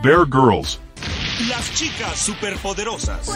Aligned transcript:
Bear 0.00 0.26
Girls. 0.30 0.78
Las 1.48 1.74
chicas 1.74 2.20
superpoderosas. 2.20 3.28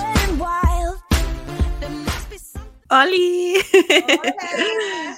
¡Holi! 2.89 3.57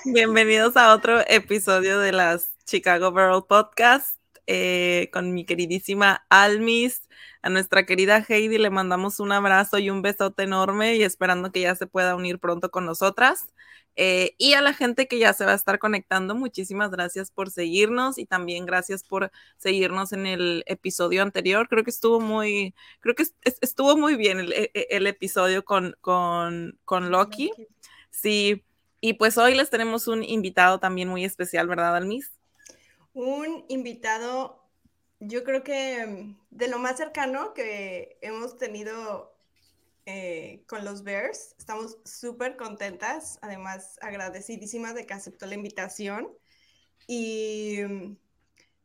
Bienvenidos 0.06 0.74
a 0.78 0.95
otro 0.95 1.20
episodio 1.28 2.00
de 2.00 2.12
las 2.12 2.56
Chicago 2.64 3.12
Girl 3.12 3.45
Podcast 3.46 4.19
eh, 4.46 5.10
con 5.12 5.34
mi 5.34 5.45
queridísima 5.45 6.24
Almis. 6.30 7.02
A 7.42 7.50
nuestra 7.50 7.84
querida 7.84 8.24
Heidi 8.27 8.56
le 8.56 8.70
mandamos 8.70 9.20
un 9.20 9.30
abrazo 9.33 9.78
y 9.78 9.91
un 9.91 10.00
besote 10.00 10.45
enorme 10.45 10.97
y 10.97 11.02
esperando 11.02 11.52
que 11.52 11.61
ya 11.61 11.74
se 11.74 11.86
pueda 11.86 12.16
unir 12.16 12.38
pronto 12.38 12.70
con 12.70 12.86
nosotras. 12.86 13.48
Eh, 13.97 14.34
y 14.39 14.55
a 14.55 14.61
la 14.61 14.73
gente 14.73 15.07
que 15.07 15.19
ya 15.19 15.33
se 15.33 15.45
va 15.45 15.53
a 15.53 15.57
estar 15.57 15.79
conectando, 15.79 16.34
muchísimas 16.34 16.91
gracias 16.91 17.30
por 17.30 17.51
seguirnos 17.51 18.19
y 18.19 18.27
también 18.27 18.67
gracias 18.67 19.05
por 19.05 19.30
seguirnos 19.57 20.12
en 20.12 20.27
el 20.27 20.65
episodio 20.67 21.23
anterior. 21.23 21.69
Creo 21.69 21.84
que 21.84 21.91
estuvo 21.91 22.20
muy, 22.20 22.75
creo 23.01 23.15
que 23.15 23.25
estuvo 23.61 23.97
muy 23.97 24.17
bien 24.17 24.41
el, 24.41 24.53
e, 24.53 24.70
e, 24.75 24.86
el 24.91 25.06
episodio 25.06 25.64
con, 25.64 25.97
con, 26.01 26.78
con 26.84 27.11
Loki. 27.11 27.53
Sí, 28.11 28.64
y 29.01 29.14
pues 29.14 29.36
hoy 29.39 29.55
les 29.55 29.70
tenemos 29.70 30.08
un 30.08 30.25
invitado 30.25 30.81
también 30.81 31.08
muy 31.08 31.25
especial, 31.25 31.69
¿verdad, 31.69 31.95
Almis? 31.95 32.33
Un 33.12 33.64
invitado, 33.69 34.64
yo 35.20 35.45
creo 35.45 35.62
que 35.62 36.34
de 36.51 36.69
lo 36.69 36.79
más 36.79 36.97
cercano 36.97 37.55
que 37.55 38.19
hemos 38.23 38.56
tenido 38.56 39.33
eh, 40.06 40.64
con 40.66 40.84
los 40.84 41.02
Bears. 41.02 41.55
Estamos 41.58 41.98
súper 42.05 42.56
contentas, 42.56 43.38
además 43.42 43.98
agradecidísimas 44.00 44.94
de 44.94 45.06
que 45.06 45.14
aceptó 45.14 45.46
la 45.46 45.55
invitación. 45.55 46.28
Y 47.06 47.80
mm, 47.86 48.16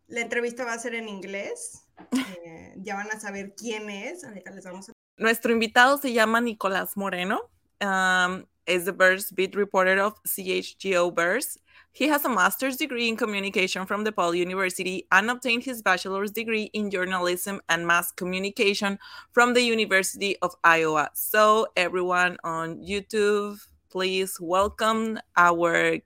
la 0.07 0.21
entrevista 0.21 0.65
va 0.65 0.73
a 0.73 0.79
ser 0.79 0.95
en 0.95 1.09
inglés. 1.09 1.85
Eh, 2.45 2.73
ya 2.77 2.95
van 2.95 3.11
a 3.11 3.19
saber 3.19 3.53
quién 3.55 3.89
es. 3.89 4.23
Ahorita 4.23 4.51
les 4.51 4.63
vamos 4.63 4.87
a... 4.87 4.93
Nuestro 5.17 5.51
invitado 5.51 5.97
se 5.97 6.13
llama 6.13 6.39
Nicolás 6.39 6.95
Moreno. 6.95 7.49
Um, 7.81 8.45
is 8.65 8.85
the 8.85 8.93
Bears 8.93 9.31
beat 9.31 9.55
reporter 9.55 9.99
of 9.99 10.13
CHGO 10.23 11.13
Bears. 11.13 11.59
He 11.91 12.07
has 12.07 12.23
a 12.23 12.29
master's 12.29 12.77
degree 12.77 13.09
in 13.09 13.17
communication 13.17 13.85
from 13.85 14.05
DePaul 14.05 14.37
University 14.37 15.07
and 15.11 15.29
obtained 15.29 15.63
his 15.63 15.81
bachelor's 15.81 16.31
degree 16.31 16.69
in 16.73 16.91
journalism 16.91 17.59
and 17.67 17.85
mass 17.85 18.11
communication 18.11 18.99
from 19.31 19.53
the 19.53 19.61
University 19.61 20.37
of 20.41 20.55
Iowa. 20.63 21.09
So, 21.13 21.67
everyone 21.75 22.37
on 22.43 22.77
YouTube, 22.77 23.59
please 23.89 24.37
welcome 24.39 25.19
our 25.35 25.97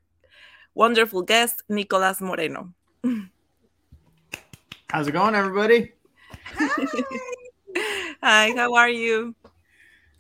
wonderful 0.74 1.22
guest, 1.22 1.64
Nicolas 1.70 2.22
Moreano. 2.22 2.74
How's 4.90 5.08
it 5.08 5.12
going, 5.12 5.36
everybody? 5.36 5.92
Hi. 6.46 7.04
Hi, 8.24 8.54
how 8.56 8.74
are 8.76 8.90
you? 8.90 9.36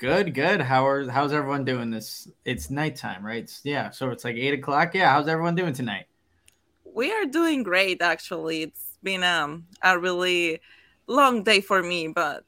Good, 0.03 0.33
good. 0.33 0.59
How 0.59 0.85
are 0.85 1.09
how's 1.09 1.31
everyone 1.31 1.63
doing 1.63 1.89
this? 1.89 2.27
It's 2.43 2.69
nighttime, 2.69 3.25
right? 3.25 3.43
It's, 3.43 3.61
yeah, 3.63 3.89
so 3.89 4.09
it's 4.09 4.25
like 4.25 4.35
eight 4.35 4.53
o'clock. 4.53 4.93
Yeah, 4.93 5.09
how's 5.09 5.29
everyone 5.29 5.55
doing 5.55 5.71
tonight? 5.71 6.07
We 6.83 7.13
are 7.13 7.23
doing 7.23 7.63
great 7.63 8.01
actually. 8.01 8.63
It's 8.63 8.97
been 9.01 9.23
um 9.23 9.65
a 9.81 9.97
really 9.97 10.59
long 11.07 11.41
day 11.41 11.61
for 11.61 11.81
me, 11.81 12.09
but 12.09 12.43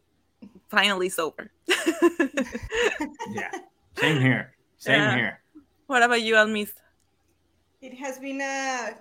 finally 0.68 1.08
sober. 1.08 1.50
yeah. 3.32 3.52
Same 3.96 4.20
here. 4.20 4.52
Same 4.78 5.00
Yeah. 5.00 5.16
here. 5.16 5.40
What 5.88 6.04
about 6.04 6.24
you, 6.24 6.36
Almis? 6.36 6.74
It 7.80 7.94
has 7.94 8.20
been 8.20 8.42
a 8.42 8.98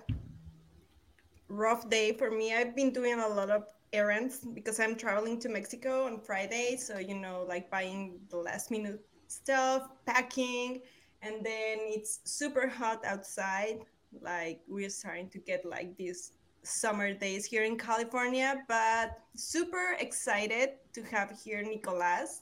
rough 1.49 1.89
day 1.89 2.13
for 2.13 2.31
me. 2.31 2.55
I've 2.55 2.73
been 2.73 2.93
doing 2.93 3.19
a 3.19 3.27
lot 3.27 3.49
of 3.49 3.65
errands 3.95 4.39
because 4.53 4.79
I'm 4.79 4.95
traveling 4.95 5.39
to 5.39 5.49
Mexico 5.49 6.05
on 6.05 6.19
Friday. 6.19 6.77
So, 6.77 6.99
you 6.99 7.15
know, 7.15 7.45
like 7.47 7.71
buying 7.71 8.19
the 8.29 8.37
last 8.37 8.69
minute 8.69 8.99
stuff, 9.27 9.89
packing, 10.05 10.81
and 11.21 11.35
then 11.45 11.77
it's 11.95 12.19
super 12.25 12.67
hot 12.67 13.03
outside. 13.05 13.79
Like, 14.21 14.59
we're 14.67 14.89
starting 14.89 15.29
to 15.29 15.39
get 15.39 15.65
like 15.65 15.95
these 15.97 16.33
summer 16.63 17.13
days 17.13 17.45
here 17.45 17.63
in 17.63 17.77
California, 17.77 18.63
but 18.67 19.19
super 19.35 19.95
excited 19.99 20.69
to 20.93 21.03
have 21.03 21.31
here 21.43 21.63
Nicolas. 21.63 22.41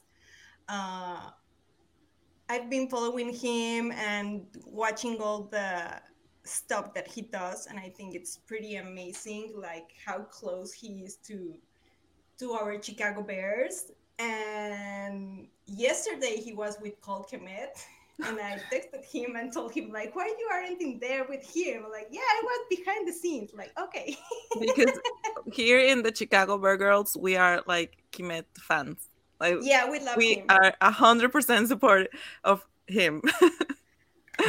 Uh, 0.68 1.30
I've 2.48 2.68
been 2.68 2.88
following 2.88 3.32
him 3.32 3.92
and 3.92 4.46
watching 4.66 5.20
all 5.20 5.44
the 5.44 6.00
stuff 6.44 6.92
that 6.92 7.08
he 7.08 7.22
does 7.22 7.66
and 7.66 7.78
i 7.78 7.88
think 7.88 8.14
it's 8.14 8.36
pretty 8.36 8.76
amazing 8.76 9.52
like 9.56 9.92
how 10.04 10.18
close 10.18 10.72
he 10.72 11.02
is 11.02 11.16
to 11.16 11.54
to 12.38 12.52
our 12.52 12.82
chicago 12.82 13.22
bears. 13.22 13.92
And 14.18 15.48
yesterday 15.66 16.36
he 16.36 16.52
was 16.52 16.76
with 16.80 17.00
Cole 17.00 17.26
Kmet 17.30 17.82
and 18.24 18.38
i 18.38 18.60
texted 18.72 19.04
him 19.04 19.34
and 19.34 19.52
told 19.52 19.72
him 19.72 19.90
like 19.90 20.14
why 20.14 20.26
you 20.26 20.48
aren't 20.52 20.80
in 20.80 20.98
there 21.00 21.24
with 21.28 21.42
him? 21.44 21.84
Like 21.90 22.08
yeah 22.10 22.20
i 22.20 22.42
was 22.44 22.66
behind 22.70 23.08
the 23.08 23.12
scenes. 23.12 23.50
Like 23.54 23.72
okay. 23.80 24.16
Because 24.60 24.98
here 25.52 25.80
in 25.80 26.02
the 26.02 26.14
Chicago 26.14 26.58
Bear 26.58 26.76
Girls, 26.76 27.16
we 27.18 27.36
are 27.36 27.62
like 27.66 27.98
Kmet 28.12 28.44
fans. 28.60 29.08
Like 29.40 29.56
yeah 29.62 29.90
we 29.90 29.98
love 29.98 30.16
we 30.16 30.34
him. 30.34 30.46
are 30.48 30.74
a 30.80 30.90
hundred 30.92 31.32
percent 31.32 31.68
support 31.68 32.08
of 32.44 32.64
him. 32.86 33.22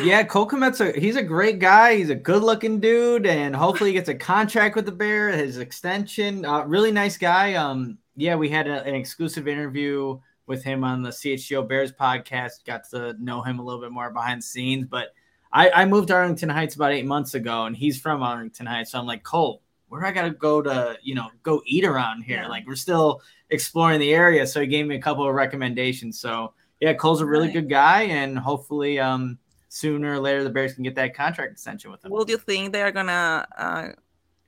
Yeah, 0.04 0.24
Cole 0.24 0.48
Kmet's 0.48 0.82
a 0.82 0.92
he's 1.00 1.16
a 1.16 1.24
great 1.24 1.60
guy. 1.60 1.96
He's 1.96 2.10
a 2.10 2.16
good 2.16 2.44
looking 2.44 2.80
dude, 2.80 3.26
and 3.26 3.56
hopefully 3.56 3.90
he 3.92 3.94
gets 3.94 4.10
a 4.10 4.16
contract 4.16 4.76
with 4.76 4.86
the 4.86 4.92
Bear, 4.92 5.30
his 5.30 5.58
extension. 5.58 6.46
Uh, 6.46 6.64
really 6.66 6.92
nice 6.92 7.18
guy. 7.18 7.54
Um, 7.56 7.98
yeah, 8.16 8.36
we 8.36 8.50
had 8.50 8.68
a- 8.68 8.84
an 8.84 8.94
exclusive 8.94 9.48
interview 9.48 10.20
with 10.48 10.64
him 10.64 10.84
on 10.84 11.02
the 11.02 11.10
CHGO 11.12 11.68
Bears 11.68 11.92
podcast. 11.92 12.66
Got 12.66 12.88
to 12.92 13.16
know 13.20 13.42
him 13.42 13.60
a 13.60 13.64
little 13.64 13.82
bit 13.82 13.92
more 13.92 14.12
behind 14.12 14.42
the 14.42 14.46
scenes. 14.46 14.86
But 14.86 15.14
I, 15.52 15.70
I 15.72 15.86
moved 15.86 16.10
to 16.10 16.14
Arlington 16.16 16.50
Heights 16.50 16.76
about 16.76 16.92
eight 16.92 17.06
months 17.06 17.34
ago, 17.34 17.66
and 17.66 17.76
he's 17.76 18.00
from 18.00 18.22
Arlington 18.22 18.66
Heights. 18.66 18.92
So 18.92 19.00
I'm 19.00 19.08
like, 19.08 19.24
Cole, 19.24 19.62
where 19.88 20.02
do 20.02 20.08
I 20.08 20.12
gotta 20.12 20.32
go 20.32 20.62
to, 20.62 20.98
you 21.02 21.16
know, 21.16 21.30
go 21.44 21.62
eat 21.66 21.86
around 21.86 22.24
here? 22.24 22.42
Yeah. 22.44 22.48
Like 22.48 22.68
we're 22.68 22.76
still 22.76 23.22
exploring 23.50 24.00
the 24.02 24.14
area. 24.14 24.46
So 24.46 24.62
he 24.62 24.68
gave 24.68 24.86
me 24.88 24.96
a 24.96 25.02
couple 25.02 25.28
of 25.28 25.34
recommendations. 25.34 26.20
So 26.20 26.54
yeah, 26.82 26.94
Cole's 26.94 27.22
a 27.22 27.26
really 27.26 27.48
Right. 27.48 27.54
good 27.54 27.70
guy, 27.70 28.02
and 28.04 28.38
hopefully, 28.38 29.00
um, 29.00 29.40
sooner 29.76 30.14
or 30.14 30.20
later 30.20 30.42
the 30.42 30.50
Bears 30.50 30.74
can 30.74 30.84
get 30.84 30.96
that 30.96 31.14
contract 31.14 31.52
extension 31.52 31.92
with 31.92 32.04
him. 32.06 32.12
Will 32.12 32.30
you 32.30 32.38
think 32.38 32.72
they 32.72 32.82
are 32.82 32.94
gonna 32.94 33.46
uh, 33.58 33.90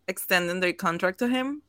extend 0.07 0.63
their 0.63 0.71
contract 0.71 1.19
to 1.19 1.27
him? 1.27 1.61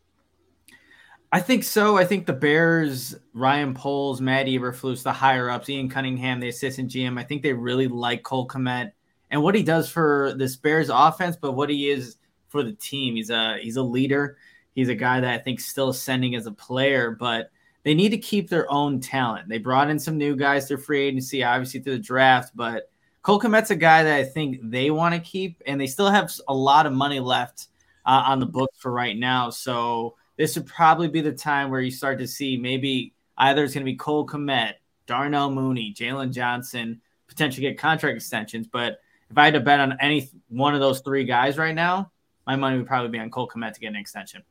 I 1.32 1.40
think 1.40 1.64
so. 1.64 1.98
I 1.98 2.04
think 2.04 2.24
the 2.24 2.32
Bears, 2.32 3.16
Ryan 3.34 3.74
Poles, 3.74 4.20
Matt 4.20 4.46
Eberflus, 4.46 5.02
the 5.02 5.12
higher 5.12 5.50
ups, 5.50 5.68
Ian 5.68 5.88
Cunningham, 5.88 6.38
the 6.38 6.48
assistant 6.48 6.90
GM, 6.90 7.18
I 7.18 7.24
think 7.24 7.42
they 7.42 7.52
really 7.52 7.88
like 7.88 8.22
Cole 8.22 8.46
Kmet 8.46 8.92
and 9.30 9.42
what 9.42 9.56
he 9.56 9.64
does 9.64 9.90
for 9.90 10.34
this 10.36 10.54
Bears 10.54 10.88
offense, 10.88 11.36
but 11.36 11.52
what 11.52 11.68
he 11.68 11.90
is 11.90 12.16
for 12.46 12.62
the 12.62 12.72
team. 12.72 13.16
He's 13.16 13.30
a 13.30 13.58
he's 13.60 13.76
a 13.76 13.82
leader. 13.82 14.38
He's 14.74 14.88
a 14.88 14.94
guy 14.94 15.20
that 15.20 15.34
I 15.34 15.38
think 15.38 15.58
still 15.58 15.88
ascending 15.88 16.36
as 16.36 16.46
a 16.46 16.52
player, 16.52 17.10
but 17.10 17.50
they 17.82 17.94
need 17.94 18.10
to 18.10 18.18
keep 18.18 18.48
their 18.48 18.70
own 18.70 19.00
talent. 19.00 19.48
They 19.48 19.58
brought 19.58 19.90
in 19.90 19.98
some 19.98 20.16
new 20.16 20.36
guys 20.36 20.68
through 20.68 20.78
free 20.78 21.00
agency, 21.00 21.42
obviously 21.42 21.80
through 21.80 21.94
the 21.94 22.02
draft, 22.02 22.52
but 22.54 22.88
Cole 23.22 23.40
Kmet's 23.40 23.70
a 23.70 23.76
guy 23.76 24.04
that 24.04 24.14
I 24.14 24.24
think 24.24 24.58
they 24.62 24.90
want 24.90 25.14
to 25.14 25.20
keep, 25.20 25.62
and 25.66 25.80
they 25.80 25.86
still 25.86 26.10
have 26.10 26.32
a 26.46 26.54
lot 26.54 26.86
of 26.86 26.92
money 26.92 27.20
left 27.20 27.68
uh, 28.06 28.22
on 28.26 28.38
the 28.38 28.46
books 28.46 28.78
for 28.78 28.92
right 28.92 29.16
now. 29.16 29.50
So 29.50 30.16
this 30.36 30.56
would 30.56 30.66
probably 30.66 31.08
be 31.08 31.20
the 31.20 31.32
time 31.32 31.70
where 31.70 31.80
you 31.80 31.90
start 31.90 32.18
to 32.20 32.26
see 32.26 32.56
maybe 32.56 33.12
either 33.36 33.64
it's 33.64 33.74
going 33.74 33.84
to 33.84 33.90
be 33.90 33.96
Cole 33.96 34.26
Kmet, 34.26 34.74
Darnell 35.06 35.50
Mooney, 35.50 35.92
Jaylon 35.92 36.32
Johnson, 36.32 37.00
potentially 37.26 37.68
get 37.68 37.78
contract 37.78 38.16
extensions. 38.16 38.66
But 38.66 39.00
if 39.30 39.36
I 39.36 39.46
had 39.46 39.54
to 39.54 39.60
bet 39.60 39.80
on 39.80 39.96
any 40.00 40.30
one 40.48 40.74
of 40.74 40.80
those 40.80 41.00
three 41.00 41.24
guys 41.24 41.58
right 41.58 41.74
now, 41.74 42.12
my 42.46 42.56
money 42.56 42.78
would 42.78 42.86
probably 42.86 43.10
be 43.10 43.18
on 43.18 43.30
Cole 43.30 43.48
Komet 43.48 43.74
to 43.74 43.80
get 43.80 43.88
an 43.88 43.96
extension. 43.96 44.42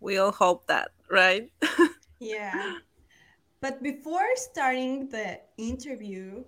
We 0.00 0.18
all 0.18 0.30
hope 0.30 0.66
that, 0.68 0.90
right? 1.10 1.50
Yeah. 2.20 2.74
But 3.60 3.82
before 3.82 4.26
starting 4.36 5.08
the 5.08 5.40
interview, 5.56 6.44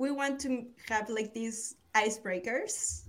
we 0.00 0.10
want 0.10 0.40
to 0.40 0.64
have 0.88 1.10
like 1.10 1.34
these 1.34 1.76
icebreakers 1.94 3.02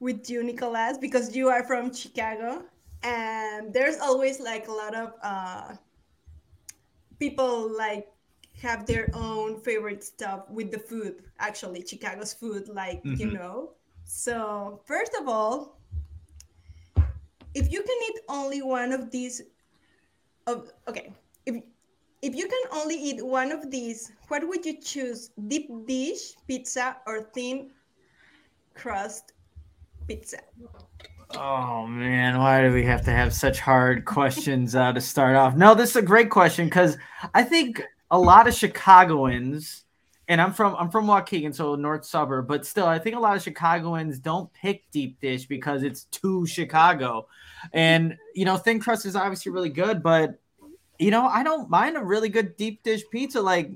with 0.00 0.30
you, 0.30 0.42
Nicolas, 0.42 0.96
because 0.96 1.36
you 1.36 1.48
are 1.48 1.64
from 1.64 1.92
Chicago. 1.92 2.64
and 3.02 3.72
there's 3.72 3.98
always 3.98 4.40
like 4.40 4.68
a 4.68 4.72
lot 4.72 4.94
of 4.94 5.14
uh, 5.22 5.74
people 7.18 7.70
like 7.76 8.08
have 8.62 8.86
their 8.86 9.10
own 9.14 9.60
favorite 9.60 10.04
stuff 10.04 10.48
with 10.50 10.70
the 10.70 10.78
food. 10.78 11.22
Actually, 11.38 11.84
Chicago's 11.86 12.32
food, 12.34 12.68
like 12.68 13.02
you 13.04 13.28
Mhm. 13.28 13.34
know. 13.34 13.72
So 14.04 14.82
first 14.86 15.14
of 15.20 15.28
all, 15.28 15.78
if 17.54 17.70
you 17.72 17.82
can 17.82 17.98
eat 18.08 18.20
only 18.28 18.62
one 18.62 18.92
of 18.92 19.10
these, 19.10 19.42
of 20.46 20.70
okay, 20.88 21.12
if 21.46 21.56
if 22.22 22.34
you 22.34 22.46
can 22.46 22.62
only 22.72 22.96
eat 22.96 23.24
one 23.24 23.50
of 23.50 23.70
these, 23.70 24.12
what 24.28 24.46
would 24.46 24.64
you 24.66 24.80
choose? 24.80 25.30
Deep 25.48 25.70
dish 25.86 26.34
pizza 26.46 26.96
or 27.06 27.22
thin 27.34 27.70
crust 28.74 29.32
pizza? 30.06 30.38
Oh 31.36 31.86
man, 31.86 32.38
why 32.38 32.62
do 32.62 32.72
we 32.72 32.84
have 32.84 33.04
to 33.04 33.10
have 33.10 33.32
such 33.32 33.60
hard 33.60 34.04
questions 34.04 34.74
uh, 34.74 34.92
to 34.92 35.00
start 35.00 35.36
off? 35.36 35.56
No, 35.56 35.74
this 35.74 35.90
is 35.90 35.96
a 35.96 36.02
great 36.02 36.28
question 36.28 36.66
because 36.66 36.98
I 37.34 37.42
think 37.42 37.82
a 38.10 38.18
lot 38.18 38.48
of 38.48 38.54
Chicagoans, 38.54 39.84
and 40.28 40.40
I'm 40.40 40.52
from 40.52 40.74
I'm 40.76 40.90
from 40.90 41.06
Waukegan, 41.06 41.54
so 41.54 41.76
north 41.76 42.04
suburb, 42.04 42.48
but 42.48 42.66
still, 42.66 42.86
I 42.86 42.98
think 42.98 43.16
a 43.16 43.20
lot 43.20 43.36
of 43.36 43.42
Chicagoans 43.42 44.18
don't 44.18 44.52
pick 44.52 44.90
deep 44.90 45.20
dish 45.20 45.46
because 45.46 45.84
it's 45.84 46.04
too 46.04 46.46
Chicago, 46.46 47.28
and 47.72 48.16
you 48.34 48.44
know, 48.44 48.56
thin 48.56 48.80
crust 48.80 49.06
is 49.06 49.14
obviously 49.14 49.52
really 49.52 49.70
good, 49.70 50.02
but 50.02 50.40
you 51.00 51.10
know, 51.10 51.26
I 51.26 51.42
don't 51.42 51.70
mind 51.70 51.96
a 51.96 52.04
really 52.04 52.28
good 52.28 52.56
deep 52.56 52.82
dish 52.82 53.02
pizza, 53.10 53.40
like 53.40 53.70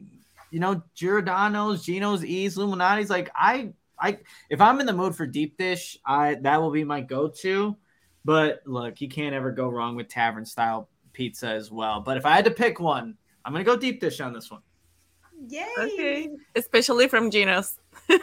you 0.51 0.61
know, 0.61 0.83
Giordano's, 0.95 1.85
Gino's 1.85 2.25
East, 2.25 2.57
Illuminati's. 2.57 3.11
Like 3.11 3.31
I 3.35 3.73
I 3.99 4.19
if 4.51 4.61
I'm 4.61 4.79
in 4.79 4.87
the 4.87 4.93
mood 4.93 5.17
for 5.17 5.27
deep 5.27 5.57
dish, 5.57 5.99
I 6.05 6.37
that 6.43 6.61
will 6.61 6.71
be 6.71 6.85
my 6.85 7.01
go-to. 7.01 7.77
But 8.25 8.61
look, 8.67 9.01
you 9.01 9.09
can't 9.09 9.35
ever 9.35 9.51
go 9.51 9.69
wrong 9.69 9.97
with 9.97 10.09
tavern 10.09 10.45
style 10.45 10.89
pizza 11.13 11.49
as 11.49 11.71
well. 11.71 12.01
But 12.01 12.19
if 12.19 12.27
I 12.27 12.37
had 12.37 12.45
to 12.45 12.51
pick 12.51 12.79
one, 12.79 13.17
I'm 13.45 13.53
gonna 13.53 13.65
go 13.65 13.77
deep 13.77 14.01
dish 14.01 14.21
on 14.21 14.33
this 14.33 14.51
one. 14.51 14.61
Yay! 15.49 15.67
Okay. 15.79 16.31
Especially 16.57 17.09
from 17.09 17.31
Gino's. 17.31 17.79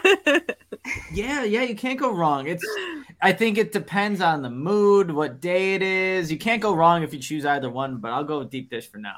Yeah, 1.13 1.43
yeah, 1.43 1.61
you 1.61 1.75
can't 1.75 1.99
go 1.99 2.11
wrong. 2.11 2.47
It's 2.47 2.65
I 3.21 3.31
think 3.33 3.57
it 3.59 3.71
depends 3.71 4.19
on 4.19 4.41
the 4.41 4.49
mood, 4.49 5.11
what 5.11 5.39
day 5.39 5.75
it 5.75 5.83
is. 5.83 6.31
You 6.31 6.37
can't 6.39 6.61
go 6.61 6.73
wrong 6.73 7.03
if 7.03 7.13
you 7.13 7.19
choose 7.19 7.45
either 7.45 7.69
one, 7.69 7.97
but 7.97 8.11
I'll 8.11 8.23
go 8.23 8.39
with 8.39 8.49
deep 8.49 8.69
dish 8.69 8.89
for 8.89 8.97
now. 8.97 9.17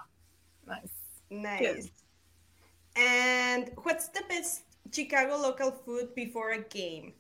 nice. 0.68 0.92
Nice. 1.30 1.90
And 2.98 3.72
what's 3.84 4.10
the 4.10 4.24
best 4.28 4.64
Chicago 4.92 5.38
local 5.38 5.72
food 5.72 6.14
before 6.16 6.52
a 6.52 6.60
game? 6.62 7.14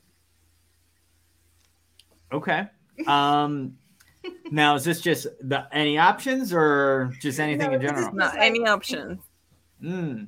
Okay. 2.31 2.67
Um 3.07 3.77
now 4.51 4.75
is 4.75 4.83
this 4.83 4.99
just 5.01 5.27
the 5.41 5.67
any 5.71 5.97
options 5.97 6.51
or 6.53 7.13
just 7.21 7.39
anything 7.39 7.69
No, 7.69 7.75
in 7.75 7.81
general? 7.81 8.13
No, 8.13 8.29
any 8.37 8.59
options. 8.67 9.19
option. 9.81 10.27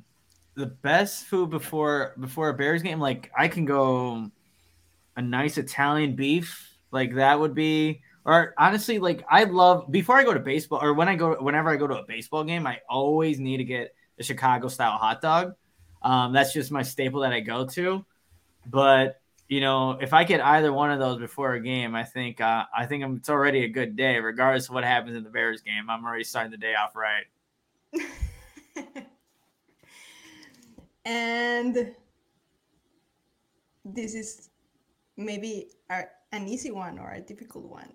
the 0.56 0.66
best 0.66 1.24
food 1.24 1.50
before 1.50 2.14
before 2.18 2.48
a 2.48 2.54
Bears 2.54 2.82
game, 2.82 2.98
like 2.98 3.30
I 3.36 3.46
can 3.46 3.64
go 3.64 4.30
a 5.16 5.22
nice 5.22 5.58
Italian 5.58 6.16
beef, 6.16 6.74
like 6.90 7.14
that 7.14 7.38
would 7.38 7.54
be. 7.54 8.00
Or 8.24 8.54
honestly, 8.58 8.98
like 8.98 9.24
I 9.30 9.44
love 9.44 9.90
before 9.92 10.16
I 10.16 10.24
go 10.24 10.34
to 10.34 10.40
baseball 10.40 10.82
or 10.82 10.94
when 10.94 11.08
I 11.08 11.14
go 11.14 11.36
whenever 11.40 11.70
I 11.70 11.76
go 11.76 11.86
to 11.86 11.98
a 11.98 12.06
baseball 12.06 12.42
game, 12.42 12.66
I 12.66 12.80
always 12.88 13.38
need 13.38 13.58
to 13.58 13.64
get 13.64 13.94
a 14.18 14.24
Chicago 14.24 14.68
style 14.68 14.98
hot 14.98 15.20
dog. 15.20 15.54
Um, 16.02 16.32
that's 16.32 16.52
just 16.52 16.72
my 16.72 16.82
staple 16.82 17.20
that 17.20 17.32
I 17.32 17.40
go 17.40 17.66
to. 17.66 18.04
But 18.66 19.20
you 19.48 19.60
know, 19.60 19.92
if 19.92 20.12
I 20.12 20.24
get 20.24 20.40
either 20.40 20.72
one 20.72 20.90
of 20.90 20.98
those 20.98 21.18
before 21.18 21.52
a 21.52 21.60
game, 21.60 21.94
I 21.94 22.02
think 22.02 22.40
uh, 22.40 22.64
I 22.76 22.86
think 22.86 23.04
it's 23.18 23.28
already 23.28 23.64
a 23.64 23.68
good 23.68 23.94
day, 23.94 24.18
regardless 24.18 24.68
of 24.68 24.74
what 24.74 24.84
happens 24.84 25.16
in 25.16 25.22
the 25.22 25.30
Bears 25.30 25.60
game. 25.60 25.88
I'm 25.88 26.04
already 26.04 26.24
starting 26.24 26.50
the 26.50 26.58
day 26.58 26.74
off 26.74 26.96
right. 26.96 27.26
and 31.06 31.94
this 33.84 34.14
is 34.14 34.50
maybe 35.16 35.70
an 35.88 36.48
easy 36.48 36.72
one 36.72 36.98
or 36.98 37.12
a 37.12 37.20
difficult 37.20 37.64
one. 37.64 37.92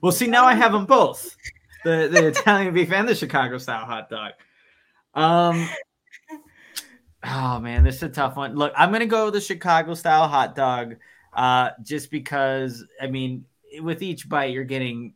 Well, 0.00 0.12
see, 0.12 0.28
now 0.28 0.44
I 0.44 0.54
have 0.54 0.72
them 0.72 0.86
both 0.86 1.36
the, 1.84 2.08
the 2.10 2.26
Italian 2.28 2.72
beef 2.72 2.92
and 2.92 3.08
the 3.08 3.14
Chicago 3.14 3.58
style 3.58 3.84
hot 3.84 4.08
dog. 4.08 4.32
Um, 5.14 5.68
oh 7.24 7.58
man, 7.58 7.82
this 7.82 7.96
is 7.96 8.02
a 8.04 8.08
tough 8.08 8.36
one. 8.36 8.54
Look, 8.54 8.72
I'm 8.76 8.92
gonna 8.92 9.06
go 9.06 9.26
with 9.26 9.34
the 9.34 9.40
Chicago 9.40 9.94
style 9.94 10.28
hot 10.28 10.54
dog, 10.54 10.96
uh, 11.32 11.70
just 11.82 12.10
because 12.10 12.84
I 13.00 13.08
mean, 13.08 13.44
with 13.80 14.02
each 14.02 14.28
bite, 14.28 14.52
you're 14.52 14.64
getting 14.64 15.14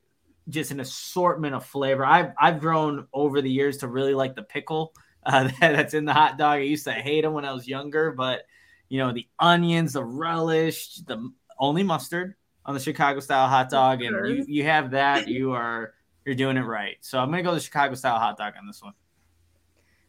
just 0.49 0.73
an 0.73 0.81
assortment 0.81 1.55
of 1.55 1.65
flavor. 1.65 2.05
I've 2.05 2.33
I've 2.39 2.61
grown 2.61 3.07
over 3.13 3.41
the 3.41 3.51
years 3.51 3.79
to 3.79 3.89
really 3.89 4.15
like 4.15 4.35
the 4.35 4.43
pickle 4.43 4.93
uh, 5.27 5.45
that, 5.45 5.61
that's 5.61 5.95
in 5.95 6.05
the 6.05 6.13
hot 6.13 6.39
dog. 6.39 6.59
I 6.59 6.63
used 6.63 6.85
to 6.85 6.93
hate 6.93 7.23
them 7.23 7.33
when 7.33 7.45
I 7.45 7.53
was 7.53 7.67
younger, 7.69 8.13
but 8.13 8.43
you 8.89 8.99
know 8.99 9.13
the 9.13 9.27
onions, 9.39 9.93
the 9.95 10.05
relish, 10.05 10.97
the 11.07 11.31
only 11.59 11.83
mustard 11.83 12.35
on 12.65 12.75
the 12.75 12.81
Chicago 12.81 13.21
style 13.21 13.49
hot 13.49 13.71
dog, 13.71 14.03
and 14.03 14.27
you, 14.29 14.45
you 14.49 14.65
have 14.65 14.93
that, 14.93 15.29
you 15.29 15.53
are 15.53 15.95
you're 16.25 16.35
doing 16.35 16.57
it 16.57 16.63
right. 16.63 16.97
So 17.01 17.19
I'm 17.19 17.31
gonna 17.31 17.43
go 17.43 17.55
the 17.55 17.61
Chicago 17.61 17.95
style 17.95 18.19
hot 18.19 18.37
dog 18.37 18.55
on 18.59 18.67
this 18.67 18.83
one. 18.83 18.95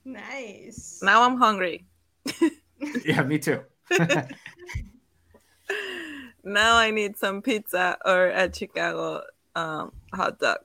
Nice. 0.04 1.00
Now 1.04 1.24
I'm 1.24 1.38
hungry. 1.38 1.86
Yeah, 3.06 3.22
me 3.22 3.38
too. 3.38 3.62
Now 6.44 6.78
I 6.78 6.92
need 6.92 7.18
some 7.18 7.42
pizza 7.42 7.98
or 8.04 8.28
a 8.28 8.52
Chicago 8.54 9.22
um, 9.56 9.92
hot 10.14 10.40
dog. 10.40 10.60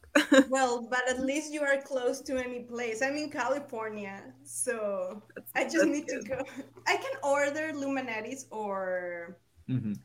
Well, 0.48 0.86
but 0.90 1.08
at 1.08 1.20
least 1.20 1.52
you 1.52 1.62
are 1.62 1.80
close 1.82 2.20
to 2.22 2.36
any 2.36 2.60
place. 2.60 3.02
I'm 3.02 3.16
in 3.16 3.30
California, 3.30 4.22
so 4.44 5.22
I 5.54 5.64
just 5.64 5.76
that's 5.78 5.86
need 5.86 6.08
to 6.08 6.20
go. 6.26 6.42
I 6.86 6.96
can 6.96 7.12
order 7.22 7.72
Lou 7.74 7.88
Malnati's 7.94 8.46
or 8.50 9.36
Mhm. 9.68 9.96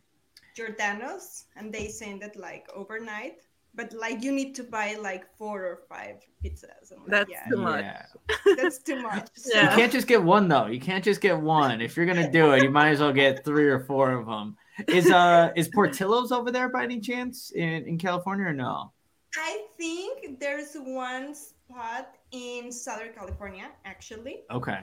Giordano's, 0.55 1.45
and 1.55 1.71
they 1.73 1.87
send 1.87 2.23
it 2.23 2.35
like 2.35 2.67
overnight. 2.75 3.41
But 3.73 3.93
like 3.93 4.21
you 4.21 4.33
need 4.33 4.53
to 4.55 4.63
buy 4.63 4.97
like 5.01 5.23
four 5.37 5.63
or 5.63 5.79
five 5.87 6.15
pizzas. 6.43 6.91
I'm 6.91 6.99
like, 7.03 7.07
That's 7.07 7.31
yeah, 7.31 7.45
too 7.49 7.57
much. 7.57 7.85
Yeah. 7.85 8.05
that's 8.57 8.79
too 8.83 9.01
much. 9.09 9.29
So- 9.33 9.61
You 9.61 9.67
can't 9.69 9.91
just 9.91 10.07
get 10.07 10.21
one 10.21 10.49
though. 10.49 10.65
You 10.67 10.79
can't 10.79 11.03
just 11.03 11.21
get 11.21 11.39
one. 11.39 11.79
If 11.79 11.95
you're 11.95 12.05
gonna 12.05 12.29
do 12.29 12.51
it, 12.51 12.63
you 12.63 12.69
might 12.69 12.89
as 12.89 12.99
well 12.99 13.13
get 13.13 13.45
three 13.45 13.69
or 13.69 13.79
four 13.79 14.11
of 14.11 14.25
them. 14.25 14.57
Is 14.87 15.09
uh 15.09 15.51
is 15.55 15.69
Portillo's 15.69 16.31
over 16.33 16.51
there 16.51 16.67
by 16.67 16.83
any 16.83 16.99
chance 16.99 17.51
in, 17.51 17.85
in 17.87 17.97
California 17.97 18.47
or 18.47 18.53
no? 18.53 18.91
I 19.37 19.65
think 19.77 20.39
there's 20.39 20.75
one 20.75 21.33
spot 21.33 22.15
in 22.31 22.71
Southern 22.71 23.13
California, 23.13 23.71
actually. 23.85 24.43
Okay. 24.51 24.79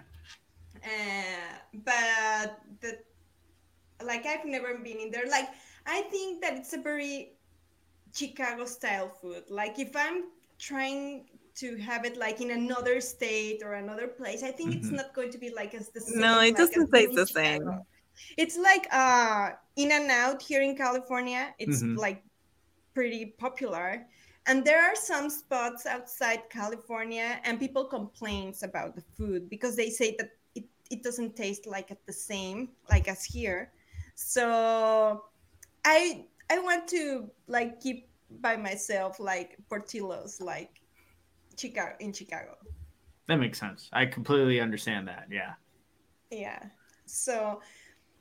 Uh, 0.76 1.58
but 1.84 2.60
the 2.80 2.98
like 4.04 4.26
I've 4.26 4.44
never 4.44 4.78
been 4.78 4.98
in 4.98 5.10
there. 5.10 5.26
Like 5.28 5.48
I 5.86 6.02
think 6.02 6.40
that 6.42 6.56
it's 6.56 6.72
a 6.72 6.78
very 6.80 7.32
Chicago 8.14 8.64
style 8.64 9.08
food. 9.08 9.44
Like 9.50 9.78
if 9.78 9.96
I'm 9.96 10.24
trying 10.58 11.26
to 11.56 11.76
have 11.78 12.04
it 12.04 12.16
like 12.16 12.40
in 12.40 12.52
another 12.52 13.00
state 13.00 13.62
or 13.64 13.74
another 13.74 14.06
place, 14.06 14.42
I 14.44 14.52
think 14.52 14.76
it's 14.76 14.88
Mhm. 14.88 14.96
not 15.02 15.14
going 15.14 15.30
to 15.32 15.38
be 15.38 15.50
like 15.50 15.74
as 15.74 15.88
the 15.90 16.00
same. 16.00 16.20
No, 16.20 16.38
it 16.40 16.54
like, 16.54 16.56
doesn't 16.56 16.92
taste 16.92 17.14
the 17.14 17.26
same. 17.26 17.60
Chicago. 17.62 17.86
It's 18.36 18.56
like 18.56 18.86
uh 18.92 19.50
In 19.76 19.90
and 19.92 20.10
Out 20.10 20.42
here 20.42 20.62
in 20.62 20.76
California. 20.76 21.54
It's 21.58 21.82
Mhm. 21.82 21.98
like 21.98 22.22
pretty 22.94 23.26
popular. 23.38 24.06
And 24.48 24.64
there 24.64 24.82
are 24.82 24.96
some 24.96 25.28
spots 25.28 25.84
outside 25.84 26.48
California 26.48 27.38
and 27.44 27.60
people 27.60 27.84
complains 27.84 28.62
about 28.62 28.96
the 28.96 29.02
food 29.02 29.50
because 29.50 29.76
they 29.76 29.90
say 29.90 30.16
that 30.18 30.30
it, 30.54 30.64
it 30.90 31.02
doesn't 31.02 31.36
taste 31.36 31.66
like 31.66 31.96
the 32.06 32.12
same 32.12 32.70
like 32.90 33.08
as 33.08 33.22
here. 33.22 33.70
So 34.14 35.24
I 35.84 36.24
I 36.50 36.58
want 36.60 36.88
to 36.88 37.30
like 37.46 37.78
keep 37.80 38.08
by 38.40 38.56
myself 38.56 39.20
like 39.20 39.58
Portillo's 39.68 40.40
like 40.40 40.80
Chicago 41.58 41.94
in 42.00 42.14
Chicago. 42.14 42.56
That 43.26 43.36
makes 43.36 43.60
sense. 43.60 43.90
I 43.92 44.06
completely 44.06 44.60
understand 44.60 45.06
that. 45.08 45.26
Yeah. 45.30 45.52
Yeah. 46.30 46.62
So 47.04 47.60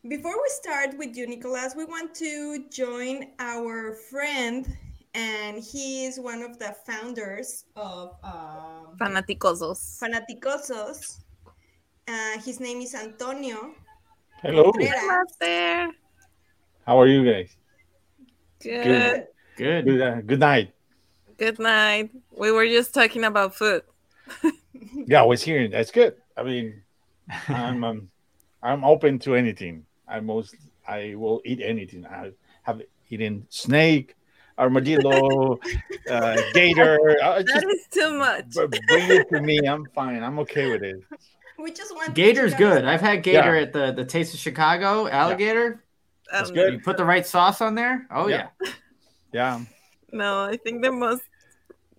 before 0.07 0.34
we 0.34 0.50
start 0.50 0.98
with 0.98 1.15
you, 1.15 1.25
Nicolas, 1.25 1.74
we 1.75 1.86
want 1.86 2.13
to 2.15 2.65
join 2.69 3.27
our 3.39 3.93
friend, 3.93 4.77
and 5.17 5.57
he 5.57 6.05
is 6.05 6.19
one 6.19 6.43
of 6.43 6.59
the 6.59 6.75
founders 6.86 7.65
of 7.75 8.15
um, 8.24 8.93
Fanaticosos. 9.01 9.97
Fanaticosos. 9.97 11.17
Uh, 12.07 12.39
his 12.45 12.59
name 12.59 12.81
is 12.81 12.93
Antonio. 12.93 13.74
Hello. 14.43 14.71
Contreras. 14.71 15.95
How 16.86 17.00
are 17.01 17.07
you 17.07 17.25
guys? 17.25 17.57
Good. 18.62 19.25
Good. 19.57 19.86
Good, 19.86 20.01
uh, 20.01 20.21
good 20.21 20.39
night. 20.39 20.74
Good 21.38 21.57
night. 21.57 22.12
We 22.38 22.51
were 22.51 22.67
just 22.67 22.93
talking 22.93 23.24
about 23.24 23.55
food. 23.55 23.81
Yeah, 25.07 25.21
I 25.21 25.25
was 25.25 25.41
hearing. 25.41 25.71
That's 25.71 25.89
good. 25.89 26.15
I 26.36 26.43
mean, 26.43 26.83
I'm 27.47 27.83
um, 27.83 28.09
I'm 28.62 28.83
open 28.83 29.17
to 29.19 29.33
anything. 29.33 29.86
I 30.07 30.19
most 30.19 30.53
I 30.88 31.15
will 31.15 31.41
eat 31.45 31.62
anything. 31.63 32.05
I 32.05 32.31
have 32.62 32.81
eaten 33.09 33.47
snake, 33.50 34.15
armadillo, 34.57 35.59
uh, 36.09 36.37
gator. 36.53 36.97
Uh, 37.23 37.41
just 37.43 37.53
That 37.53 37.69
is 37.69 37.87
too 37.91 38.17
much. 38.17 38.45
b- 38.51 38.79
bring 38.87 39.11
it 39.11 39.29
to 39.29 39.41
me. 39.41 39.59
I'm 39.67 39.85
fine. 39.93 40.23
I'm 40.23 40.39
okay 40.39 40.69
with 40.71 40.83
it. 40.83 41.01
We 41.59 41.71
just 41.71 41.93
want 41.95 42.13
Gator's 42.13 42.51
Chicago- 42.51 42.75
good. 42.75 42.85
I've 42.85 43.01
had 43.01 43.23
gator 43.23 43.55
Yeah. 43.55 43.61
at 43.63 43.73
the 43.73 43.91
the 43.91 44.05
Taste 44.05 44.33
of 44.33 44.39
Chicago. 44.39 45.07
Alligator. 45.07 45.83
That's 46.31 46.49
Um, 46.49 46.55
good. 46.55 46.73
You 46.73 46.79
put 46.79 46.97
the 46.97 47.05
right 47.05 47.25
sauce 47.25 47.61
on 47.61 47.73
there. 47.75 48.05
Oh 48.11 48.27
Yeah. 48.27 48.49
yeah. 48.61 48.71
Yeah. 49.33 49.59
No, 50.11 50.43
I 50.43 50.57
think 50.57 50.83
the 50.83 50.91
most 50.91 51.23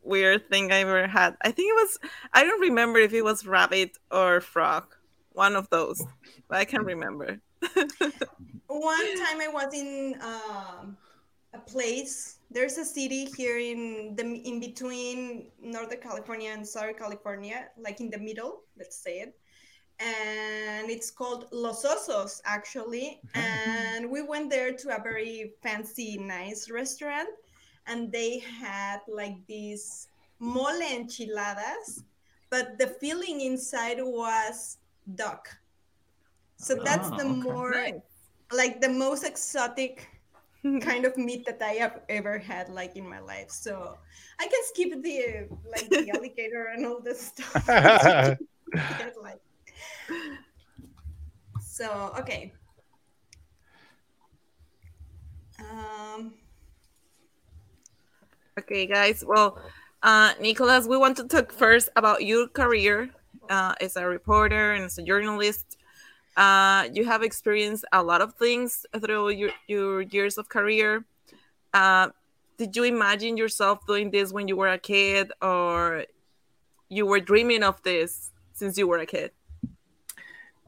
weird 0.02 0.48
thing 0.48 0.72
I 0.72 0.80
ever 0.80 1.06
had. 1.06 1.36
I 1.42 1.50
think 1.50 1.70
it 1.70 1.74
was. 1.74 1.98
I 2.32 2.44
don't 2.44 2.60
remember 2.60 2.98
if 3.00 3.12
it 3.12 3.22
was 3.22 3.46
rabbit 3.46 3.98
or 4.10 4.40
frog. 4.40 4.84
One 5.32 5.54
of 5.56 5.68
those. 5.70 6.02
But 6.48 6.58
I 6.58 6.64
can't 6.64 6.84
remember. 6.84 7.38
One 8.66 9.18
time 9.18 9.40
I 9.40 9.48
was 9.52 9.74
in 9.74 10.14
um, 10.22 10.96
a 11.54 11.58
place. 11.58 12.38
There's 12.50 12.78
a 12.78 12.84
city 12.84 13.26
here 13.36 13.58
in 13.58 14.14
the 14.16 14.24
in 14.24 14.60
between 14.60 15.50
Northern 15.60 16.00
California 16.00 16.50
and 16.52 16.66
Southern 16.66 16.94
California, 16.94 17.68
like 17.78 18.00
in 18.00 18.10
the 18.10 18.18
middle. 18.18 18.62
Let's 18.78 18.96
say 18.96 19.20
it. 19.20 19.34
And 20.00 20.90
it's 20.90 21.10
called 21.10 21.48
Los 21.50 21.84
Osos, 21.84 22.40
actually. 22.44 23.20
And 23.34 24.10
we 24.10 24.22
went 24.22 24.50
there 24.50 24.72
to 24.72 24.96
a 24.96 25.02
very 25.02 25.54
fancy, 25.62 26.18
nice 26.18 26.70
restaurant, 26.70 27.28
and 27.86 28.12
they 28.12 28.38
had 28.38 29.00
like 29.08 29.36
these 29.46 30.08
mole 30.38 30.80
enchiladas, 30.80 32.04
but 32.50 32.78
the 32.78 32.86
filling 33.00 33.40
inside 33.40 33.98
was 34.00 34.78
duck. 35.14 35.48
So 36.56 36.74
that's 36.76 37.10
ah, 37.10 37.16
the 37.16 37.24
Oh, 37.24 37.30
okay. 37.38 37.40
more 37.40 37.70
Nice. 37.70 38.02
like 38.52 38.80
the 38.80 38.88
most 38.88 39.24
exotic 39.24 40.08
kind 40.80 41.04
of 41.04 41.16
meat 41.16 41.46
that 41.46 41.62
I 41.62 41.72
have 41.82 42.00
ever 42.08 42.38
had 42.38 42.68
like 42.68 42.96
in 42.96 43.08
my 43.08 43.20
life. 43.20 43.50
So 43.50 43.98
I 44.40 44.44
can 44.46 44.60
skip 44.64 45.02
the 45.02 45.48
like 45.70 45.88
the 45.90 46.10
alligator 46.10 46.66
and 46.74 46.86
all 46.86 47.00
this 47.00 47.32
stuff. 47.32 47.68
Like- 49.22 49.40
so 51.60 52.12
okay. 52.18 52.52
Um 55.60 56.34
Okay, 58.58 58.86
guys. 58.86 59.24
Well, 59.26 59.58
uh, 60.02 60.32
Nicholas, 60.40 60.86
we 60.86 60.96
want 60.96 61.16
to 61.18 61.24
talk 61.24 61.52
first 61.52 61.88
about 61.96 62.24
your 62.24 62.48
career 62.48 63.10
uh, 63.48 63.74
as 63.80 63.96
a 63.96 64.06
reporter 64.06 64.72
and 64.74 64.84
as 64.84 64.98
a 64.98 65.02
journalist. 65.02 65.77
Uh, 66.38 66.88
you 66.92 67.04
have 67.04 67.24
experienced 67.24 67.84
a 67.92 68.00
lot 68.00 68.22
of 68.22 68.32
things 68.34 68.86
through 69.00 69.30
your, 69.30 69.50
your 69.66 70.02
years 70.02 70.38
of 70.38 70.48
career. 70.48 71.04
Uh, 71.74 72.10
did 72.56 72.76
you 72.76 72.84
imagine 72.84 73.36
yourself 73.36 73.84
doing 73.88 74.12
this 74.12 74.32
when 74.32 74.46
you 74.46 74.56
were 74.56 74.68
a 74.68 74.78
kid, 74.78 75.32
or 75.42 76.04
you 76.88 77.06
were 77.06 77.18
dreaming 77.18 77.64
of 77.64 77.82
this 77.82 78.30
since 78.52 78.78
you 78.78 78.86
were 78.86 78.98
a 78.98 79.06
kid? 79.06 79.32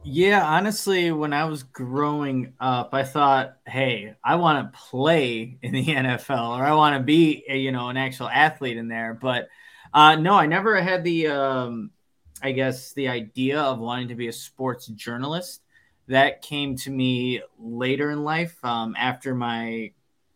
Yeah, 0.03 0.45
honestly, 0.45 1.09
when 1.11 1.31
I 1.31 1.45
was 1.45 1.63
growing 1.63 2.53
up, 2.59 2.89
I 2.93 3.03
thought, 3.03 3.57
"Hey, 3.65 4.15
I 4.21 4.35
want 4.35 4.73
to 4.73 4.77
play 4.77 5.57
in 5.61 5.71
the 5.71 5.85
NFL, 5.87 6.57
or 6.59 6.65
I 6.65 6.73
want 6.73 6.97
to 6.97 7.03
be, 7.03 7.45
you 7.47 7.71
know, 7.71 7.87
an 7.87 7.95
actual 7.95 8.27
athlete 8.27 8.75
in 8.75 8.89
there." 8.89 9.13
But 9.13 9.47
uh, 9.93 10.17
no, 10.17 10.33
I 10.33 10.47
never 10.47 10.81
had 10.81 11.05
the, 11.05 11.27
um, 11.27 11.91
I 12.41 12.51
guess, 12.51 12.93
the 12.93 13.07
idea 13.07 13.59
of 13.59 13.79
wanting 13.79 14.07
to 14.09 14.15
be 14.15 14.27
a 14.27 14.33
sports 14.33 14.87
journalist. 14.87 15.61
That 16.07 16.41
came 16.41 16.75
to 16.77 16.89
me 16.89 17.41
later 17.59 18.11
in 18.11 18.23
life, 18.23 18.57
um, 18.65 18.95
after 18.97 19.33
my 19.33 19.91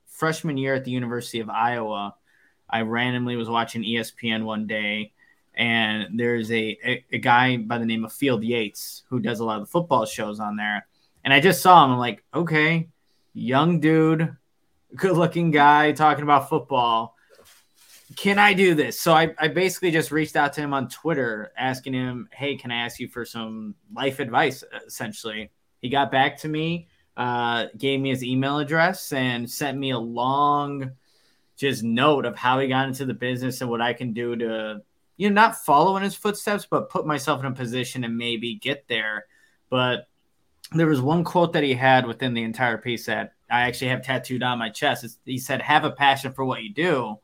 freshman 0.05 0.57
year 0.57 0.75
at 0.75 0.85
the 0.85 0.91
University 0.91 1.39
of 1.41 1.49
Iowa. 1.49 2.15
I 2.69 2.81
randomly 2.81 3.35
was 3.35 3.49
watching 3.49 3.83
ESPN 3.83 4.43
one 4.43 4.67
day 4.67 5.11
and 5.55 6.19
there's 6.19 6.51
a, 6.51 6.77
a, 6.85 7.05
a 7.13 7.17
guy 7.17 7.57
by 7.57 7.77
the 7.77 7.85
name 7.85 8.03
of 8.03 8.11
Field 8.11 8.43
Yates 8.43 9.03
who 9.09 9.19
does 9.19 9.39
a 9.39 9.45
lot 9.45 9.59
of 9.59 9.67
the 9.67 9.71
football 9.71 10.05
shows 10.05 10.39
on 10.39 10.57
there. 10.57 10.85
And 11.23 11.33
I 11.33 11.39
just 11.39 11.61
saw 11.61 11.83
him. 11.85 11.91
I'm 11.91 11.97
like, 11.97 12.23
okay, 12.33 12.89
young 13.33 13.79
dude, 13.79 14.35
good 14.95 15.15
looking 15.15 15.51
guy 15.51 15.93
talking 15.93 16.23
about 16.23 16.49
football. 16.49 17.14
Can 18.15 18.37
I 18.37 18.53
do 18.53 18.75
this? 18.75 18.99
So 18.99 19.13
I, 19.13 19.33
I 19.39 19.47
basically 19.47 19.89
just 19.91 20.11
reached 20.11 20.35
out 20.35 20.53
to 20.53 20.61
him 20.61 20.73
on 20.73 20.89
Twitter 20.89 21.51
asking 21.57 21.93
him, 21.93 22.29
hey, 22.31 22.55
can 22.55 22.71
I 22.71 22.75
ask 22.75 22.99
you 22.99 23.07
for 23.07 23.25
some 23.25 23.73
life 23.95 24.19
advice? 24.19 24.63
Essentially, 24.85 25.51
he 25.81 25.89
got 25.89 26.11
back 26.11 26.37
to 26.39 26.47
me, 26.47 26.87
uh, 27.17 27.65
gave 27.77 27.99
me 27.99 28.09
his 28.09 28.23
email 28.23 28.59
address, 28.59 29.11
and 29.11 29.49
sent 29.49 29.77
me 29.77 29.91
a 29.91 29.97
long 29.97 30.91
just 31.57 31.83
note 31.83 32.25
of 32.25 32.35
how 32.35 32.59
he 32.59 32.67
got 32.67 32.87
into 32.87 33.05
the 33.05 33.13
business 33.13 33.61
and 33.61 33.69
what 33.69 33.81
I 33.81 33.93
can 33.93 34.13
do 34.13 34.35
to 34.35 34.81
you 35.17 35.29
know, 35.29 35.33
not 35.33 35.55
follow 35.55 35.95
in 35.97 36.03
his 36.03 36.15
footsteps, 36.15 36.67
but 36.69 36.89
put 36.89 37.07
myself 37.07 37.39
in 37.39 37.45
a 37.45 37.51
position 37.51 38.03
and 38.03 38.17
maybe 38.17 38.55
get 38.55 38.87
there. 38.87 39.25
But 39.69 40.07
there 40.73 40.87
was 40.87 41.01
one 41.01 41.23
quote 41.23 41.53
that 41.53 41.63
he 41.63 41.73
had 41.73 42.05
within 42.05 42.33
the 42.33 42.43
entire 42.43 42.77
piece 42.77 43.05
that 43.05 43.33
I 43.49 43.61
actually 43.61 43.89
have 43.89 44.03
tattooed 44.03 44.43
on 44.43 44.59
my 44.59 44.69
chest. 44.69 45.03
It's, 45.03 45.17
he 45.25 45.37
said, 45.37 45.61
"Have 45.61 45.85
a 45.85 45.91
passion 45.91 46.33
for 46.33 46.43
what 46.43 46.63
you 46.63 46.73
do." 46.73 47.19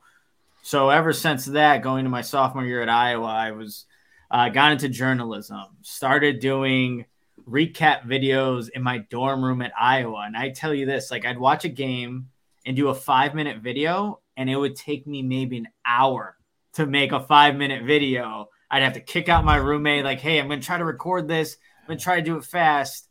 So 0.62 0.90
ever 0.90 1.12
since 1.12 1.46
that, 1.46 1.82
going 1.82 2.04
to 2.04 2.10
my 2.10 2.22
sophomore 2.22 2.66
year 2.66 2.82
at 2.82 2.90
Iowa, 2.90 3.28
I 3.28 3.52
was 3.52 3.86
uh, 4.30 4.50
got 4.50 4.72
into 4.72 4.90
journalism, 4.90 5.66
started 5.82 6.40
doing 6.40 7.06
recap 7.50 8.04
videos 8.04 8.70
in 8.70 8.84
my 8.84 9.00
dorm 9.00 9.44
room 9.44 9.62
at 9.62 9.74
Iowa. 9.80 10.24
And 10.26 10.38
I 10.38 10.50
tell 10.50 10.74
you 10.74 10.86
this, 10.86 11.10
like 11.10 11.26
I'd 11.26 11.40
watch 11.40 11.66
a 11.66 11.70
game 11.70 12.30
and 12.66 12.76
do 12.76 12.90
a 12.90 12.96
five 12.96 13.34
minute 13.34 13.58
video, 13.58 14.22
and 14.38 14.50
it 14.50 14.56
would 14.56 14.76
take 14.76 15.08
me 15.08 15.24
maybe 15.24 15.58
an 15.58 15.68
hour 15.86 16.38
to 16.74 16.86
make 16.86 17.12
a 17.12 17.20
five 17.20 17.56
minute 17.56 17.84
video. 17.84 18.50
I'd 18.70 18.84
have 18.84 18.94
to 18.94 19.02
kick 19.02 19.28
out 19.28 19.44
my 19.44 19.58
roommate, 19.58 20.06
like, 20.06 20.22
hey, 20.22 20.40
I'm 20.40 20.48
to 20.50 20.60
try 20.60 20.78
to 20.78 20.86
record 20.86 21.28
this. 21.28 21.58
I'm 21.82 21.98
to 21.98 22.02
try 22.02 22.16
to 22.18 22.22
do 22.22 22.38
it 22.38 22.46
fast. 22.46 23.10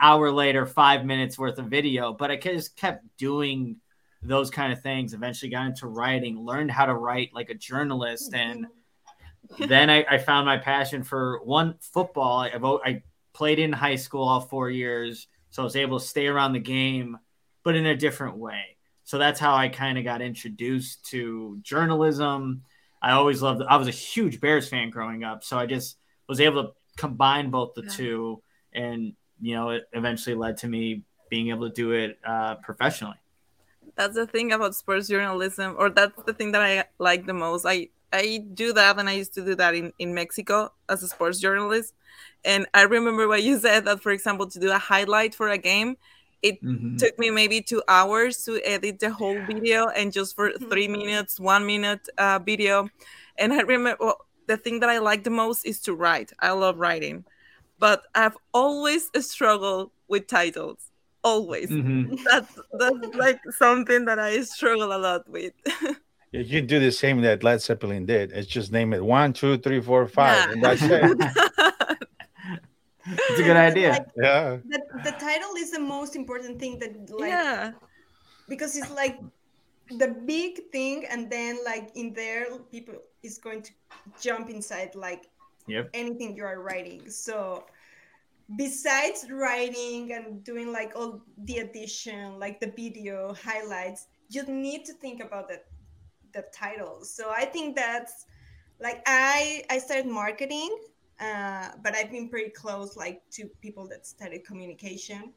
Hour 0.00 0.30
later, 0.30 0.66
five 0.66 1.04
minutes 1.04 1.38
worth 1.38 1.58
of 1.58 1.66
video. 1.66 2.12
But 2.12 2.30
I 2.30 2.36
just 2.36 2.76
kept 2.76 3.04
doing 3.16 3.76
those 4.22 4.50
kind 4.50 4.72
of 4.72 4.82
things. 4.82 5.14
Eventually 5.14 5.50
got 5.50 5.66
into 5.66 5.86
writing, 5.86 6.44
learned 6.44 6.70
how 6.70 6.86
to 6.86 6.94
write 6.94 7.30
like 7.32 7.50
a 7.50 7.54
journalist. 7.54 8.34
And 8.34 8.66
then 9.58 9.90
I, 9.90 10.04
I 10.10 10.18
found 10.18 10.46
my 10.46 10.58
passion 10.58 11.02
for 11.02 11.40
one 11.44 11.76
football. 11.80 12.40
I, 12.40 12.50
I 12.84 13.02
played 13.32 13.58
in 13.58 13.72
high 13.72 13.96
school 13.96 14.26
all 14.26 14.40
four 14.40 14.70
years. 14.70 15.28
So 15.50 15.62
I 15.62 15.64
was 15.64 15.76
able 15.76 15.98
to 15.98 16.04
stay 16.04 16.26
around 16.26 16.52
the 16.52 16.58
game, 16.60 17.18
but 17.62 17.74
in 17.74 17.86
a 17.86 17.96
different 17.96 18.36
way. 18.36 18.76
So 19.04 19.16
that's 19.16 19.40
how 19.40 19.54
I 19.54 19.68
kind 19.68 19.96
of 19.96 20.04
got 20.04 20.20
introduced 20.20 21.06
to 21.06 21.58
journalism. 21.62 22.62
I 23.00 23.12
always 23.12 23.40
loved. 23.40 23.62
I 23.66 23.76
was 23.76 23.88
a 23.88 23.92
huge 23.92 24.40
Bears 24.40 24.68
fan 24.68 24.90
growing 24.90 25.24
up, 25.24 25.44
so 25.44 25.56
I 25.58 25.64
just 25.64 25.96
was 26.28 26.40
able 26.40 26.64
to 26.64 26.70
combine 26.96 27.50
both 27.50 27.72
the 27.74 27.84
Yeah. 27.84 27.88
two, 27.90 28.42
and 28.74 29.14
you 29.40 29.54
know, 29.54 29.70
it 29.70 29.84
eventually 29.92 30.34
led 30.34 30.58
to 30.58 30.68
me 30.68 31.04
being 31.30 31.48
able 31.48 31.68
to 31.70 31.74
do 31.74 31.92
it 31.92 32.18
uh, 32.26 32.56
professionally. 32.56 33.16
That's 33.98 34.16
the 34.16 34.26
thing 34.26 34.52
about 34.52 34.76
sports 34.76 35.08
journalism 35.08 35.76
or 35.78 35.90
that's 35.90 36.22
the 36.26 36.34
thing 36.34 36.52
that 36.52 36.62
i 36.62 36.84
like 36.98 37.26
the 37.26 37.34
most. 37.34 37.66
I 37.66 37.90
i 38.12 38.44
do 38.54 38.72
that 38.74 38.98
and 38.98 39.08
i 39.10 39.14
used 39.14 39.34
to 39.34 39.44
do 39.44 39.56
that 39.56 39.74
in 39.74 39.92
in 39.98 40.14
mexico 40.14 40.72
as 40.88 41.02
a 41.04 41.08
sports 41.08 41.40
journalist. 41.40 41.94
And 42.44 42.66
i 42.74 42.82
remember 42.82 43.28
what 43.28 43.42
you 43.42 43.58
said 43.66 43.84
that 43.86 44.02
for 44.02 44.12
example 44.12 44.46
to 44.48 44.60
do 44.60 44.70
a 44.72 44.78
highlight 44.78 45.34
for 45.34 45.48
a 45.50 45.58
game 45.58 45.96
it 46.42 46.62
Mhm. 46.62 46.98
took 46.98 47.18
me 47.18 47.30
maybe 47.30 47.60
two 47.62 47.82
hours 47.88 48.44
to 48.44 48.60
edit 48.64 49.00
the 49.00 49.10
whole 49.10 49.44
video 49.44 49.88
and 49.88 50.12
just 50.12 50.36
for 50.36 50.52
three 50.70 50.88
minutes 50.88 51.40
one 51.40 51.66
minute 51.66 52.08
uh, 52.18 52.38
video. 52.38 52.88
And 53.38 53.52
i 53.52 53.60
remember 53.62 53.96
well, 54.00 54.18
the 54.46 54.56
thing 54.56 54.80
that 54.80 54.88
i 54.90 54.98
like 54.98 55.24
the 55.24 55.30
most 55.30 55.66
is 55.66 55.80
to 55.82 55.94
write. 55.94 56.32
I 56.40 56.52
love 56.52 56.78
writing. 56.78 57.24
But 57.78 58.02
i've 58.14 58.36
always 58.54 59.10
struggled 59.20 59.92
with 60.08 60.26
titles 60.28 60.87
always 61.24 61.68
Mhm. 61.70 62.18
that's 62.30 62.58
that's 62.78 63.14
like 63.14 63.40
something 63.56 64.04
that 64.06 64.18
I 64.18 64.42
struggle 64.42 64.92
a 64.92 64.98
lot 64.98 65.28
with. 65.28 65.52
You 66.30 66.60
do 66.60 66.78
the 66.78 66.92
same 66.92 67.22
that 67.22 67.42
Led 67.42 67.62
Zeppelin 67.62 68.04
did. 68.04 68.32
It's 68.32 68.46
just 68.46 68.70
name 68.70 68.92
it 68.92 69.02
one, 69.02 69.32
two, 69.32 69.56
three, 69.56 69.80
four, 69.80 70.06
five, 70.06 70.36
Yeah. 70.36 70.52
and 70.52 70.62
that's 70.62 70.82
it. 70.82 71.16
It's 73.06 73.40
a 73.40 73.42
good 73.42 73.56
idea. 73.56 73.90
Like, 73.92 74.06
Yeah. 74.14 74.58
the, 74.68 74.80
the 75.04 75.12
title 75.12 75.54
is 75.56 75.70
the 75.70 75.80
most 75.80 76.16
important 76.16 76.60
thing 76.60 76.78
that 76.80 76.92
like 77.08 77.30
yeah, 77.30 77.72
because 78.46 78.76
it's 78.76 78.90
like 78.90 79.18
the 79.96 80.08
big 80.26 80.68
thing 80.70 81.06
and 81.08 81.30
then 81.30 81.64
like 81.64 81.88
in 81.96 82.12
there 82.12 82.44
people 82.70 82.96
is 83.22 83.38
going 83.38 83.62
to 83.62 83.72
jump 84.20 84.50
inside 84.50 84.94
like 84.94 85.30
Yep. 85.66 85.90
anything 85.94 86.36
you 86.36 86.44
are 86.44 86.60
writing 86.60 87.08
so 87.08 87.64
besides 88.56 89.26
writing 89.30 90.12
and 90.12 90.42
doing 90.42 90.72
like 90.72 90.92
all 90.96 91.20
the 91.44 91.58
addition 91.58 92.38
like 92.38 92.58
the 92.60 92.72
video 92.74 93.34
highlights 93.34 94.06
you 94.30 94.42
need 94.44 94.84
to 94.84 94.92
think 94.94 95.22
about 95.22 95.48
the 95.48 95.60
the 96.32 96.44
title. 96.52 97.04
So 97.04 97.30
i 97.30 97.44
think 97.44 97.76
that's 97.76 98.26
like 98.80 99.02
i 99.06 99.62
i 99.70 99.78
started 99.78 100.06
marketing 100.06 100.76
uh, 101.20 101.70
but 101.82 101.94
i've 101.96 102.10
been 102.10 102.28
pretty 102.28 102.50
close 102.50 102.96
like 102.96 103.22
to 103.32 103.46
people 103.60 103.88
that 103.88 104.06
studied 104.06 104.44
communication. 104.44 105.32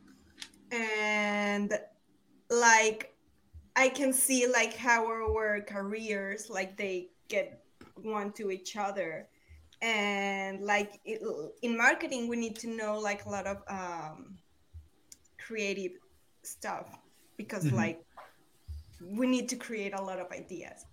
And 0.72 1.74
like 2.50 3.13
I 3.75 3.89
can 3.89 4.13
see 4.13 4.48
like 4.48 4.75
how 4.75 5.06
our 5.06 5.62
careers 5.62 6.50
like 6.50 6.77
they 6.77 7.10
get 7.27 7.63
one 8.01 8.32
to 8.34 8.51
each 8.51 8.77
other 8.77 9.27
and 9.81 10.61
like 10.61 11.00
it, 11.05 11.21
in 11.61 11.77
marketing 11.77 12.27
we 12.27 12.38
need 12.38 12.55
to 12.55 12.67
know 12.67 13.00
like 13.00 13.25
a 13.25 13.29
lot 13.29 13.47
of 13.47 13.57
um, 13.67 14.38
creative 15.39 15.93
stuff 16.43 16.88
because 17.38 17.65
mm-hmm. 17.65 17.77
like 17.77 18.05
we 19.03 19.25
need 19.25 19.50
to 19.50 19.55
create 19.55 19.93
a 19.93 20.01
lot 20.01 20.19
of 20.19 20.31
ideas 20.31 20.85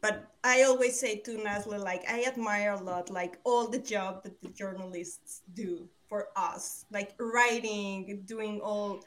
but 0.00 0.26
i 0.42 0.62
always 0.64 0.98
say 0.98 1.16
to 1.16 1.38
Nasle, 1.42 1.78
like 1.78 2.04
i 2.10 2.24
admire 2.24 2.72
a 2.72 2.82
lot 2.82 3.10
like 3.10 3.38
all 3.44 3.68
the 3.68 3.78
job 3.78 4.22
that 4.24 4.40
the 4.42 4.48
journalists 4.48 5.42
do 5.54 5.88
for 6.08 6.28
us 6.36 6.84
like 6.90 7.14
writing 7.18 8.22
doing 8.26 8.60
all 8.60 9.00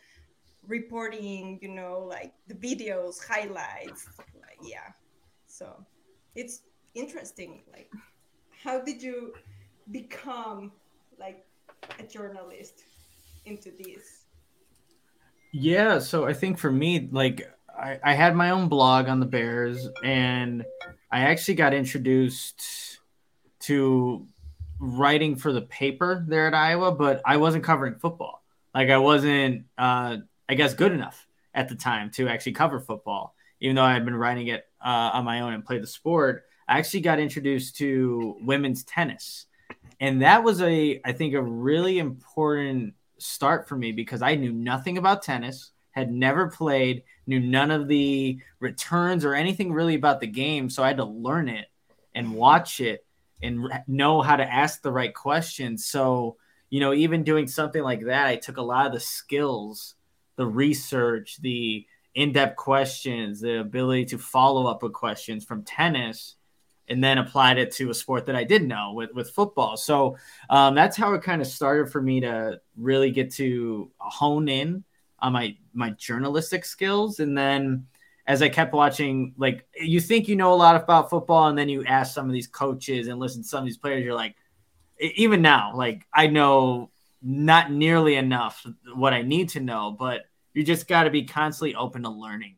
reporting 0.68 1.60
you 1.62 1.70
know 1.70 2.00
like 2.00 2.34
the 2.48 2.56
videos 2.56 3.16
highlights 3.26 4.08
like, 4.18 4.60
yeah 4.64 4.92
so 5.48 5.86
it's 6.36 6.62
interesting 6.96 7.64
like 7.72 7.92
how 8.64 8.80
did 8.80 9.02
you 9.02 9.34
become 9.92 10.72
like 11.20 11.46
a 12.00 12.04
journalist 12.04 12.84
into 13.46 13.72
this? 13.72 14.26
Yeah 15.52 15.98
so 16.00 16.26
i 16.28 16.34
think 16.34 16.60
for 16.60 16.72
me 16.72 17.10
like 17.12 17.52
I, 17.76 18.00
I 18.04 18.14
had 18.14 18.36
my 18.36 18.52
own 18.52 18.68
blog 18.68 19.08
on 19.08 19.20
the 19.20 19.26
bears 19.26 19.88
and 20.04 20.64
i 21.12 21.22
actually 21.22 21.56
got 21.56 21.74
introduced 21.74 23.00
to 23.62 24.28
writing 24.80 25.36
for 25.36 25.52
the 25.52 25.62
paper 25.62 26.24
there 26.28 26.46
at 26.46 26.54
iowa 26.54 26.92
but 26.92 27.22
i 27.26 27.38
wasn't 27.38 27.64
covering 27.64 27.96
football. 27.96 28.44
Like 28.76 28.92
i 28.92 28.98
wasn't 29.00 29.66
uh, 29.76 30.18
i 30.48 30.54
guess 30.54 30.76
good 30.76 30.92
enough 30.92 31.28
at 31.56 31.68
the 31.68 31.76
time 31.76 32.12
to 32.12 32.28
actually 32.28 32.52
cover 32.52 32.80
football 32.80 33.34
even 33.60 33.76
though 33.76 33.84
i 33.84 33.94
had 33.94 34.06
been 34.06 34.16
writing 34.16 34.48
it 34.48 34.68
uh, 34.86 35.10
on 35.14 35.26
my 35.26 35.42
own 35.42 35.54
and 35.54 35.66
played 35.66 35.82
the 35.82 35.88
sport 35.88 36.46
I 36.70 36.78
actually 36.78 37.02
got 37.02 37.20
introduced 37.20 37.78
to 37.78 38.38
women's 38.42 38.84
tennis. 38.84 39.48
And 40.00 40.22
that 40.22 40.44
was 40.44 40.62
a, 40.62 41.02
I 41.04 41.12
think, 41.14 41.34
a 41.34 41.42
really 41.42 41.98
important 41.98 42.94
start 43.18 43.68
for 43.68 43.76
me 43.76 43.92
because 43.92 44.22
I 44.22 44.36
knew 44.36 44.54
nothing 44.54 45.00
about 45.00 45.24
tennis, 45.24 45.72
had 45.92 46.12
never 46.12 46.48
played, 46.48 47.04
knew 47.26 47.40
none 47.40 47.72
of 47.72 47.88
the 47.88 48.40
returns 48.60 49.26
or 49.26 49.34
anything 49.34 49.74
really 49.74 49.96
about 49.96 50.22
the 50.22 50.28
game. 50.28 50.70
So 50.70 50.84
I 50.84 50.88
had 50.88 50.98
to 50.98 51.06
learn 51.06 51.50
it 51.50 51.66
and 52.14 52.36
watch 52.36 52.80
it 52.82 53.04
and 53.42 53.68
know 53.88 54.22
how 54.22 54.36
to 54.36 54.54
ask 54.54 54.84
the 54.84 54.92
right 54.92 55.14
questions. 55.14 55.88
So, 55.88 56.38
you 56.70 56.80
know, 56.80 56.94
even 56.94 57.24
doing 57.24 57.48
something 57.48 57.82
like 57.82 58.06
that, 58.06 58.28
I 58.28 58.36
took 58.36 58.58
a 58.58 58.62
lot 58.62 58.86
of 58.86 58.94
the 58.94 59.00
skills, 59.00 59.96
the 60.36 60.46
research, 60.46 61.38
the 61.42 61.88
in 62.14 62.32
depth 62.32 62.58
questions, 62.58 63.42
the 63.42 63.60
ability 63.60 64.06
to 64.06 64.20
follow 64.20 64.68
up 64.68 64.84
with 64.84 64.94
questions 64.94 65.44
from 65.44 65.64
tennis 65.64 66.36
and 66.90 67.04
then 67.04 67.18
applied 67.18 67.58
it 67.58 67.72
to 67.74 67.90
a 67.90 67.94
sport 67.94 68.26
that 68.26 68.36
I 68.36 68.44
didn't 68.44 68.68
know 68.68 68.94
with, 68.94 69.14
with 69.14 69.30
football. 69.32 69.78
So 69.78 70.18
um, 70.50 70.76
that's 70.76 70.98
how 70.98 71.14
it 71.14 71.22
kind 71.22 71.42
of 71.42 71.48
started 71.48 71.92
for 71.92 72.02
me 72.02 72.22
to 72.22 72.60
really 72.76 73.12
get 73.12 73.32
to 73.36 73.92
hone 73.98 74.50
in 74.50 74.84
on 75.20 75.34
my 75.34 75.56
my 75.74 75.92
journalistic 75.92 76.66
skills. 76.66 77.20
And 77.20 77.38
then 77.38 77.86
as 78.26 78.42
I 78.42 78.50
kept 78.50 78.74
watching, 78.74 79.34
like 79.38 79.68
you 79.80 80.00
think 80.00 80.28
you 80.28 80.36
know 80.36 80.54
a 80.54 80.56
lot 80.56 80.82
about 80.82 81.10
football, 81.10 81.48
and 81.48 81.58
then 81.58 81.70
you 81.70 81.84
ask 81.86 82.14
some 82.14 82.28
of 82.28 82.34
these 82.34 82.48
coaches 82.48 83.08
and 83.08 83.20
listen 83.20 83.44
to 83.44 83.48
some 83.48 83.60
of 83.60 83.66
these 83.66 83.78
players, 83.78 84.04
you're 84.04 84.14
like, 84.14 84.36
even 85.00 85.42
now, 85.42 85.74
like 85.76 86.06
I 86.14 86.28
know 86.28 86.92
not 87.22 87.72
nearly 87.72 88.16
enough 88.16 88.66
what 88.96 89.14
I 89.14 89.22
need 89.22 89.50
to 89.50 89.60
know, 89.60 89.96
but 89.98 90.26
you 90.54 90.64
just 90.64 90.88
got 90.88 91.04
to 91.04 91.10
be 91.10 91.24
constantly 91.24 91.76
open 91.76 92.04
to 92.04 92.10
learning 92.10 92.56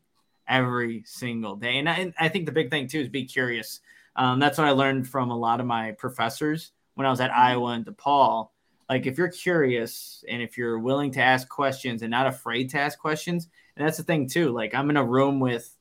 every 0.48 1.02
single 1.06 1.56
day. 1.56 1.78
And 1.78 1.88
I, 1.88 1.94
and 1.94 2.14
I 2.18 2.28
think 2.28 2.46
the 2.46 2.52
big 2.52 2.70
thing 2.70 2.88
too 2.88 3.00
is 3.00 3.08
be 3.08 3.24
curious 3.24 3.80
um, 4.16 4.38
that's 4.38 4.58
what 4.58 4.66
I 4.66 4.72
learned 4.72 5.08
from 5.08 5.30
a 5.30 5.36
lot 5.36 5.60
of 5.60 5.66
my 5.66 5.92
professors 5.92 6.72
when 6.94 7.06
I 7.06 7.10
was 7.10 7.20
at 7.20 7.30
mm-hmm. 7.30 7.40
Iowa 7.40 7.66
and 7.72 7.86
DePaul. 7.86 8.48
Like, 8.88 9.06
if 9.06 9.16
you're 9.16 9.28
curious 9.28 10.24
and 10.28 10.42
if 10.42 10.58
you're 10.58 10.78
willing 10.78 11.12
to 11.12 11.22
ask 11.22 11.48
questions 11.48 12.02
and 12.02 12.10
not 12.10 12.26
afraid 12.26 12.70
to 12.70 12.78
ask 12.78 12.98
questions, 12.98 13.48
and 13.76 13.86
that's 13.86 13.96
the 13.96 14.02
thing 14.02 14.28
too. 14.28 14.50
Like, 14.50 14.74
I'm 14.74 14.90
in 14.90 14.96
a 14.96 15.04
room 15.04 15.40
with 15.40 15.74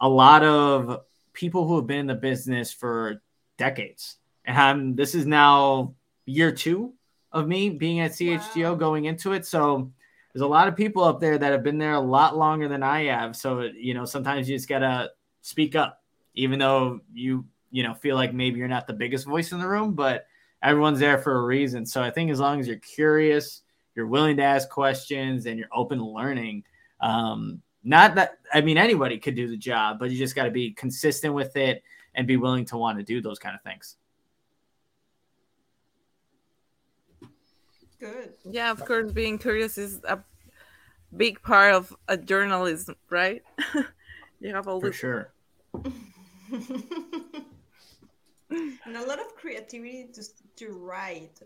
a 0.00 0.08
lot 0.08 0.42
of 0.42 1.02
people 1.32 1.66
who 1.66 1.76
have 1.76 1.86
been 1.86 1.98
in 1.98 2.06
the 2.06 2.14
business 2.14 2.72
for 2.72 3.20
decades, 3.58 4.16
and 4.44 4.56
I'm, 4.56 4.96
this 4.96 5.14
is 5.14 5.26
now 5.26 5.94
year 6.24 6.52
two 6.52 6.94
of 7.32 7.46
me 7.46 7.68
being 7.68 8.00
at 8.00 8.12
CHGO 8.12 8.70
wow. 8.70 8.74
going 8.74 9.04
into 9.04 9.32
it. 9.32 9.44
So 9.44 9.92
there's 10.32 10.42
a 10.42 10.46
lot 10.46 10.68
of 10.68 10.76
people 10.76 11.04
up 11.04 11.20
there 11.20 11.36
that 11.36 11.52
have 11.52 11.62
been 11.62 11.78
there 11.78 11.94
a 11.94 12.00
lot 12.00 12.36
longer 12.36 12.68
than 12.68 12.82
I 12.82 13.04
have. 13.04 13.36
So 13.36 13.60
you 13.60 13.94
know, 13.94 14.04
sometimes 14.04 14.48
you 14.48 14.56
just 14.56 14.68
gotta 14.68 15.10
speak 15.42 15.76
up, 15.76 16.02
even 16.34 16.58
though 16.58 17.00
you 17.12 17.44
you 17.70 17.82
know 17.82 17.94
feel 17.94 18.16
like 18.16 18.32
maybe 18.32 18.58
you're 18.58 18.68
not 18.68 18.86
the 18.86 18.92
biggest 18.92 19.26
voice 19.26 19.52
in 19.52 19.58
the 19.58 19.68
room, 19.68 19.94
but 19.94 20.26
everyone's 20.62 20.98
there 20.98 21.18
for 21.18 21.38
a 21.38 21.42
reason. 21.42 21.86
So 21.86 22.02
I 22.02 22.10
think 22.10 22.30
as 22.30 22.40
long 22.40 22.60
as 22.60 22.66
you're 22.66 22.76
curious, 22.76 23.62
you're 23.94 24.06
willing 24.06 24.36
to 24.38 24.42
ask 24.42 24.68
questions, 24.68 25.46
and 25.46 25.58
you're 25.58 25.68
open 25.72 25.98
to 25.98 26.04
learning. 26.04 26.64
Um, 27.00 27.62
not 27.84 28.14
that 28.16 28.38
I 28.52 28.60
mean 28.60 28.78
anybody 28.78 29.18
could 29.18 29.34
do 29.34 29.48
the 29.48 29.56
job, 29.56 29.98
but 29.98 30.10
you 30.10 30.18
just 30.18 30.34
got 30.34 30.44
to 30.44 30.50
be 30.50 30.72
consistent 30.72 31.34
with 31.34 31.56
it 31.56 31.82
and 32.14 32.26
be 32.26 32.36
willing 32.36 32.64
to 32.66 32.76
want 32.76 32.98
to 32.98 33.04
do 33.04 33.20
those 33.20 33.38
kind 33.38 33.54
of 33.54 33.62
things. 33.62 33.96
Good. 37.98 38.34
Yeah, 38.44 38.70
of 38.70 38.84
course, 38.84 39.10
being 39.12 39.38
curious 39.38 39.78
is 39.78 40.00
a 40.04 40.18
big 41.16 41.40
part 41.42 41.74
of 41.74 41.94
a 42.08 42.16
journalism, 42.16 42.96
right? 43.08 43.42
you 44.40 44.54
have 44.54 44.68
all 44.68 44.80
for 44.80 44.92
sure. 44.92 45.32
and 48.50 48.96
a 48.96 49.06
lot 49.06 49.18
of 49.18 49.34
creativity 49.36 50.08
to 50.12 50.22
to 50.56 50.72
write 50.72 51.40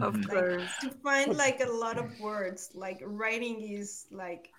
of 0.00 0.16
like, 0.26 0.28
course 0.28 0.70
to 0.80 0.90
find 1.02 1.36
like 1.36 1.60
a 1.60 1.70
lot 1.70 1.98
of 1.98 2.18
words 2.20 2.70
like 2.74 3.00
writing 3.04 3.60
is 3.60 4.06
like 4.10 4.50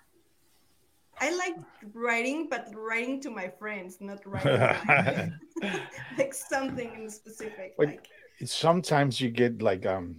I 1.20 1.34
like 1.34 1.56
writing, 1.94 2.48
but 2.50 2.68
writing 2.74 3.20
to 3.22 3.30
my 3.30 3.48
friends, 3.48 3.98
not 4.00 4.20
writing 4.26 4.60
like, 4.60 5.32
like 6.18 6.34
something 6.34 6.92
in 6.94 7.10
specific. 7.10 7.74
like 7.78 8.06
sometimes 8.44 9.20
you 9.20 9.30
get 9.30 9.62
like 9.62 9.86
um 9.86 10.16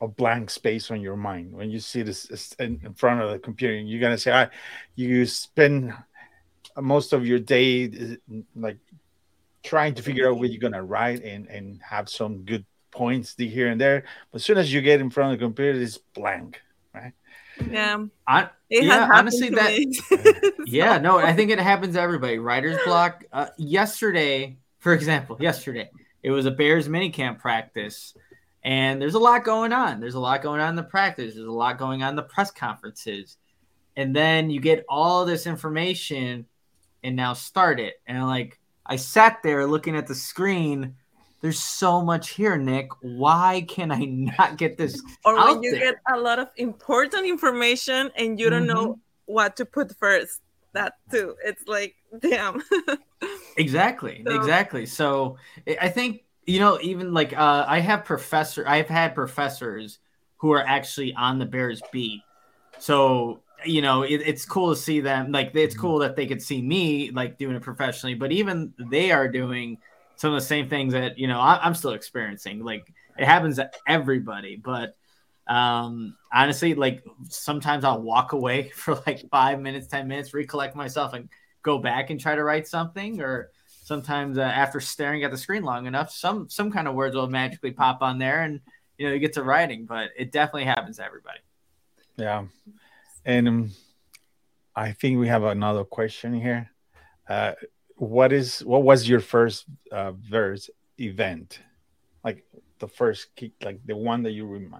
a 0.00 0.08
blank 0.08 0.48
space 0.48 0.90
on 0.90 1.00
your 1.00 1.16
mind 1.16 1.52
when 1.52 1.70
you 1.70 1.78
see 1.78 2.02
this 2.02 2.54
in 2.58 2.94
front 2.94 3.20
of 3.20 3.30
the 3.30 3.38
computer. 3.38 3.74
You're 3.74 4.00
gonna 4.00 4.18
say, 4.18 4.32
"I," 4.32 4.48
you 4.94 5.26
spend 5.26 5.92
most 6.76 7.12
of 7.12 7.26
your 7.26 7.38
day 7.40 8.16
like 8.54 8.78
trying 9.62 9.94
to 9.94 10.02
figure 10.02 10.28
out 10.28 10.38
what 10.38 10.50
you're 10.50 10.60
gonna 10.60 10.82
write 10.82 11.22
and 11.22 11.46
and 11.48 11.80
have 11.82 12.08
some 12.08 12.42
good 12.44 12.64
points 12.90 13.34
here 13.36 13.68
and 13.68 13.80
there. 13.80 14.04
But 14.30 14.36
as 14.36 14.44
soon 14.44 14.58
as 14.58 14.72
you 14.72 14.80
get 14.80 15.00
in 15.00 15.10
front 15.10 15.32
of 15.32 15.38
the 15.38 15.44
computer, 15.44 15.80
it's 15.80 15.98
blank, 15.98 16.60
right? 16.94 17.12
Yeah. 17.70 18.04
I, 18.26 18.48
yeah, 18.68 19.08
honestly, 19.12 19.50
that 19.50 20.54
yeah, 20.66 20.98
no, 20.98 21.18
I 21.18 21.32
think 21.32 21.50
it 21.50 21.58
happens 21.58 21.94
to 21.94 22.00
everybody. 22.00 22.38
Writer's 22.38 22.78
block. 22.84 23.24
Uh, 23.32 23.48
yesterday, 23.58 24.56
for 24.78 24.92
example, 24.92 25.36
yesterday 25.40 25.90
it 26.22 26.30
was 26.30 26.46
a 26.46 26.50
Bears 26.50 26.88
minicamp 26.88 27.38
practice, 27.38 28.14
and 28.62 29.00
there's 29.00 29.14
a 29.14 29.18
lot 29.18 29.44
going 29.44 29.72
on. 29.72 30.00
There's 30.00 30.14
a 30.14 30.20
lot 30.20 30.42
going 30.42 30.60
on 30.60 30.70
in 30.70 30.76
the 30.76 30.82
practice. 30.82 31.34
There's 31.34 31.46
a 31.46 31.52
lot 31.52 31.78
going 31.78 32.02
on 32.02 32.10
in 32.10 32.16
the 32.16 32.22
press 32.22 32.50
conferences, 32.50 33.36
and 33.96 34.14
then 34.14 34.50
you 34.50 34.60
get 34.60 34.84
all 34.88 35.24
this 35.24 35.46
information, 35.46 36.46
and 37.02 37.16
now 37.16 37.32
start 37.32 37.80
it, 37.80 37.94
and 38.06 38.18
i 38.18 38.24
like 38.24 38.59
I 38.90 38.96
sat 38.96 39.42
there 39.44 39.66
looking 39.66 39.96
at 39.96 40.08
the 40.08 40.14
screen. 40.16 40.96
There's 41.40 41.60
so 41.60 42.02
much 42.02 42.30
here, 42.30 42.58
Nick. 42.58 42.88
Why 43.00 43.64
can 43.68 43.92
I 43.92 44.04
not 44.04 44.58
get 44.58 44.76
this? 44.76 45.00
Or 45.24 45.36
when 45.36 45.62
you 45.62 45.70
there? 45.70 45.92
get 45.92 45.94
a 46.12 46.18
lot 46.18 46.40
of 46.40 46.48
important 46.56 47.26
information 47.26 48.10
and 48.16 48.38
you 48.38 48.50
don't 48.50 48.66
mm-hmm. 48.66 48.74
know 48.74 48.98
what 49.26 49.56
to 49.56 49.64
put 49.64 49.96
first. 49.96 50.40
That 50.72 50.94
too. 51.10 51.36
It's 51.44 51.66
like, 51.66 51.94
damn. 52.18 52.62
exactly. 53.56 54.22
So, 54.26 54.34
exactly. 54.34 54.86
So 54.86 55.36
I 55.80 55.88
think 55.88 56.24
you 56.46 56.58
know, 56.58 56.78
even 56.82 57.14
like 57.14 57.32
uh, 57.32 57.64
I 57.66 57.78
have 57.78 58.04
professor, 58.04 58.66
I've 58.66 58.88
had 58.88 59.14
professors 59.14 60.00
who 60.38 60.52
are 60.52 60.62
actually 60.66 61.14
on 61.14 61.38
the 61.38 61.46
Bears 61.46 61.80
beat. 61.92 62.22
So 62.78 63.40
you 63.64 63.82
know, 63.82 64.02
it, 64.02 64.22
it's 64.24 64.44
cool 64.44 64.74
to 64.74 64.80
see 64.80 65.00
them. 65.00 65.32
Like, 65.32 65.54
it's 65.54 65.74
mm-hmm. 65.74 65.80
cool 65.80 65.98
that 66.00 66.16
they 66.16 66.26
could 66.26 66.42
see 66.42 66.62
me 66.62 67.10
like 67.10 67.38
doing 67.38 67.56
it 67.56 67.62
professionally, 67.62 68.14
but 68.14 68.32
even 68.32 68.72
they 68.78 69.12
are 69.12 69.28
doing 69.28 69.78
some 70.16 70.32
of 70.32 70.40
the 70.40 70.46
same 70.46 70.68
things 70.68 70.92
that 70.92 71.18
you 71.18 71.26
know 71.26 71.40
I, 71.40 71.66
am 71.66 71.74
still 71.74 71.92
experiencing. 71.92 72.64
Like, 72.64 72.92
it 73.18 73.24
happens 73.26 73.56
to 73.56 73.70
everybody, 73.86 74.56
but 74.56 74.96
um 75.50 76.16
honestly 76.32 76.74
like 76.74 77.04
sometimes 77.28 77.82
i'll 77.82 78.00
walk 78.00 78.32
away 78.32 78.68
for 78.74 78.94
like 79.06 79.28
five 79.30 79.60
minutes 79.60 79.88
ten 79.88 80.06
minutes 80.06 80.32
recollect 80.32 80.76
myself 80.76 81.12
and 81.12 81.28
go 81.62 81.76
back 81.76 82.10
and 82.10 82.20
try 82.20 82.34
to 82.34 82.44
write 82.44 82.66
something 82.66 83.20
or 83.20 83.50
sometimes 83.82 84.38
uh, 84.38 84.42
after 84.42 84.80
staring 84.80 85.24
at 85.24 85.30
the 85.32 85.36
screen 85.36 85.64
long 85.64 85.86
enough 85.86 86.10
some 86.10 86.48
some 86.48 86.70
kind 86.70 86.86
of 86.86 86.94
words 86.94 87.16
will 87.16 87.28
magically 87.28 87.72
pop 87.72 88.00
on 88.00 88.18
there 88.18 88.42
and 88.42 88.60
you 88.96 89.06
know 89.06 89.12
you 89.12 89.18
get 89.18 89.32
to 89.32 89.42
writing 89.42 89.84
but 89.86 90.10
it 90.16 90.30
definitely 90.30 90.64
happens 90.64 90.98
to 90.98 91.04
everybody 91.04 91.40
yeah 92.16 92.44
and 93.24 93.48
um, 93.48 93.70
I 94.74 94.92
think 94.92 95.18
we 95.18 95.28
have 95.28 95.44
another 95.44 95.84
question 95.84 96.34
here. 96.34 96.70
Uh, 97.28 97.52
what 97.96 98.32
is 98.32 98.64
what 98.64 98.82
was 98.82 99.08
your 99.08 99.20
first 99.20 99.66
uh, 99.92 100.12
verse 100.12 100.70
event? 100.98 101.60
Like 102.24 102.44
the 102.78 102.88
first 102.88 103.34
kick, 103.36 103.52
like 103.62 103.80
the 103.84 103.96
one 103.96 104.22
that 104.24 104.32
you. 104.32 104.70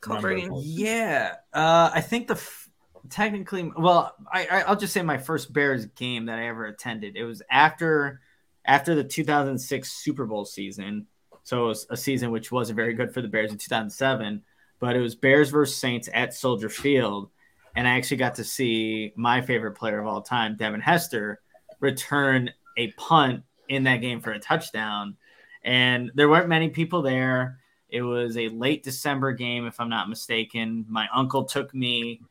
Covering. 0.00 0.48
most? 0.48 0.66
Yeah, 0.66 1.34
uh, 1.52 1.90
I 1.92 2.00
think 2.00 2.28
the 2.28 2.34
f- 2.34 2.70
technically, 3.10 3.70
well, 3.76 4.14
I, 4.32 4.46
I 4.46 4.60
I'll 4.62 4.76
just 4.76 4.92
say 4.92 5.02
my 5.02 5.18
first 5.18 5.52
Bears 5.52 5.86
game 5.86 6.26
that 6.26 6.38
I 6.38 6.46
ever 6.46 6.66
attended. 6.66 7.16
It 7.16 7.24
was 7.24 7.42
after 7.50 8.20
after 8.64 8.94
the 8.94 9.04
2006 9.04 9.92
Super 9.92 10.26
Bowl 10.26 10.44
season, 10.44 11.06
so 11.42 11.64
it 11.64 11.68
was 11.68 11.86
a 11.90 11.96
season 11.96 12.30
which 12.30 12.52
wasn't 12.52 12.76
very 12.76 12.94
good 12.94 13.12
for 13.12 13.22
the 13.22 13.28
Bears 13.28 13.50
in 13.50 13.58
2007. 13.58 14.42
But 14.78 14.94
it 14.94 15.00
was 15.00 15.14
Bears 15.14 15.50
versus 15.50 15.76
Saints 15.76 16.08
at 16.12 16.34
Soldier 16.34 16.68
Field, 16.68 17.30
and 17.76 17.86
I 17.86 17.96
actually 17.96 18.16
got 18.16 18.34
to 18.36 18.44
see 18.44 19.12
my 19.16 19.42
favorite 19.42 19.72
player 19.72 20.00
of 20.00 20.06
all 20.06 20.22
time, 20.22 20.56
Devin 20.56 20.80
Hester, 20.80 21.40
return 21.78 22.50
a 22.78 22.90
punt 22.92 23.42
in 23.68 23.84
that 23.84 23.98
game 23.98 24.20
for 24.20 24.32
a 24.32 24.38
touchdown. 24.38 25.16
And 25.62 26.10
there 26.14 26.28
weren't 26.28 26.48
many 26.48 26.70
people 26.70 27.02
there. 27.02 27.58
It 27.90 28.02
was 28.02 28.36
a 28.38 28.48
late 28.48 28.82
December 28.82 29.32
game, 29.32 29.66
if 29.66 29.78
I'm 29.78 29.90
not 29.90 30.08
mistaken. 30.08 30.86
My 30.88 31.06
uncle 31.14 31.44
took 31.44 31.74
me, 31.74 32.22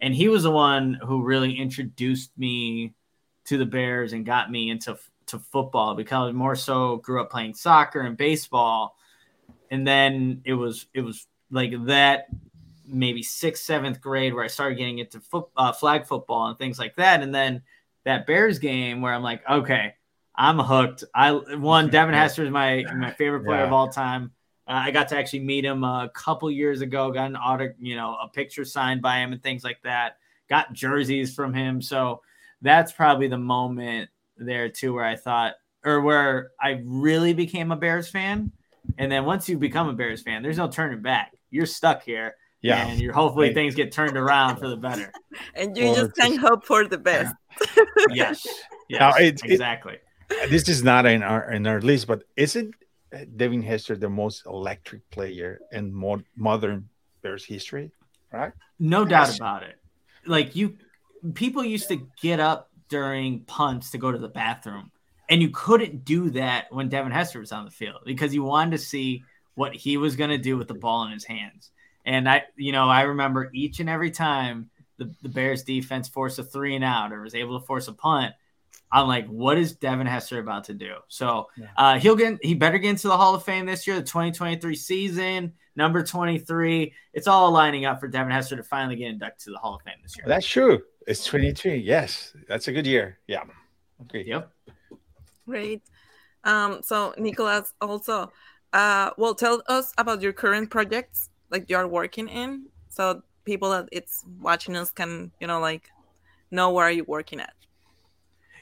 and 0.00 0.14
he 0.14 0.28
was 0.28 0.42
the 0.42 0.50
one 0.50 0.94
who 0.94 1.22
really 1.22 1.56
introduced 1.56 2.30
me 2.38 2.94
to 3.44 3.58
the 3.58 3.66
Bears 3.66 4.14
and 4.14 4.24
got 4.24 4.50
me 4.50 4.70
into 4.70 4.98
to 5.26 5.38
football 5.38 5.94
because 5.94 6.34
more 6.34 6.54
so 6.54 6.96
grew 6.98 7.20
up 7.20 7.30
playing 7.30 7.54
soccer 7.54 8.00
and 8.00 8.16
baseball. 8.16 8.96
And 9.70 9.86
then 9.86 10.42
it 10.44 10.54
was 10.54 10.86
it 10.94 11.02
was 11.02 11.26
like 11.50 11.72
that 11.86 12.26
maybe 12.86 13.22
sixth, 13.22 13.64
seventh 13.64 14.00
grade 14.00 14.34
where 14.34 14.44
I 14.44 14.48
started 14.48 14.76
getting 14.76 14.98
into 14.98 15.20
foot, 15.20 15.46
uh, 15.56 15.72
flag 15.72 16.06
football 16.06 16.48
and 16.48 16.58
things 16.58 16.78
like 16.78 16.96
that. 16.96 17.22
And 17.22 17.34
then 17.34 17.62
that 18.04 18.26
Bears 18.26 18.58
game 18.58 19.00
where 19.00 19.12
I'm 19.12 19.22
like, 19.22 19.42
okay, 19.48 19.94
I'm 20.34 20.58
hooked. 20.58 21.04
I 21.14 21.32
one 21.32 21.88
Devin 21.90 22.14
Hester 22.14 22.44
is 22.44 22.50
my 22.50 22.84
my 22.94 23.12
favorite 23.12 23.44
player 23.44 23.62
of 23.62 23.72
all 23.72 23.88
time. 23.88 24.32
Uh, 24.66 24.72
I 24.72 24.90
got 24.90 25.08
to 25.08 25.18
actually 25.18 25.40
meet 25.40 25.64
him 25.64 25.84
a 25.84 26.10
couple 26.14 26.50
years 26.50 26.80
ago. 26.80 27.10
Got 27.10 27.26
an 27.26 27.36
auto, 27.36 27.72
you 27.78 27.96
know, 27.96 28.16
a 28.22 28.28
picture 28.28 28.64
signed 28.64 29.02
by 29.02 29.18
him 29.18 29.32
and 29.32 29.42
things 29.42 29.62
like 29.62 29.80
that. 29.82 30.16
Got 30.48 30.72
jerseys 30.72 31.34
from 31.34 31.52
him. 31.52 31.82
So 31.82 32.22
that's 32.62 32.92
probably 32.92 33.28
the 33.28 33.38
moment 33.38 34.10
there 34.36 34.68
too 34.68 34.94
where 34.94 35.04
I 35.04 35.16
thought, 35.16 35.54
or 35.84 36.00
where 36.00 36.50
I 36.60 36.82
really 36.84 37.34
became 37.34 37.72
a 37.72 37.76
Bears 37.76 38.08
fan. 38.08 38.52
And 38.98 39.10
then 39.10 39.24
once 39.24 39.48
you 39.48 39.58
become 39.58 39.88
a 39.88 39.92
Bears 39.92 40.22
fan, 40.22 40.42
there's 40.42 40.58
no 40.58 40.68
turning 40.68 41.02
back. 41.02 41.34
You're 41.50 41.66
stuck 41.66 42.02
here. 42.02 42.34
Yeah. 42.64 42.86
And 42.88 43.00
you're 43.00 43.12
hopefully 43.12 43.48
Right. 43.48 43.54
things 43.54 43.74
get 43.74 43.92
turned 43.92 44.16
around 44.16 44.56
for 44.56 44.68
the 44.68 44.76
better. 44.76 45.12
And 45.54 45.76
you 45.76 45.88
Or 45.88 45.94
just 45.96 46.14
can 46.16 46.30
just- 46.32 46.40
hope 46.40 46.64
for 46.64 46.86
the 46.86 46.98
best. 46.98 47.34
Yes. 48.10 48.46
Yes. 48.88 49.00
Now, 49.00 49.14
it- 49.16 49.40
exactly. 49.44 49.96
this 50.50 50.68
is 50.68 50.82
not 50.82 51.06
in 51.06 51.22
our 51.22 51.50
in 51.52 51.66
our 51.66 51.80
list, 51.80 52.06
but 52.06 52.22
isn't 52.36 52.74
uh, 53.14 53.18
Devin 53.36 53.62
Hester 53.62 53.96
the 53.96 54.08
most 54.10 54.44
electric 54.46 55.08
player 55.10 55.58
in 55.72 55.92
mo- 55.92 56.22
modern 56.36 56.88
Bears 57.22 57.44
history? 57.44 57.90
Right? 58.32 58.52
No 58.78 59.04
doubt 59.04 59.28
Yes. 59.28 59.36
about 59.36 59.62
it. 59.62 59.76
Like 60.26 60.56
you, 60.56 60.76
people 61.34 61.62
used 61.64 61.88
to 61.88 61.96
get 62.20 62.40
up 62.40 62.70
during 62.88 63.40
punts 63.40 63.90
to 63.92 63.98
go 63.98 64.10
to 64.12 64.18
the 64.18 64.28
bathroom, 64.42 64.90
and 65.30 65.40
you 65.42 65.50
couldn't 65.50 66.04
do 66.04 66.30
that 66.30 66.66
when 66.70 66.88
Devin 66.88 67.12
Hester 67.12 67.40
was 67.40 67.52
on 67.52 67.64
the 67.64 67.70
field 67.70 68.00
because 68.04 68.34
you 68.34 68.42
wanted 68.42 68.72
to 68.72 68.82
see 68.92 69.22
what 69.54 69.74
he 69.74 69.96
was 69.96 70.16
going 70.16 70.30
to 70.30 70.38
do 70.50 70.56
with 70.58 70.68
the 70.68 70.74
ball 70.84 71.04
in 71.06 71.12
his 71.12 71.24
hands. 71.24 71.70
And 72.04 72.28
I, 72.28 72.44
you 72.56 72.72
know, 72.72 72.88
I 72.88 73.02
remember 73.02 73.50
each 73.54 73.80
and 73.80 73.88
every 73.88 74.10
time 74.10 74.70
the, 74.98 75.12
the 75.22 75.28
Bears 75.28 75.62
defense 75.64 76.08
forced 76.08 76.38
a 76.38 76.44
three 76.44 76.74
and 76.74 76.84
out 76.84 77.12
or 77.12 77.22
was 77.22 77.34
able 77.34 77.58
to 77.58 77.66
force 77.66 77.88
a 77.88 77.92
punt. 77.92 78.34
I'm 78.92 79.08
like, 79.08 79.26
what 79.26 79.58
is 79.58 79.72
Devin 79.74 80.06
Hester 80.06 80.38
about 80.38 80.64
to 80.64 80.74
do? 80.74 80.94
So 81.08 81.48
Yeah. 81.56 81.66
uh, 81.76 81.98
he'll 81.98 82.14
get 82.14 82.38
he 82.44 82.54
better 82.54 82.78
get 82.78 82.90
into 82.90 83.08
the 83.08 83.16
Hall 83.16 83.34
of 83.34 83.42
Fame 83.42 83.66
this 83.66 83.86
year, 83.86 83.96
the 83.96 84.02
2023 84.02 84.76
season, 84.76 85.52
number 85.74 86.02
23. 86.04 86.92
It's 87.12 87.26
all 87.26 87.50
lining 87.50 87.86
up 87.86 87.98
for 87.98 88.06
Devin 88.06 88.30
Hester 88.30 88.56
to 88.56 88.62
finally 88.62 88.94
get 88.96 89.08
inducted 89.08 89.46
to 89.46 89.50
the 89.50 89.58
Hall 89.58 89.74
of 89.76 89.82
Fame 89.82 89.96
this 90.02 90.16
year. 90.16 90.26
That's 90.28 90.46
true. 90.46 90.82
It's 91.08 91.24
23. 91.24 91.76
Yes, 91.78 92.36
that's 92.46 92.68
a 92.68 92.72
good 92.72 92.86
year. 92.86 93.18
Yeah. 93.26 93.42
Okay. 94.02 94.22
Yep. 94.26 94.50
Great. 95.46 95.82
Um, 96.44 96.80
so 96.82 97.14
Nicholas 97.18 97.72
also, 97.80 98.30
uh, 98.72 99.10
well, 99.18 99.34
tell 99.34 99.62
us 99.66 99.92
about 99.98 100.22
your 100.22 100.32
current 100.32 100.70
projects, 100.70 101.30
like 101.54 101.70
you're 101.70 101.86
working 101.86 102.26
in, 102.28 102.66
so 102.88 103.22
people 103.44 103.70
that 103.70 103.88
it's 103.92 104.24
watching 104.40 104.74
us 104.74 104.90
can, 104.90 105.30
you 105.40 105.46
know, 105.46 105.60
like 105.60 105.88
know 106.50 106.72
where 106.72 106.86
are 106.86 106.90
you 106.90 107.04
working 107.04 107.38
at. 107.38 107.54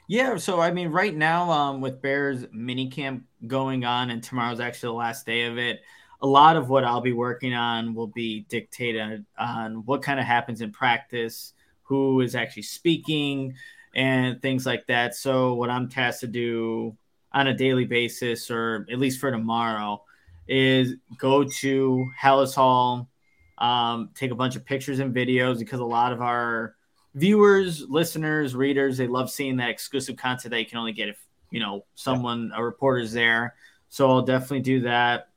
Yeah, 0.09 0.37
so 0.37 0.61
I 0.61 0.73
mean, 0.73 0.89
right 0.89 1.15
now, 1.15 1.51
um, 1.51 1.81
with 1.81 2.03
Bears 2.03 2.45
mini 2.53 2.91
camp 2.91 3.25
going 3.47 3.87
on, 3.87 4.11
and 4.11 4.23
tomorrow's 4.23 4.61
actually 4.61 4.89
the 4.89 4.99
last 4.99 5.25
day 5.25 5.47
of 5.47 5.57
it. 5.57 5.81
A 6.21 6.27
lot 6.27 6.57
of 6.57 6.69
what 6.69 6.85
I'll 6.85 7.01
be 7.01 7.15
working 7.15 7.55
on 7.55 7.95
will 7.95 8.09
be 8.09 8.41
dictated 8.51 9.25
on 9.39 9.87
what 9.87 10.03
kind 10.03 10.21
of 10.21 10.27
happens 10.27 10.61
in 10.61 10.71
practice, 10.71 11.55
who 11.85 12.21
is 12.21 12.35
actually 12.35 12.65
speaking, 12.65 13.55
and 13.95 14.43
things 14.43 14.67
like 14.67 14.87
that. 14.89 15.15
So, 15.15 15.55
what 15.55 15.71
I'm 15.71 15.89
tasked 15.89 16.21
to 16.21 16.27
do 16.27 16.95
on 17.33 17.47
a 17.47 17.55
daily 17.55 17.87
basis, 17.87 18.51
or 18.51 18.87
at 18.93 18.99
least 18.99 19.19
for 19.19 19.31
tomorrow, 19.31 20.03
is 20.49 20.95
go 21.19 21.45
to 21.45 22.11
Halas 22.21 22.55
Hall, 22.55 23.09
um, 23.59 24.11
take 24.15 24.31
a 24.31 24.35
bunch 24.35 24.57
of 24.57 24.65
pictures 24.65 24.99
and 24.99 25.15
videos 25.15 25.59
because 25.59 25.81
a 25.81 25.85
lot 25.85 26.13
of 26.13 26.21
our 26.21 26.75
viewers, 27.15 27.89
listeners, 27.89 28.55
readers, 28.55 28.97
they 28.97 29.07
love 29.07 29.31
seeing 29.31 29.57
that 29.57 29.71
exclusive 29.71 30.17
content 30.17 30.51
that 30.51 30.61
you 30.61 30.67
can 30.67 30.79
only 30.79 30.93
get 30.93 31.09
if 31.09 31.19
you 31.51 31.61
know 31.61 31.85
someone, 31.95 32.53
a 32.55 32.65
reporter's 32.65 33.13
there. 33.13 33.55
So 33.89 34.11
I'll 34.11 34.23
definitely 34.23 34.61
do 34.61 34.81
that. 34.83 35.29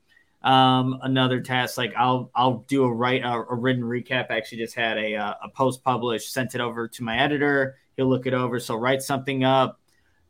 Um, 0.42 0.98
another 1.02 1.40
task, 1.40 1.76
like 1.76 1.92
I'll 1.96 2.30
I'll 2.34 2.64
do 2.68 2.84
a 2.84 2.92
write 2.92 3.22
a, 3.22 3.32
a 3.32 3.54
written 3.54 3.82
recap. 3.82 4.30
I 4.30 4.36
actually 4.36 4.58
just 4.58 4.74
had 4.74 4.96
a 4.96 5.16
uh, 5.16 5.34
a 5.44 5.48
post 5.50 5.82
published, 5.82 6.32
sent 6.32 6.54
it 6.54 6.60
over 6.60 6.88
to 6.88 7.04
my 7.04 7.18
editor. 7.18 7.76
He'll 7.96 8.08
look 8.08 8.26
it 8.26 8.34
over. 8.34 8.60
So 8.60 8.76
write 8.76 9.02
something 9.02 9.44
up. 9.44 9.80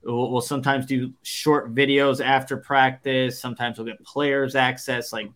We'll, 0.06 0.30
we'll 0.30 0.40
sometimes 0.40 0.86
do 0.86 1.12
short 1.22 1.74
videos 1.74 2.24
after 2.24 2.56
practice. 2.56 3.40
Sometimes 3.40 3.78
we'll 3.78 3.86
get 3.86 4.02
players 4.04 4.54
access. 4.54 5.12
Like 5.12 5.30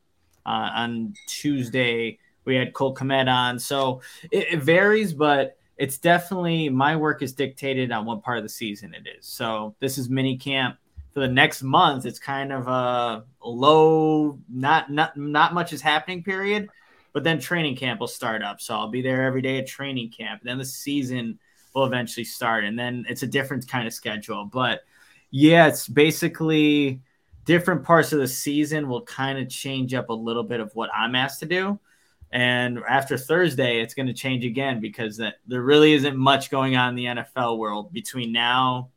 uh, 0.47 0.71
on 0.75 1.15
Tuesday, 1.27 2.19
we 2.45 2.55
had 2.55 2.73
Cole 2.73 2.95
Kmet 2.95 3.29
on. 3.29 3.59
So 3.59 4.03
it, 4.31 4.53
it 4.53 4.63
varies, 4.63 5.13
but 5.13 5.57
it's 5.77 5.99
definitely 5.99 6.69
my 6.69 6.95
work 6.97 7.23
is 7.23 7.33
dictated 7.33 7.91
on 7.91 8.05
what 8.05 8.23
part 8.23 8.39
of 8.39 8.45
the 8.45 8.49
season 8.49 8.95
it 8.95 9.09
is. 9.19 9.27
So 9.27 9.75
this 9.81 9.99
is 9.99 10.09
mini 10.09 10.37
camp 10.37 10.77
for 11.13 11.21
the 11.21 11.29
next 11.29 11.63
month. 11.63 12.07
It's 12.07 12.19
kind 12.19 12.53
of 12.53 12.69
a 12.69 13.25
low, 13.43 14.39
not 14.49 14.91
not 14.91 15.17
not 15.17 15.55
much 15.55 15.73
is 15.73 15.81
happening 15.81 16.23
period, 16.23 16.69
but 17.13 17.25
then 17.25 17.41
training 17.41 17.77
camp 17.77 18.01
will 18.01 18.09
start 18.09 18.43
up. 18.43 18.61
So 18.61 18.75
I'll 18.75 18.91
be 18.91 19.03
there 19.03 19.25
every 19.25 19.43
day 19.43 19.59
at 19.59 19.67
training 19.67 20.11
camp. 20.11 20.43
Then 20.45 20.59
the 20.59 20.65
season 20.65 21.39
will 21.75 21.85
eventually 21.85 22.25
start, 22.25 22.65
and 22.65 22.79
then 22.79 23.05
it's 23.09 23.23
a 23.23 23.27
different 23.27 23.69
kind 23.69 23.87
of 23.87 23.93
schedule. 23.93 24.45
But 24.45 24.83
yeah, 25.31 25.67
it's 25.67 25.87
basically 25.89 27.01
different 27.45 27.85
parts 27.85 28.13
of 28.13 28.19
the 28.19 28.29
season 28.29 28.89
will 28.89 29.03
kind 29.03 29.39
of 29.39 29.49
change 29.49 29.95
up 29.95 30.09
a 30.09 30.15
little 30.15 30.43
bit 30.43 30.61
of 30.61 30.75
what 30.75 30.91
I'm 30.95 31.15
asked 31.15 31.41
to 31.41 31.47
do. 31.47 31.79
And 32.33 32.79
after 32.89 33.19
Thursday, 33.19 33.81
it's 33.81 33.95
going 33.95 34.07
to 34.07 34.13
change 34.13 34.45
again 34.45 34.81
because 34.81 35.17
that 35.17 35.37
there 35.47 35.63
really 35.63 35.93
isn't 35.95 36.17
much 36.17 36.51
going 36.51 36.77
on 36.77 36.91
in 36.91 36.95
the 36.95 37.23
NFL 37.23 37.59
world 37.59 37.93
between 37.93 38.31
now 38.33 38.91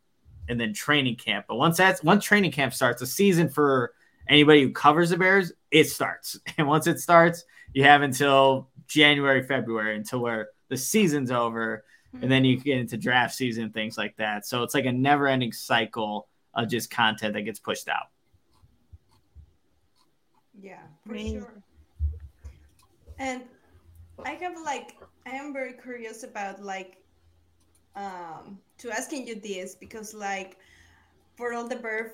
and 0.48 0.60
then 0.60 0.74
training 0.74 1.16
camp. 1.16 1.46
But 1.48 1.56
once 1.56 1.78
that's 1.78 2.04
once 2.04 2.24
training 2.24 2.52
camp 2.52 2.74
starts, 2.74 3.00
the 3.00 3.08
season 3.08 3.50
for 3.50 3.94
anybody 4.28 4.62
who 4.62 4.72
covers 4.72 5.10
the 5.10 5.18
Bears, 5.18 5.52
it 5.72 5.86
starts. 5.86 6.40
And 6.58 6.68
once 6.68 6.86
it 6.86 7.00
starts, 7.00 7.44
you 7.74 7.84
have 7.84 8.04
until 8.04 8.70
January, 8.88 9.42
February 9.44 9.96
until 9.96 10.20
where 10.20 10.50
the 10.70 10.78
season's 10.78 11.32
over, 11.32 11.84
and 12.22 12.32
then 12.32 12.46
you 12.46 12.58
get 12.58 12.78
into 12.78 12.98
draft 12.98 13.36
season, 13.36 13.72
things 13.72 13.98
like 13.98 14.16
that. 14.18 14.46
So 14.46 14.64
it's 14.64 14.74
like 14.74 14.86
a 14.86 14.92
never-ending 14.92 15.52
cycle 15.52 16.28
of 16.54 16.70
just 16.70 16.90
content 16.92 17.34
that 17.34 17.42
gets 17.42 17.60
pushed 17.60 17.90
out. 17.90 18.08
Yeah, 20.62 20.84
for 21.06 21.14
Right. 21.14 21.32
sure. 21.32 21.64
And 23.18 23.44
I 24.26 24.32
have 24.32 24.54
like 24.64 24.96
I 25.26 25.32
am 25.32 25.54
very 25.54 25.74
curious 25.74 26.24
about 26.24 26.62
like 26.62 26.98
um 27.96 28.60
to 28.78 28.92
asking 28.92 29.28
you 29.28 29.36
this 29.36 29.76
because 29.76 30.14
like 30.14 30.58
for 31.36 31.54
all 31.54 31.68
the 31.68 31.76
Bird 31.76 32.12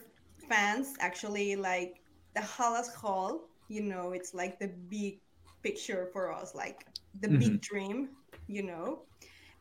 fans 0.48 0.96
actually 1.00 1.56
like 1.56 2.02
the 2.36 2.42
Halas 2.42 2.94
Hall, 2.94 3.50
you 3.68 3.82
know, 3.82 4.14
it's 4.14 4.34
like 4.34 4.60
the 4.60 4.68
big 4.68 5.20
picture 5.64 6.10
for 6.14 6.32
us, 6.34 6.56
like 6.56 6.86
the 7.20 7.28
big 7.28 7.62
dream, 7.62 8.10
you 8.48 8.64
know. 8.64 9.04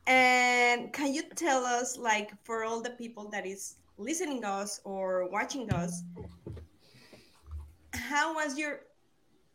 And 0.09 0.91
can 0.95 1.13
you 1.13 1.23
tell 1.37 1.67
us 1.67 1.99
like 1.99 2.33
for 2.43 2.65
all 2.65 2.81
the 2.81 2.91
people 2.91 3.29
that 3.29 3.47
is 3.47 3.77
listening 3.99 4.43
us 4.43 4.81
or 4.85 5.29
watching 5.31 5.71
us, 5.71 6.03
how 7.93 8.35
was 8.35 8.59
your 8.59 8.81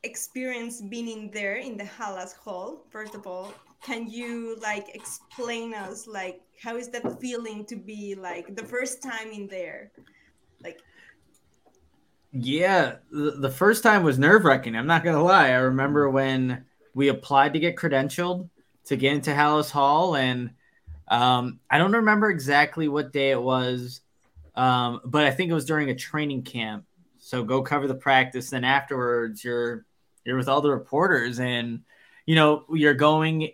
experience 0.03 0.79
being 0.79 1.07
in 1.07 1.31
there 1.31 1.55
in 1.55 1.75
the 1.75 1.83
Halas 1.83 2.35
Hall? 2.35 2.85
First 2.91 3.15
of 3.15 3.25
all, 3.25 3.51
can 3.81 4.07
you 4.07 4.55
like 4.61 4.95
explain 4.95 5.73
us 5.73 6.05
like 6.05 6.41
how 6.61 6.77
is 6.77 6.89
that 6.89 7.19
feeling 7.19 7.65
to 7.65 7.75
be 7.75 8.13
like 8.13 8.55
the 8.55 8.63
first 8.63 9.01
time 9.01 9.31
in 9.31 9.47
there? 9.47 9.91
Like 10.63 10.79
Yeah, 12.31 12.97
the, 13.09 13.31
the 13.39 13.49
first 13.49 13.81
time 13.81 14.03
was 14.03 14.19
nerve 14.19 14.45
wracking. 14.45 14.75
I'm 14.75 14.87
not 14.87 15.03
gonna 15.03 15.23
lie. 15.23 15.47
I 15.47 15.65
remember 15.73 16.11
when 16.11 16.65
we 16.93 17.07
applied 17.07 17.53
to 17.53 17.59
get 17.59 17.75
credentialed 17.75 18.49
to 18.85 18.95
get 18.95 19.13
into 19.13 19.31
Halas 19.31 19.71
Hall, 19.71 20.15
and 20.15 20.51
um, 21.07 21.59
I 21.69 21.77
don't 21.77 21.93
remember 21.93 22.29
exactly 22.29 22.87
what 22.87 23.13
day 23.13 23.31
it 23.31 23.41
was, 23.41 24.01
um, 24.55 25.01
but 25.05 25.25
I 25.25 25.31
think 25.31 25.49
it 25.51 25.53
was 25.53 25.65
during 25.65 25.89
a 25.89 25.95
training 25.95 26.43
camp. 26.43 26.85
So 27.19 27.43
go 27.43 27.61
cover 27.61 27.87
the 27.87 27.95
practice, 27.95 28.49
then 28.49 28.63
afterwards 28.63 29.43
you're 29.43 29.85
you're 30.25 30.37
with 30.37 30.49
all 30.49 30.61
the 30.61 30.71
reporters, 30.71 31.39
and 31.39 31.81
you 32.25 32.35
know 32.35 32.65
you're 32.69 32.93
going 32.93 33.51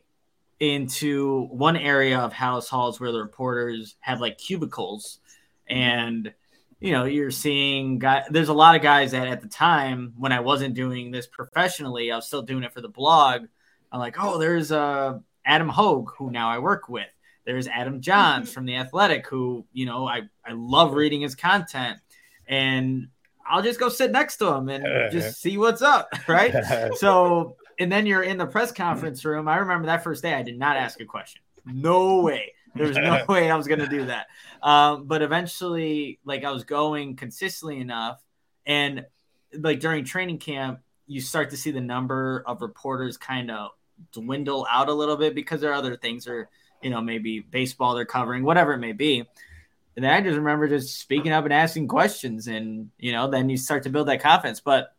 into 0.60 1.46
one 1.48 1.78
area 1.78 2.20
of 2.20 2.34
Halas 2.34 2.68
Halls 2.68 3.00
where 3.00 3.12
the 3.12 3.22
reporters 3.22 3.96
have 4.00 4.22
like 4.22 4.38
cubicles, 4.38 5.20
and 5.68 6.34
you 6.80 6.92
know 6.92 7.06
you're 7.06 7.32
seeing 7.32 8.00
guy 8.00 8.24
there's 8.30 8.50
a 8.50 8.54
lot 8.54 8.76
of 8.76 8.82
guys 8.82 9.12
that 9.12 9.28
at 9.28 9.42
the 9.42 9.48
time 9.48 10.13
when 10.18 10.32
i 10.32 10.39
wasn't 10.39 10.74
doing 10.74 11.12
this 11.12 11.28
professionally 11.28 12.12
i 12.12 12.15
was 12.15 12.26
still 12.26 12.42
doing 12.42 12.63
it 12.63 12.74
for 12.74 12.82
the 12.82 12.88
blog 12.88 13.46
i'm 13.91 13.99
like 13.99 14.15
oh 14.19 14.38
there's 14.38 14.71
uh 14.71 15.17
adam 15.45 15.69
hoge 15.69 16.10
who 16.17 16.32
now 16.32 16.49
i 16.49 16.60
work 16.60 16.89
with. 16.89 17.08
There's 17.45 17.67
adam 17.67 18.02
jahns 18.02 18.49
from 18.49 18.65
the 18.65 18.75
athletic 18.75 19.28
who 19.28 19.65
you 19.73 19.86
know 19.86 20.08
i 20.08 20.21
i 20.45 20.52
love 20.52 20.93
reading 20.93 21.21
his 21.21 21.36
content. 21.36 21.99
And 22.47 23.08
i'll 23.49 23.62
just 23.62 23.80
go 23.80 23.89
sit 23.89 24.12
next 24.12 24.38
to 24.38 24.54
him 24.54 24.69
and 24.69 25.12
just 25.12 25.41
see 25.41 25.58
what's 25.58 25.82
up 25.82 26.10
right? 26.28 26.54
So 26.95 27.56
and 27.80 27.91
then 27.91 28.06
you're 28.06 28.23
in 28.23 28.38
the 28.38 28.45
press 28.45 28.71
conference 28.71 29.23
room. 29.23 29.47
I 29.47 29.58
remember 29.58 29.88
that 29.88 30.04
first 30.04 30.21
day 30.21 30.34
i 30.34 30.43
did 30.43 30.60
not 30.60 30.78
ask 30.78 30.99
a 30.99 31.06
question. 31.06 31.41
No 31.65 32.21
way. 32.21 32.54
There 32.75 32.88
was 32.88 32.97
no 32.97 33.23
way 33.30 33.49
I 33.49 33.56
was 33.56 33.67
gonna 33.67 33.88
do 33.88 34.06
that. 34.06 34.28
Um, 34.62 35.06
but 35.06 35.21
eventually, 35.21 36.19
like 36.25 36.43
I 36.43 36.52
was 36.52 36.63
going 36.63 37.15
consistently 37.15 37.80
enough, 37.80 38.21
and 38.65 39.06
like 39.54 39.80
during 39.80 40.06
training 40.06 40.38
camp, 40.38 40.80
you 41.08 41.21
start 41.21 41.49
to 41.52 41.58
see 41.58 41.71
the 41.71 41.82
number 41.82 42.43
of 42.45 42.62
reporters 42.62 43.17
kind 43.17 43.49
of 43.49 43.71
dwindle 44.12 44.68
out 44.70 44.90
a 44.90 44.94
little 44.94 45.18
bit 45.18 45.36
because 45.36 45.62
there 45.62 45.72
are 45.72 45.76
other 45.76 45.96
things, 45.96 46.28
or 46.28 46.50
you 46.82 46.90
know, 46.90 47.02
maybe 47.02 47.40
baseball 47.40 47.96
they're 47.96 48.06
covering, 48.06 48.44
whatever 48.44 48.74
it 48.74 48.80
may 48.80 48.94
be. 48.94 49.26
And 49.96 50.08
I 50.08 50.22
just 50.22 50.38
remember 50.38 50.68
just 50.68 51.00
speaking 51.00 51.32
up 51.32 51.44
and 51.44 51.54
asking 51.54 51.88
questions, 51.88 52.48
and 52.48 52.90
you 52.98 53.12
know, 53.12 53.30
then 53.30 53.50
you 53.50 53.58
start 53.58 53.84
to 53.84 53.90
build 53.90 54.08
that 54.08 54.22
confidence. 54.22 54.60
But 54.62 54.94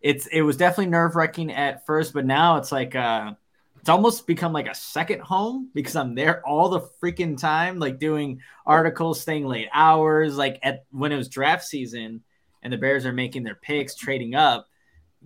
it's 0.00 0.26
it 0.28 0.42
was 0.42 0.56
definitely 0.56 0.90
nerve 0.90 1.16
wracking 1.16 1.52
at 1.52 1.84
first, 1.86 2.12
but 2.12 2.24
now 2.24 2.56
it's 2.56 2.72
like 2.72 2.94
uh 2.94 3.32
it's 3.80 3.88
almost 3.88 4.26
become 4.26 4.52
like 4.52 4.68
a 4.68 4.74
second 4.74 5.20
home 5.20 5.70
because 5.74 5.96
I'm 5.96 6.14
there 6.14 6.44
all 6.46 6.68
the 6.68 6.88
freaking 7.02 7.38
time, 7.38 7.78
like 7.78 7.98
doing 7.98 8.42
articles, 8.66 9.20
staying 9.20 9.46
late 9.46 9.68
hours. 9.72 10.36
Like 10.36 10.58
at 10.62 10.84
when 10.90 11.12
it 11.12 11.16
was 11.16 11.28
draft 11.28 11.64
season 11.64 12.22
and 12.62 12.72
the 12.72 12.76
Bears 12.76 13.06
are 13.06 13.12
making 13.12 13.44
their 13.44 13.54
picks, 13.54 13.94
trading 13.94 14.34
up, 14.34 14.68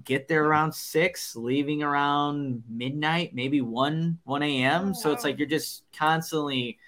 get 0.04 0.28
there 0.28 0.44
around 0.44 0.72
six, 0.72 1.36
leaving 1.36 1.82
around 1.82 2.62
midnight, 2.68 3.34
maybe 3.34 3.60
one 3.60 4.18
one 4.24 4.42
a.m. 4.42 4.94
So 4.94 5.12
it's 5.12 5.24
like 5.24 5.38
you're 5.38 5.48
just 5.48 5.84
constantly 5.96 6.78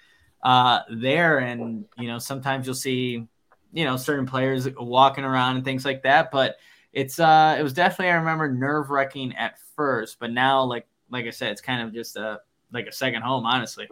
uh, 0.43 0.79
there, 0.89 1.39
and 1.39 1.85
you 1.97 2.07
know 2.07 2.19
sometimes 2.19 2.65
you'll 2.65 2.75
see 2.75 3.27
you 3.73 3.85
know 3.85 3.97
certain 3.97 4.25
players 4.25 4.67
walking 4.77 5.23
around 5.23 5.57
and 5.57 5.65
things 5.65 5.85
like 5.85 6.03
that, 6.03 6.31
but. 6.31 6.57
It's 6.93 7.19
uh, 7.19 7.57
it 7.59 7.61
was 7.61 7.73
definitely 7.73 8.11
I 8.11 8.15
remember 8.15 8.49
nerve 8.49 8.89
wracking 8.89 9.35
at 9.35 9.59
first, 9.75 10.17
but 10.17 10.31
now 10.31 10.63
like 10.63 10.87
like 11.09 11.25
I 11.25 11.29
said, 11.29 11.51
it's 11.51 11.59
kind 11.59 11.81
of 11.81 11.93
just 11.93 12.15
a 12.15 12.39
like 12.71 12.87
a 12.87 12.91
second 12.91 13.21
home, 13.21 13.45
honestly. 13.45 13.89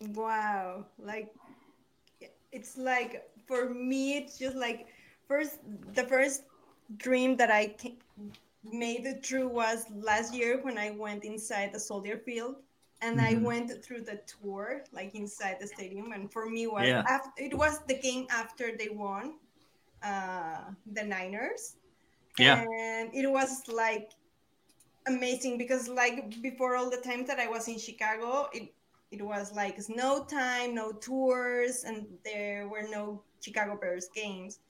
Wow, 0.00 0.86
like 0.98 1.34
it's 2.52 2.76
like 2.76 3.28
for 3.46 3.68
me, 3.68 4.16
it's 4.16 4.38
just 4.38 4.56
like 4.56 4.86
first 5.28 5.58
the 5.92 6.04
first 6.04 6.44
dream 6.96 7.36
that 7.36 7.50
I 7.50 7.74
made 8.64 9.06
it 9.06 9.22
true 9.22 9.48
was 9.48 9.84
last 9.94 10.34
year 10.34 10.60
when 10.62 10.78
I 10.78 10.90
went 10.90 11.24
inside 11.24 11.72
the 11.72 11.80
Soldier 11.80 12.18
Field 12.18 12.56
and 13.02 13.18
mm-hmm. 13.18 13.40
I 13.40 13.42
went 13.42 13.84
through 13.84 14.02
the 14.02 14.20
tour 14.26 14.84
like 14.92 15.14
inside 15.14 15.56
the 15.60 15.66
stadium 15.66 16.12
and 16.12 16.32
for 16.32 16.48
me 16.48 16.66
was 16.66 16.86
yeah. 16.86 17.02
after, 17.08 17.30
it 17.36 17.54
was 17.54 17.80
the 17.88 17.98
game 17.98 18.26
after 18.30 18.76
they 18.76 18.88
won 18.88 19.34
uh 20.02 20.60
the 20.92 21.02
Niners 21.02 21.76
yeah 22.38 22.62
and 22.62 23.14
it 23.14 23.30
was 23.30 23.62
like 23.68 24.12
amazing 25.06 25.58
because 25.58 25.88
like 25.88 26.40
before 26.42 26.76
all 26.76 26.90
the 26.90 26.98
times 26.98 27.28
that 27.28 27.38
I 27.38 27.48
was 27.48 27.68
in 27.68 27.78
Chicago, 27.78 28.48
it 28.52 28.72
it 29.10 29.22
was 29.22 29.52
like 29.52 29.80
snow 29.80 30.24
time, 30.24 30.74
no 30.74 30.92
tours, 30.92 31.84
and 31.84 32.06
there 32.24 32.68
were 32.68 32.86
no 32.90 33.22
Chicago 33.40 33.78
Bears 33.80 34.08
games. 34.14 34.60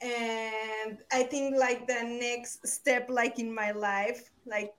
And 0.00 0.98
I 1.12 1.22
think 1.22 1.56
like 1.56 1.86
the 1.86 2.02
next 2.02 2.66
step, 2.66 3.08
like 3.08 3.38
in 3.38 3.52
my 3.54 3.72
life, 3.72 4.30
like 4.44 4.74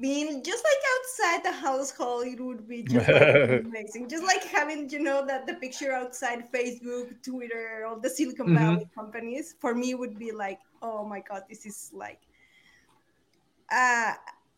being 0.00 0.42
just 0.42 0.64
like 0.64 0.82
outside 0.94 1.44
the 1.44 1.52
household, 1.52 2.26
it 2.26 2.40
would 2.40 2.66
be 2.66 2.82
just 2.82 3.08
like 3.08 3.64
amazing. 3.64 4.08
Just 4.08 4.24
like 4.24 4.42
having, 4.44 4.88
you 4.88 5.00
know, 5.00 5.26
that 5.26 5.46
the 5.46 5.54
picture 5.54 5.92
outside 5.92 6.50
Facebook, 6.52 7.22
Twitter, 7.22 7.84
all 7.86 7.98
the 7.98 8.10
Silicon 8.10 8.54
Valley 8.54 8.76
mm-hmm. 8.76 9.00
companies, 9.00 9.54
for 9.58 9.74
me 9.74 9.94
would 9.94 10.18
be 10.18 10.32
like, 10.32 10.60
oh 10.82 11.04
my 11.04 11.20
God, 11.20 11.42
this 11.48 11.66
is 11.66 11.90
like 11.92 12.20
uh, 13.70 14.14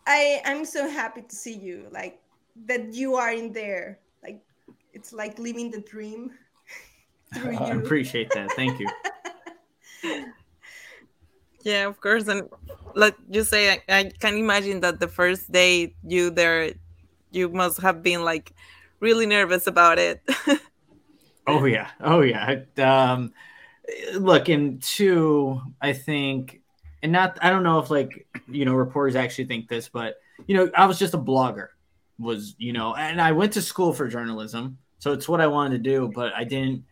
I 0.06 0.40
I'm 0.44 0.64
so 0.64 0.88
happy 0.88 1.22
to 1.22 1.36
see 1.36 1.54
you 1.54 1.86
like 1.90 2.20
that 2.66 2.94
you 2.94 3.16
are 3.16 3.32
in 3.32 3.52
there. 3.52 3.98
Like 4.22 4.40
it's 4.92 5.12
like 5.12 5.38
living 5.38 5.70
the 5.70 5.80
dream. 5.80 6.32
through 7.34 7.56
I 7.60 7.70
appreciate 7.70 8.30
that. 8.30 8.52
Thank 8.52 8.78
you. 8.80 8.88
Yeah, 11.62 11.86
of 11.86 12.00
course. 12.00 12.28
And 12.28 12.48
like 12.94 13.16
you 13.28 13.44
say, 13.44 13.72
I, 13.72 13.82
I 13.88 14.12
can 14.18 14.36
imagine 14.36 14.80
that 14.80 15.00
the 15.00 15.08
first 15.08 15.50
day 15.50 15.94
you 16.06 16.30
there, 16.30 16.72
you 17.30 17.48
must 17.48 17.80
have 17.80 18.02
been 18.02 18.24
like 18.24 18.52
really 19.00 19.26
nervous 19.26 19.66
about 19.66 19.98
it. 19.98 20.22
oh 21.46 21.64
yeah, 21.64 21.90
oh 22.00 22.20
yeah. 22.20 22.60
Um, 22.78 23.32
look, 24.14 24.48
and 24.48 24.82
two, 24.82 25.60
I 25.80 25.92
think 25.92 26.60
and 27.02 27.12
not 27.12 27.38
I 27.42 27.50
don't 27.50 27.62
know 27.62 27.78
if 27.78 27.90
like 27.90 28.26
you 28.48 28.64
know 28.64 28.74
reporters 28.74 29.16
actually 29.16 29.46
think 29.46 29.68
this, 29.68 29.88
but 29.88 30.16
you 30.46 30.56
know 30.56 30.70
I 30.74 30.86
was 30.86 30.98
just 30.98 31.14
a 31.14 31.18
blogger, 31.18 31.68
was 32.18 32.54
you 32.58 32.72
know, 32.72 32.94
and 32.94 33.20
I 33.20 33.32
went 33.32 33.52
to 33.54 33.62
school 33.62 33.92
for 33.92 34.08
journalism, 34.08 34.78
so 34.98 35.12
it's 35.12 35.28
what 35.28 35.40
I 35.40 35.46
wanted 35.46 35.82
to 35.82 35.90
do, 35.90 36.10
but 36.14 36.32
I 36.34 36.44
didn't 36.44 36.84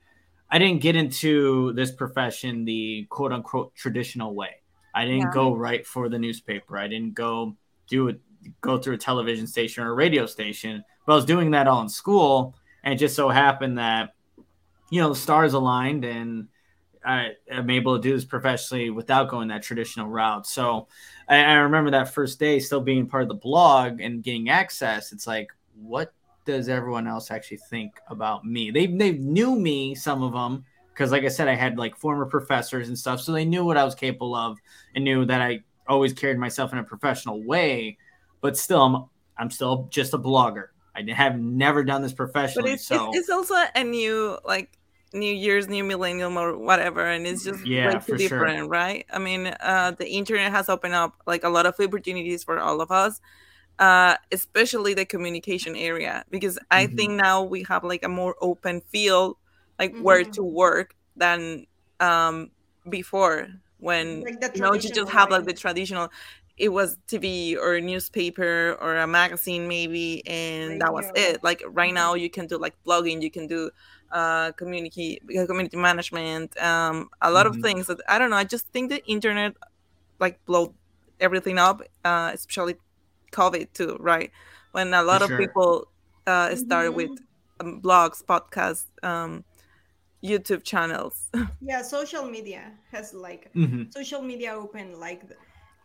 I 0.51 0.59
didn't 0.59 0.81
get 0.81 0.97
into 0.97 1.73
this 1.75 1.91
profession 1.91 2.65
the 2.65 3.07
quote 3.11 3.33
unquote 3.33 3.75
traditional 3.75 4.35
way. 4.35 4.57
I 4.95 5.05
didn't 5.05 5.21
yeah. 5.21 5.31
go 5.33 5.55
write 5.55 5.87
for 5.87 6.09
the 6.09 6.19
newspaper. 6.19 6.79
I 6.79 6.89
didn't 6.89 7.15
go 7.15 7.57
do 7.89 8.09
it 8.09 8.21
go 8.61 8.79
through 8.79 8.95
a 8.95 8.99
television 8.99 9.47
station 9.47 9.85
or 9.85 9.91
a 9.91 9.95
radio 9.95 10.25
station, 10.25 10.85
but 11.07 11.13
I 11.13 11.17
was 11.17 11.25
doing 11.25 11.51
that 11.51 11.69
all 11.69 11.83
in 11.83 11.89
school, 11.89 12.55
and 12.83 12.95
it 12.95 12.97
just 12.97 13.17
so 13.17 13.29
happened 13.29 13.79
that 13.79 14.15
you 14.91 15.01
know 15.01 15.11
the 15.11 15.17
stars 15.17 15.53
aligned 15.55 16.05
and 16.05 16.49
I 17.05 17.33
am 17.51 17.71
able 17.71 17.97
to 17.97 18.03
do 18.03 18.15
this 18.15 18.25
professionally 18.25 18.91
without 18.91 19.29
going 19.29 19.49
that 19.49 19.63
traditional 19.63 20.09
route. 20.09 20.47
So 20.47 20.89
I, 21.29 21.37
I, 21.37 21.55
remember 21.55 21.93
that 21.93 22.13
first 22.13 22.39
day 22.39 22.59
still 22.59 22.81
being 22.81 23.07
part 23.07 23.23
of 23.23 23.29
the 23.29 23.35
blog 23.35 24.01
and 24.01 24.23
getting 24.23 24.51
access. 24.51 25.13
It's 25.13 25.27
like, 25.27 25.49
what 25.81 26.13
does 26.49 26.71
everyone 26.71 27.07
else 27.07 27.31
actually 27.31 27.59
think 27.69 28.01
about 28.09 28.45
me? 28.45 28.71
They 28.71 28.87
they 28.87 29.13
knew 29.13 29.55
me, 29.55 29.95
some 29.95 30.23
of 30.23 30.33
them, 30.33 30.65
because 30.93 31.13
like 31.13 31.25
I 31.25 31.29
said, 31.29 31.47
I 31.47 31.55
had 31.55 31.77
like 31.77 31.95
former 31.95 32.25
professors 32.25 32.89
and 32.89 32.99
stuff, 32.99 33.21
so 33.21 33.33
they 33.33 33.45
knew 33.45 33.65
what 33.65 33.77
I 33.77 33.85
was 33.85 33.95
capable 33.95 34.35
of 34.35 34.59
and 34.95 35.05
knew 35.05 35.27
that 35.27 35.43
I 35.43 35.61
always 35.87 36.15
carried 36.15 36.39
myself 36.39 36.73
in 36.73 36.79
a 36.79 36.85
professional 36.85 37.43
way. 37.43 37.99
But 38.41 38.57
still, 38.57 38.83
I'm 38.83 39.05
I'm 39.37 39.51
still 39.51 39.89
just 39.91 40.15
a 40.15 40.19
blogger. 40.19 40.69
I 40.97 41.05
have 41.13 41.39
never 41.39 41.85
done 41.85 42.01
this 42.01 42.15
professionally. 42.15 42.71
But 42.71 42.75
it's, 42.75 42.87
so 42.87 43.11
it's 43.13 43.29
also 43.29 43.55
a 43.75 43.85
new 43.85 44.39
like 44.45 44.79
New 45.13 45.33
Year's, 45.33 45.69
New 45.69 45.85
Millennium, 45.85 46.39
or 46.39 46.57
whatever, 46.57 47.05
and 47.05 47.27
it's 47.27 47.45
just 47.45 47.67
yeah, 47.67 47.99
too 47.99 48.17
different, 48.17 48.59
sure. 48.59 48.69
right? 48.69 49.05
I 49.13 49.19
mean, 49.19 49.49
uh, 49.61 49.93
the 49.99 50.09
internet 50.09 50.51
has 50.51 50.71
opened 50.71 50.95
up 50.95 51.15
like 51.27 51.45
a 51.45 51.49
lot 51.51 51.67
of 51.67 51.75
opportunities 51.79 52.43
for 52.43 52.59
all 52.59 52.81
of 52.81 52.91
us, 52.91 53.21
uh, 53.79 54.17
especially 54.33 54.95
the 54.95 55.05
communication 55.05 55.77
area, 55.77 56.25
because 56.31 56.59
I 56.71 56.87
mm-hmm. 56.87 56.97
think 56.97 57.13
now 57.13 57.43
we 57.43 57.63
have 57.65 57.85
like 57.85 58.03
a 58.03 58.09
more 58.09 58.35
open 58.41 58.81
field, 58.81 59.37
like 59.79 59.93
mm-hmm. 59.93 60.03
where 60.03 60.25
to 60.25 60.43
work 60.43 60.95
than 61.17 61.67
um, 62.01 62.51
before 62.89 63.49
when 63.79 64.23
like 64.23 64.57
you 64.57 64.61
know 64.61 64.73
you 64.73 64.81
just 64.81 65.11
have 65.11 65.31
like 65.31 65.45
the 65.45 65.53
traditional 65.53 66.11
it 66.59 66.71
was 66.71 66.99
TV 67.07 67.57
or 67.57 67.81
newspaper 67.81 68.77
or 68.81 68.97
a 68.97 69.07
magazine 69.07 69.69
maybe, 69.69 70.27
and 70.27 70.71
Radio. 70.71 70.79
that 70.81 70.93
was 70.93 71.07
it. 71.15 71.45
Like 71.45 71.63
right 71.69 71.95
now, 71.95 72.15
mm-hmm. 72.15 72.23
you 72.23 72.31
can 72.31 72.47
do 72.47 72.59
like 72.59 72.75
blogging, 72.85 73.23
you 73.23 73.31
can 73.31 73.47
do 73.47 73.71
uh, 74.11 74.53
community 74.53 75.21
community 75.47 75.77
management, 75.77 76.61
um, 76.61 77.11
a 77.23 77.31
lot 77.31 77.47
mm-hmm. 77.47 77.59
of 77.59 77.63
things 77.63 77.87
that 77.87 78.01
I 78.09 78.19
don't 78.19 78.31
know. 78.31 78.37
I 78.37 78.45
just 78.45 78.67
think 78.69 78.91
the 78.91 79.05
internet 79.07 79.55
like 80.19 80.45
blow 80.47 80.75
everything 81.21 81.59
up, 81.59 81.83
uh, 82.05 82.33
especially 82.35 82.75
COVID 83.33 83.73
too, 83.73 83.97
right? 84.01 84.31
When 84.73 84.95
a 84.95 85.03
lot 85.03 85.21
For 85.21 85.25
of 85.25 85.31
sure. 85.31 85.39
people 85.39 85.89
uh, 86.27 86.55
started 86.57 86.93
Mhm. 86.93 86.95
with 86.95 87.11
um, 87.61 87.81
blogs, 87.83 88.23
podcasts, 88.25 88.87
um, 89.03 89.45
YouTube 90.23 90.65
channels. 90.65 91.31
Yeah, 91.61 91.83
social 91.83 92.25
media 92.25 92.73
has 92.91 93.13
like 93.15 93.53
Mhm. 93.55 93.91
social 93.91 94.23
media 94.23 94.53
open 94.55 94.99
like 95.01 95.27
the, 95.29 95.37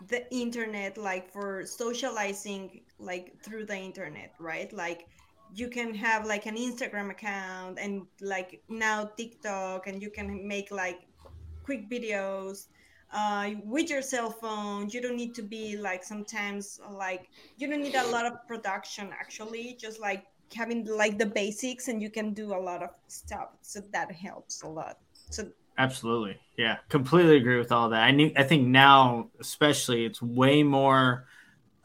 the 0.08 0.34
internet 0.34 0.98
like 0.98 1.32
for 1.32 1.66
socializing 1.66 2.82
like 3.00 3.34
through 3.44 3.66
the 3.66 3.76
internet, 3.78 4.34
right? 4.40 4.72
Like 4.72 5.08
you 5.50 5.70
can 5.70 5.94
have 5.96 6.26
like 6.26 6.46
an 6.46 6.56
Instagram 6.58 7.10
account 7.12 7.80
and 7.80 8.08
like 8.22 8.62
now 8.70 9.10
TikTok 9.18 9.88
and 9.88 10.02
you 10.02 10.12
can 10.12 10.48
make 10.48 10.72
like 10.72 11.00
quick 11.64 11.90
videos 11.90 12.68
uh, 13.14 13.52
with 13.64 13.90
your 13.90 14.02
cell 14.02 14.30
phone. 14.30 14.90
You 14.90 15.02
don't 15.02 15.16
need 15.16 15.34
to 15.36 15.44
be 15.44 15.78
like 15.78 16.04
sometimes 16.04 16.80
like 16.90 17.30
you 17.58 17.68
don't 17.68 17.82
need 17.82 17.96
a 17.96 18.08
lot 18.08 18.26
of 18.26 18.34
production 18.48 19.12
actually, 19.14 19.78
just 19.80 20.00
like 20.00 20.26
having 20.54 20.86
like 20.86 21.18
the 21.18 21.26
basics 21.26 21.88
and 21.88 22.02
you 22.02 22.10
can 22.10 22.34
do 22.34 22.54
a 22.54 22.60
lot 22.60 22.84
of 22.84 22.90
stuff. 23.08 23.50
So 23.62 23.82
that 23.92 24.12
helps 24.12 24.64
a 24.64 24.68
lot. 24.68 24.98
So 25.30 25.50
Absolutely. 25.78 26.38
Yeah. 26.58 26.78
Completely 26.90 27.38
agree 27.38 27.58
with 27.58 27.72
all 27.72 27.90
that. 27.90 28.04
I 28.04 28.12
need 28.12 28.34
I 28.38 28.44
think 28.44 28.68
now 28.68 29.30
especially 29.40 30.06
it's 30.06 30.22
way 30.22 30.64
more 30.64 31.26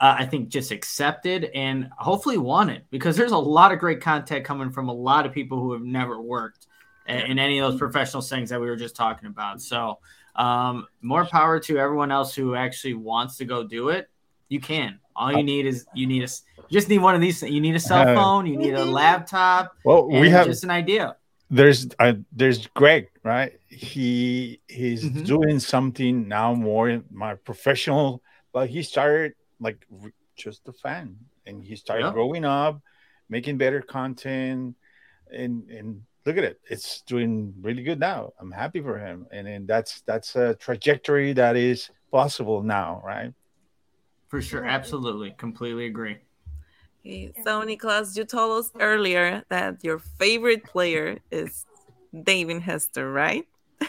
uh, 0.01 0.14
I 0.19 0.27
think 0.27 0.49
just 0.49 0.71
accepted 0.71 1.51
and 1.55 1.91
hopefully 1.99 2.38
wanted 2.38 2.85
because 2.91 3.17
there's 3.17 3.33
a 3.33 3.38
lot 3.38 3.73
of 3.73 3.81
great 3.81 4.01
content 4.01 4.45
coming 4.45 4.71
from 4.71 4.88
a 4.88 4.93
lot 4.93 5.27
of 5.27 5.33
people 5.33 5.59
who 5.59 5.73
have 5.73 5.83
never 5.83 6.21
worked 6.21 6.69
in, 7.09 7.19
in 7.19 7.38
any 7.38 7.59
of 7.59 7.73
those 7.73 7.79
professional 7.81 8.23
settings 8.23 8.51
that 8.51 8.61
we 8.61 8.69
were 8.69 8.77
just 8.77 8.95
talking 8.95 9.29
about. 9.29 9.61
So, 9.61 9.99
um, 10.38 10.87
more 11.03 11.27
power 11.27 11.59
to 11.61 11.79
everyone 11.79 12.11
else 12.12 12.35
who 12.35 12.55
actually 12.55 12.94
wants 12.94 13.37
to 13.38 13.44
go 13.44 13.64
do 13.64 13.90
it. 13.90 14.09
You 14.48 14.61
can. 14.61 15.01
All 15.14 15.33
you 15.33 15.42
need 15.42 15.66
is 15.66 15.85
you 15.92 16.07
need 16.07 16.22
a 16.22 16.29
you 16.68 16.74
just 16.79 16.88
need 16.88 16.98
one 16.98 17.14
of 17.14 17.20
these. 17.20 17.42
You 17.42 17.61
need 17.61 17.74
a 17.74 17.81
cell 17.81 18.05
phone. 18.14 18.46
You 18.46 18.57
need 18.57 18.74
a 18.74 18.85
Mhm. 18.85 18.92
laptop. 18.92 19.77
Well, 19.85 20.07
we 20.09 20.29
and 20.29 20.37
have 20.37 20.46
just 20.46 20.64
an 20.64 20.70
idea. 20.70 21.16
there's 21.51 21.88
uh, 21.98 22.12
there's 22.31 22.66
Greg, 22.68 23.09
right? 23.24 23.53
He 23.68 24.61
he's 24.68 25.05
Mhm. 25.05 25.27
doing 25.27 25.59
something 25.59 26.29
now 26.29 26.55
more 26.55 27.03
my 27.11 27.35
professional, 27.35 28.22
but 28.53 28.68
he 28.70 28.83
started 28.83 29.33
like 29.59 29.85
just 30.37 30.68
a 30.68 30.72
fan, 30.72 31.16
and 31.46 31.64
he 31.64 31.74
started 31.74 32.05
Yeah. 32.07 32.12
growing 32.12 32.44
up, 32.44 32.81
making 33.29 33.59
better 33.59 33.83
content, 33.83 34.77
and 35.33 35.68
and 35.68 36.03
look 36.29 36.38
at 36.38 36.45
it, 36.45 36.61
it's 36.71 37.03
doing 37.03 37.55
really 37.61 37.83
good 37.83 37.99
now. 38.01 38.33
I'm 38.41 38.53
happy 38.53 38.81
for 38.81 38.99
him, 38.99 39.27
and 39.33 39.47
then 39.47 39.67
that's 39.67 40.03
that's 40.03 40.37
a 40.37 40.55
trajectory 40.55 41.33
that 41.35 41.57
is 41.57 41.91
possible 42.12 42.62
now, 42.62 43.03
right? 43.05 43.33
For 44.29 44.41
sure. 44.41 44.64
Absolutely. 44.64 45.33
Completely 45.33 45.87
agree. 45.87 46.19
Okay, 47.07 47.33
So, 47.45 47.62
Nicholas, 47.62 48.17
you 48.17 48.25
told 48.25 48.59
us 48.64 48.71
earlier 48.81 49.45
that 49.51 49.83
your 49.85 49.99
favorite 49.99 50.64
player 50.64 51.19
is 51.31 51.64
Devin 52.25 52.61
Hester, 52.61 53.11
right? 53.11 53.45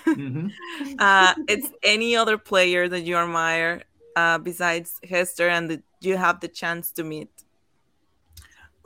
Mhm. 0.05 0.51
Uh, 0.99 1.33
it's 1.47 1.69
any 1.83 2.15
other 2.15 2.37
player 2.37 2.87
that 2.89 3.01
you 3.01 3.15
admire 3.17 3.83
uh, 4.15 4.37
besides 4.37 4.99
Hester 5.09 5.47
and 5.49 5.69
that 5.69 5.83
you 6.01 6.17
have 6.17 6.39
the 6.41 6.47
chance 6.47 6.91
to 6.93 7.03
meet. 7.03 7.29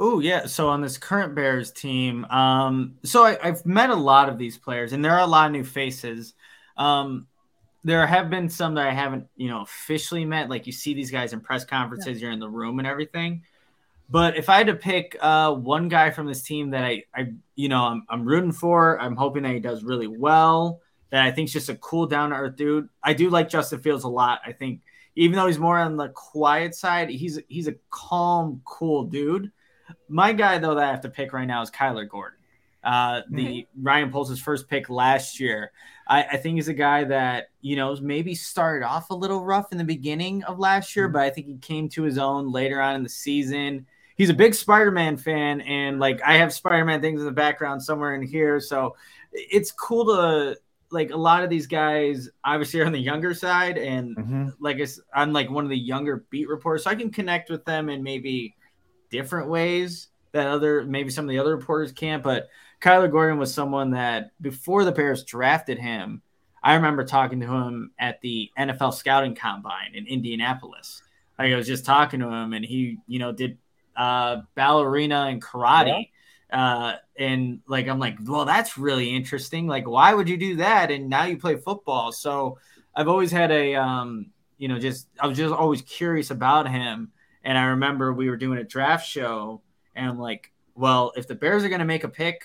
Oh 0.05 0.19
yeah. 0.19 0.47
So 0.47 0.67
on 0.67 0.81
this 0.81 0.97
current 0.97 1.33
Bears 1.33 1.71
team, 1.71 2.25
um, 2.25 2.95
so 3.03 3.25
I, 3.25 3.37
I've 3.41 3.65
met 3.65 3.89
a 3.89 3.95
lot 3.95 4.27
of 4.27 4.37
these 4.37 4.57
players, 4.57 4.91
and 4.91 5.03
there 5.03 5.13
are 5.13 5.21
a 5.21 5.25
lot 5.25 5.45
of 5.45 5.53
new 5.53 5.63
faces. 5.63 6.33
Um, 6.75 7.27
there 7.85 8.05
have 8.05 8.29
been 8.29 8.49
some 8.49 8.73
that 8.73 8.85
I 8.85 8.91
haven't, 8.91 9.27
you 9.37 9.47
know, 9.47 9.61
officially 9.61 10.25
met. 10.25 10.49
Like 10.49 10.67
you 10.67 10.73
see 10.73 10.93
these 10.93 11.09
guys 11.09 11.31
in 11.31 11.39
press 11.39 11.63
conferences, 11.63 12.21
you're 12.21 12.31
in 12.31 12.41
the 12.41 12.49
room 12.49 12.79
and 12.79 12.87
everything. 12.87 13.43
But 14.09 14.35
if 14.35 14.49
I 14.49 14.57
had 14.57 14.67
to 14.67 14.75
pick 14.75 15.15
uh, 15.21 15.53
one 15.53 15.87
guy 15.87 16.11
from 16.11 16.27
this 16.27 16.41
team 16.41 16.71
that 16.71 16.83
I, 16.83 17.03
I, 17.15 17.31
you 17.55 17.69
know, 17.69 17.83
I'm, 17.85 18.05
I'm 18.09 18.25
rooting 18.25 18.51
for, 18.51 18.99
I'm 18.99 19.15
hoping 19.15 19.43
that 19.43 19.53
he 19.53 19.61
does 19.61 19.85
really 19.85 20.07
well. 20.07 20.81
That 21.11 21.23
I 21.23 21.31
think 21.31 21.47
is 21.47 21.53
just 21.53 21.69
a 21.69 21.75
cool, 21.75 22.07
down 22.07 22.31
to 22.31 22.35
earth 22.35 22.57
dude. 22.57 22.89
I 23.01 23.13
do 23.13 23.29
like 23.29 23.47
Justin 23.47 23.79
Fields 23.79 24.03
a 24.03 24.09
lot. 24.09 24.41
I 24.45 24.51
think 24.51 24.81
even 25.15 25.37
though 25.37 25.47
he's 25.47 25.59
more 25.59 25.79
on 25.79 25.95
the 25.95 26.09
quiet 26.09 26.75
side, 26.75 27.09
he's 27.09 27.39
he's 27.47 27.69
a 27.69 27.75
calm, 27.89 28.61
cool 28.65 29.05
dude. 29.05 29.49
My 30.07 30.33
guy 30.33 30.57
though 30.57 30.75
that 30.75 30.83
I 30.83 30.91
have 30.91 31.01
to 31.01 31.09
pick 31.09 31.33
right 31.33 31.45
now 31.45 31.61
is 31.61 31.71
Kyler 31.71 32.07
Gordon. 32.07 32.37
Uh, 32.83 33.21
the 33.29 33.65
Ryan 33.81 34.11
Poles' 34.11 34.41
first 34.41 34.67
pick 34.67 34.89
last 34.89 35.39
year. 35.39 35.71
I, 36.05 36.23
I 36.23 36.37
think 36.37 36.55
he's 36.55 36.67
a 36.67 36.73
guy 36.73 37.05
that 37.05 37.49
you 37.61 37.77
know 37.77 37.95
maybe 38.01 38.35
started 38.35 38.85
off 38.85 39.09
a 39.09 39.15
little 39.15 39.43
rough 39.45 39.71
in 39.71 39.77
the 39.77 39.85
beginning 39.85 40.43
of 40.43 40.59
last 40.59 40.93
year, 40.95 41.07
but 41.07 41.21
I 41.21 41.29
think 41.29 41.47
he 41.47 41.55
came 41.57 41.87
to 41.89 42.03
his 42.03 42.17
own 42.17 42.51
later 42.51 42.81
on 42.81 42.95
in 42.95 43.03
the 43.03 43.09
season. 43.09 43.85
He's 44.17 44.29
a 44.29 44.33
big 44.33 44.53
Spider-Man 44.53 45.15
fan, 45.17 45.61
and 45.61 45.99
like 45.99 46.21
I 46.25 46.37
have 46.37 46.51
Spider-Man 46.53 46.99
things 47.01 47.21
in 47.21 47.25
the 47.25 47.31
background 47.31 47.81
somewhere 47.81 48.15
in 48.15 48.21
here, 48.21 48.59
so 48.59 48.95
it's 49.31 49.71
cool 49.71 50.05
to 50.05 50.57
like 50.91 51.09
a 51.11 51.17
lot 51.17 51.43
of 51.43 51.49
these 51.49 51.65
guys 51.67 52.29
obviously 52.43 52.81
are 52.81 52.85
on 52.85 52.91
the 52.91 52.99
younger 52.99 53.33
side 53.33 53.79
and 53.79 54.15
Mhm. 54.15 54.53
like 54.59 54.79
I'm 55.15 55.33
like 55.33 55.49
one 55.49 55.63
of 55.63 55.71
the 55.71 55.77
younger 55.77 56.25
beat 56.29 56.49
reporters, 56.49 56.83
so 56.83 56.91
I 56.91 56.95
can 56.95 57.09
connect 57.11 57.49
with 57.49 57.63
them 57.65 57.87
and 57.89 58.03
maybe 58.03 58.55
different 59.13 59.47
ways 59.47 60.07
that 60.31 60.47
other 60.47 60.83
maybe 60.83 61.11
some 61.11 61.25
of 61.25 61.29
the 61.29 61.37
other 61.37 61.55
reporters 61.55 61.91
can't. 61.91 62.23
But 62.23 62.49
Kyler 62.81 63.09
Gordon 63.09 63.37
was 63.37 63.53
someone 63.53 63.91
that 63.91 64.31
before 64.41 64.83
the 64.83 64.91
Bears 64.91 65.23
drafted 65.23 65.77
him, 65.77 66.23
I 66.63 66.73
remember 66.73 67.03
talking 67.03 67.39
to 67.41 67.45
him 67.45 67.91
at 67.99 68.19
the 68.21 68.49
NFL 68.57 68.95
scouting 68.95 69.35
combine 69.35 69.93
in 69.93 70.07
Indianapolis. 70.07 71.03
Like 71.37 71.53
I 71.53 71.55
was 71.55 71.67
just 71.67 71.85
talking 71.85 72.19
to 72.21 72.27
him, 72.27 72.53
and 72.53 72.65
he, 72.65 72.97
you 73.07 73.19
know, 73.19 73.31
did 73.31 73.57
uh, 73.95 74.41
ballerina 74.55 75.27
and 75.29 75.41
karate. 75.41 76.09
Uh, 76.51 76.93
and 77.17 77.59
like 77.67 77.87
I'm 77.87 77.99
like, 77.99 78.17
well, 78.25 78.45
that's 78.45 78.77
really 78.77 79.09
interesting. 79.13 79.67
Like, 79.67 79.87
why 79.87 80.13
would 80.13 80.27
you 80.27 80.37
do 80.37 80.55
that? 80.57 80.89
And 80.89 81.09
now 81.09 81.25
you 81.25 81.37
play 81.37 81.57
football. 81.57 82.11
So 82.11 82.57
I've 82.95 83.07
always 83.07 83.31
had 83.31 83.51
a, 83.51 83.75
um, 83.75 84.27
you 84.57 84.67
know, 84.67 84.79
just 84.79 85.07
I 85.19 85.27
was 85.27 85.37
just 85.37 85.53
always 85.53 85.81
curious 85.83 86.31
about 86.31 86.69
him. 86.69 87.11
And 87.43 87.57
I 87.57 87.65
remember 87.65 88.13
we 88.13 88.29
were 88.29 88.37
doing 88.37 88.59
a 88.59 88.63
draft 88.63 89.07
show, 89.07 89.61
and 89.95 90.07
I'm 90.07 90.19
like, 90.19 90.51
well, 90.75 91.11
if 91.15 91.27
the 91.27 91.35
Bears 91.35 91.63
are 91.63 91.69
going 91.69 91.79
to 91.79 91.85
make 91.85 92.03
a 92.03 92.09
pick, 92.09 92.43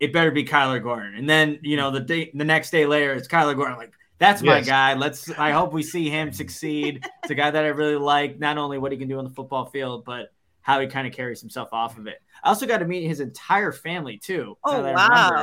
it 0.00 0.12
better 0.12 0.30
be 0.30 0.44
Kyler 0.44 0.82
Gordon. 0.82 1.14
And 1.16 1.28
then, 1.28 1.58
you 1.62 1.76
know, 1.76 1.90
the 1.90 2.00
day, 2.00 2.30
the 2.34 2.44
next 2.44 2.70
day 2.70 2.86
later, 2.86 3.12
it's 3.12 3.28
Kyler 3.28 3.56
Gordon. 3.56 3.76
Like, 3.76 3.92
that's 4.18 4.42
my 4.42 4.58
Yes. 4.58 4.66
guy. 4.66 4.94
Let's. 4.94 5.30
I 5.30 5.50
hope 5.50 5.72
we 5.72 5.82
see 5.82 6.08
him 6.08 6.32
succeed. 6.32 7.04
It's 7.22 7.30
a 7.30 7.34
guy 7.34 7.50
that 7.50 7.64
I 7.64 7.68
really 7.68 7.96
like. 7.96 8.38
Not 8.38 8.58
only 8.58 8.78
what 8.78 8.92
he 8.92 8.98
can 8.98 9.08
do 9.08 9.18
on 9.18 9.24
the 9.24 9.30
football 9.30 9.66
field, 9.66 10.04
but 10.04 10.32
how 10.62 10.80
he 10.80 10.86
kind 10.86 11.06
of 11.06 11.12
carries 11.12 11.40
himself 11.40 11.68
off 11.72 11.98
of 11.98 12.06
it. 12.06 12.22
I 12.42 12.48
also 12.48 12.66
got 12.66 12.78
to 12.78 12.86
meet 12.86 13.06
his 13.06 13.20
entire 13.20 13.72
family 13.72 14.16
too. 14.16 14.56
Oh, 14.64 14.80
now 14.80 14.82
that 14.82 14.96
I 14.96 15.42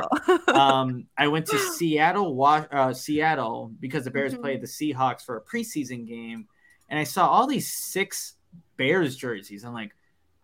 wow. 0.50 0.80
um, 0.82 1.06
I 1.16 1.28
went 1.28 1.46
to 1.46 1.58
Seattle, 1.58 2.34
wa- 2.34 2.66
uh, 2.72 2.92
Seattle, 2.92 3.72
because 3.78 4.04
the 4.04 4.10
Bears 4.10 4.34
Mhm. 4.34 4.40
played 4.40 4.60
the 4.62 4.66
Seahawks 4.66 5.22
for 5.22 5.36
a 5.36 5.40
preseason 5.42 6.06
game, 6.08 6.48
and 6.88 6.98
I 6.98 7.04
saw 7.04 7.28
all 7.28 7.46
these 7.46 7.72
six 7.72 8.34
Bears 8.76 9.16
jerseys. 9.16 9.64
I'm 9.64 9.74
like, 9.74 9.94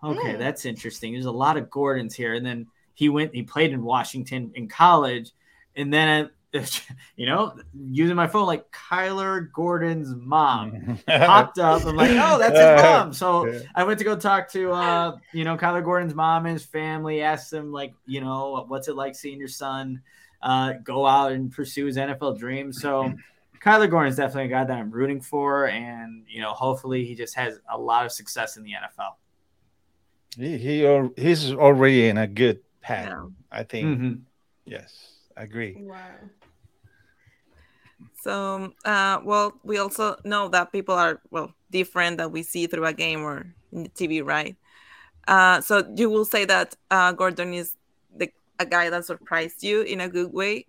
okay, 0.02 0.34
Mm. 0.34 0.38
that's 0.38 0.64
interesting. 0.64 1.12
There's 1.12 1.24
a 1.26 1.30
lot 1.32 1.56
of 1.56 1.70
Gordons 1.70 2.14
here, 2.14 2.34
and 2.34 2.44
then 2.44 2.66
he 2.94 3.08
went, 3.08 3.34
he 3.34 3.42
played 3.42 3.72
in 3.72 3.82
Washington 3.82 4.52
in 4.54 4.68
college, 4.68 5.32
and 5.76 5.92
then 5.92 6.30
I, 6.52 6.58
you 7.16 7.26
know, 7.26 7.54
using 7.78 8.16
my 8.16 8.26
phone 8.26 8.46
like 8.46 8.70
Kyler 8.72 9.52
Gordon's 9.52 10.14
mom 10.14 10.98
popped 11.06 11.58
up. 11.58 11.84
I'm 11.84 11.94
like, 11.94 12.10
oh, 12.12 12.38
that's 12.38 12.58
his 12.58 12.82
mom. 12.82 13.12
So. 13.12 13.60
I 13.74 13.84
went 13.84 13.98
to 13.98 14.04
go 14.04 14.16
talk 14.16 14.50
to, 14.52 14.72
uh, 14.72 15.16
you 15.32 15.44
know, 15.44 15.58
Kyler 15.58 15.84
Gordon's 15.84 16.14
mom 16.14 16.46
and 16.46 16.54
his 16.54 16.64
family. 16.64 17.20
Asked 17.20 17.50
them, 17.50 17.70
like, 17.70 17.92
you 18.06 18.22
know, 18.22 18.64
what's 18.66 18.88
it 18.88 18.96
like 18.96 19.14
seeing 19.14 19.38
your 19.38 19.48
son 19.48 20.00
uh, 20.42 20.72
go 20.82 21.06
out 21.06 21.32
and 21.32 21.52
pursue 21.52 21.84
his 21.84 21.98
NFL 21.98 22.38
dream? 22.38 22.72
So 22.72 23.12
Kyler 23.60 23.90
Gordon 23.90 24.10
is 24.10 24.16
definitely 24.16 24.44
a 24.44 24.48
guy 24.48 24.64
that 24.64 24.76
I'm 24.76 24.90
rooting 24.90 25.20
for, 25.20 25.66
and 25.66 26.24
you 26.28 26.40
know, 26.40 26.52
hopefully 26.52 27.04
he 27.04 27.14
just 27.14 27.34
has 27.34 27.58
a 27.70 27.78
lot 27.78 28.06
of 28.06 28.12
success 28.12 28.56
in 28.56 28.62
the 28.62 28.72
NFL. 28.72 29.16
he, 30.36 30.58
he 30.58 31.08
he's 31.16 31.52
already 31.52 32.08
in 32.08 32.18
a 32.18 32.26
good 32.26 32.60
path. 32.80 33.08
Yeah. 33.08 33.26
I 33.50 33.62
think. 33.64 33.98
Mhm. 33.98 34.20
Yes, 34.64 35.12
I 35.36 35.42
agree. 35.42 35.74
Wow. 35.78 35.98
So, 38.22 38.72
uh, 38.84 39.20
well, 39.24 39.54
we 39.64 39.78
also 39.78 40.16
know 40.24 40.48
that 40.48 40.72
people 40.72 40.94
are 40.94 41.20
well 41.30 41.52
different 41.70 42.18
that 42.18 42.30
we 42.30 42.42
see 42.42 42.66
through 42.66 42.84
a 42.86 42.92
game 42.92 43.22
or 43.22 43.46
in 43.72 43.84
the 43.84 43.88
TV, 43.90 44.22
right? 44.24 44.56
Uh, 45.26 45.60
so 45.60 45.84
you 45.96 46.10
will 46.10 46.24
say 46.24 46.44
that 46.44 46.76
uh, 46.90 47.12
Gordon 47.12 47.54
is 47.54 47.74
the 48.14 48.30
a 48.58 48.66
guy 48.66 48.90
that 48.90 49.04
surprised 49.04 49.62
you 49.62 49.82
in 49.82 50.00
a 50.00 50.08
good 50.08 50.32
way. 50.32 50.66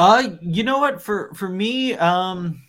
Uh, 0.00 0.30
you 0.40 0.62
know 0.62 0.78
what? 0.78 1.02
For 1.02 1.34
for 1.34 1.46
me, 1.46 1.92
um, 1.92 2.62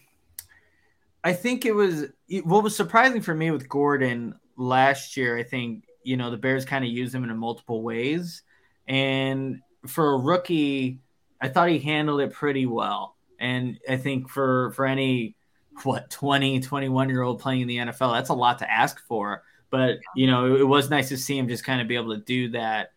I 1.23 1.31
think 1.31 1.65
it 1.65 1.71
was 1.71 2.07
what 2.43 2.61
was 2.61 2.75
surprising 2.75 3.21
for 3.21 3.33
me 3.33 3.51
with 3.51 3.69
Gordon 3.69 4.35
last 4.57 5.15
year. 5.15 5.37
I 5.37 5.43
think 5.43 5.85
you 6.03 6.17
know 6.17 6.29
the 6.29 6.35
Bears 6.35 6.65
kind 6.65 6.83
of 6.83 6.91
used 6.91 7.15
him 7.15 7.23
in 7.23 7.37
multiple 7.37 7.83
ways, 7.83 8.43
and 8.85 9.61
for 9.87 10.15
a 10.15 10.17
rookie, 10.17 10.99
I 11.39 11.47
thought 11.47 11.69
he 11.69 11.79
handled 11.79 12.19
it 12.19 12.33
pretty 12.33 12.65
well. 12.65 13.15
And 13.39 13.79
I 13.87 13.95
think 13.95 14.27
for 14.27 14.73
for 14.73 14.85
any 14.85 15.37
what 15.83 16.09
20, 16.09 16.59
21 16.59 17.07
year 17.07 17.21
old 17.21 17.39
playing 17.39 17.61
in 17.61 17.67
the 17.69 17.77
NFL. 17.77 18.13
That's 18.13 18.29
a 18.29 18.33
lot 18.33 18.59
to 18.59 18.69
ask 18.69 18.99
for. 19.07 19.43
But 19.69 19.99
you 20.17 20.27
know, 20.27 20.53
it, 20.53 20.59
it 20.59 20.65
was 20.65 20.89
nice 20.89 21.07
to 21.07 21.17
see 21.17 21.37
him 21.37 21.47
just 21.47 21.63
kind 21.63 21.79
of 21.79 21.87
be 21.87 21.95
able 21.95 22.13
to 22.13 22.21
do 22.21 22.49
that. 22.49 22.91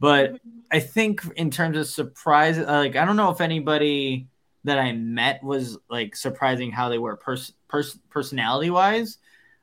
But 0.00 0.40
I 0.70 0.80
think 0.80 1.22
in 1.36 1.50
terms 1.50 1.76
of 1.76 1.86
surprise, 1.86 2.58
like 2.58 2.96
I 2.96 3.04
don't 3.04 3.16
know 3.16 3.30
if 3.30 3.40
anybody 3.40 4.28
that 4.64 4.78
I 4.78 4.92
met 4.92 5.42
was 5.42 5.78
like 5.88 6.16
surprising 6.16 6.70
how 6.70 6.88
they 6.88 6.98
were 6.98 7.16
pers- 7.16 7.52
pers- 7.68 7.98
personality 8.08 8.70
wise. 8.70 9.18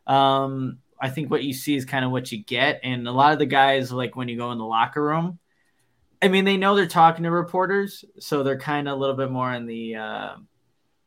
Um, 0.06 0.80
I 1.00 1.10
think 1.10 1.30
what 1.30 1.44
you 1.44 1.54
see 1.54 1.76
is 1.76 1.86
kind 1.86 2.06
of 2.06 2.12
what 2.12 2.32
you 2.32 2.44
get, 2.44 2.80
and 2.84 3.08
a 3.08 3.12
lot 3.12 3.34
of 3.34 3.40
the 3.40 3.46
guys 3.46 3.92
like 3.92 4.16
when 4.16 4.30
you 4.30 4.38
go 4.38 4.52
in 4.52 4.58
the 4.58 4.66
locker 4.66 5.04
room. 5.04 5.40
I 6.22 6.30
mean, 6.30 6.46
they 6.46 6.58
know 6.58 6.76
they're 6.76 6.88
talking 6.88 7.24
to 7.24 7.32
reporters, 7.32 8.04
so 8.20 8.42
they're 8.42 8.58
kind 8.58 8.88
of 8.88 8.98
a 8.98 9.00
little 9.00 9.16
bit 9.16 9.30
more 9.30 9.50
on 9.50 9.68
the 9.68 9.96
uh, 9.96 10.36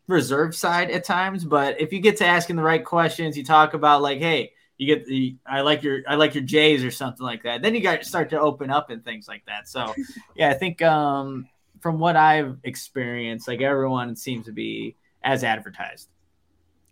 reserve 0.07 0.55
side 0.55 0.91
at 0.91 1.05
times. 1.05 1.45
But 1.45 1.81
if 1.81 1.93
you 1.93 1.99
get 2.01 2.18
to 2.18 2.26
asking 2.26 2.57
the 2.57 2.62
right 2.62 2.85
questions, 2.85 3.37
you 3.37 3.45
talk 3.45 3.74
about 3.74 4.03
like, 4.03 4.20
hey, 4.20 4.53
you 4.81 4.87
get 4.87 5.05
the 5.05 5.37
I 5.45 5.61
like 5.61 5.83
your 5.83 6.01
I 6.09 6.14
like 6.14 6.35
your 6.35 6.43
J's 6.43 6.83
or 6.83 6.91
something 6.91 7.24
like 7.24 7.43
that. 7.43 7.61
Then 7.61 7.74
you 7.74 7.83
got 7.83 8.03
start 8.03 8.31
to 8.31 8.41
open 8.41 8.70
up 8.70 8.89
and 8.89 9.05
things 9.05 9.28
like 9.28 9.45
that. 9.45 9.68
So 9.68 9.95
yeah, 10.35 10.49
I 10.49 10.55
think 10.55 10.81
um, 10.81 11.47
from 11.81 11.99
what 11.99 12.16
I've 12.16 12.57
experienced, 12.64 13.47
like 13.47 13.61
everyone 13.61 14.16
seems 14.16 14.47
to 14.47 14.53
be 14.53 14.97
as 15.22 15.45
advertised. 15.45 16.09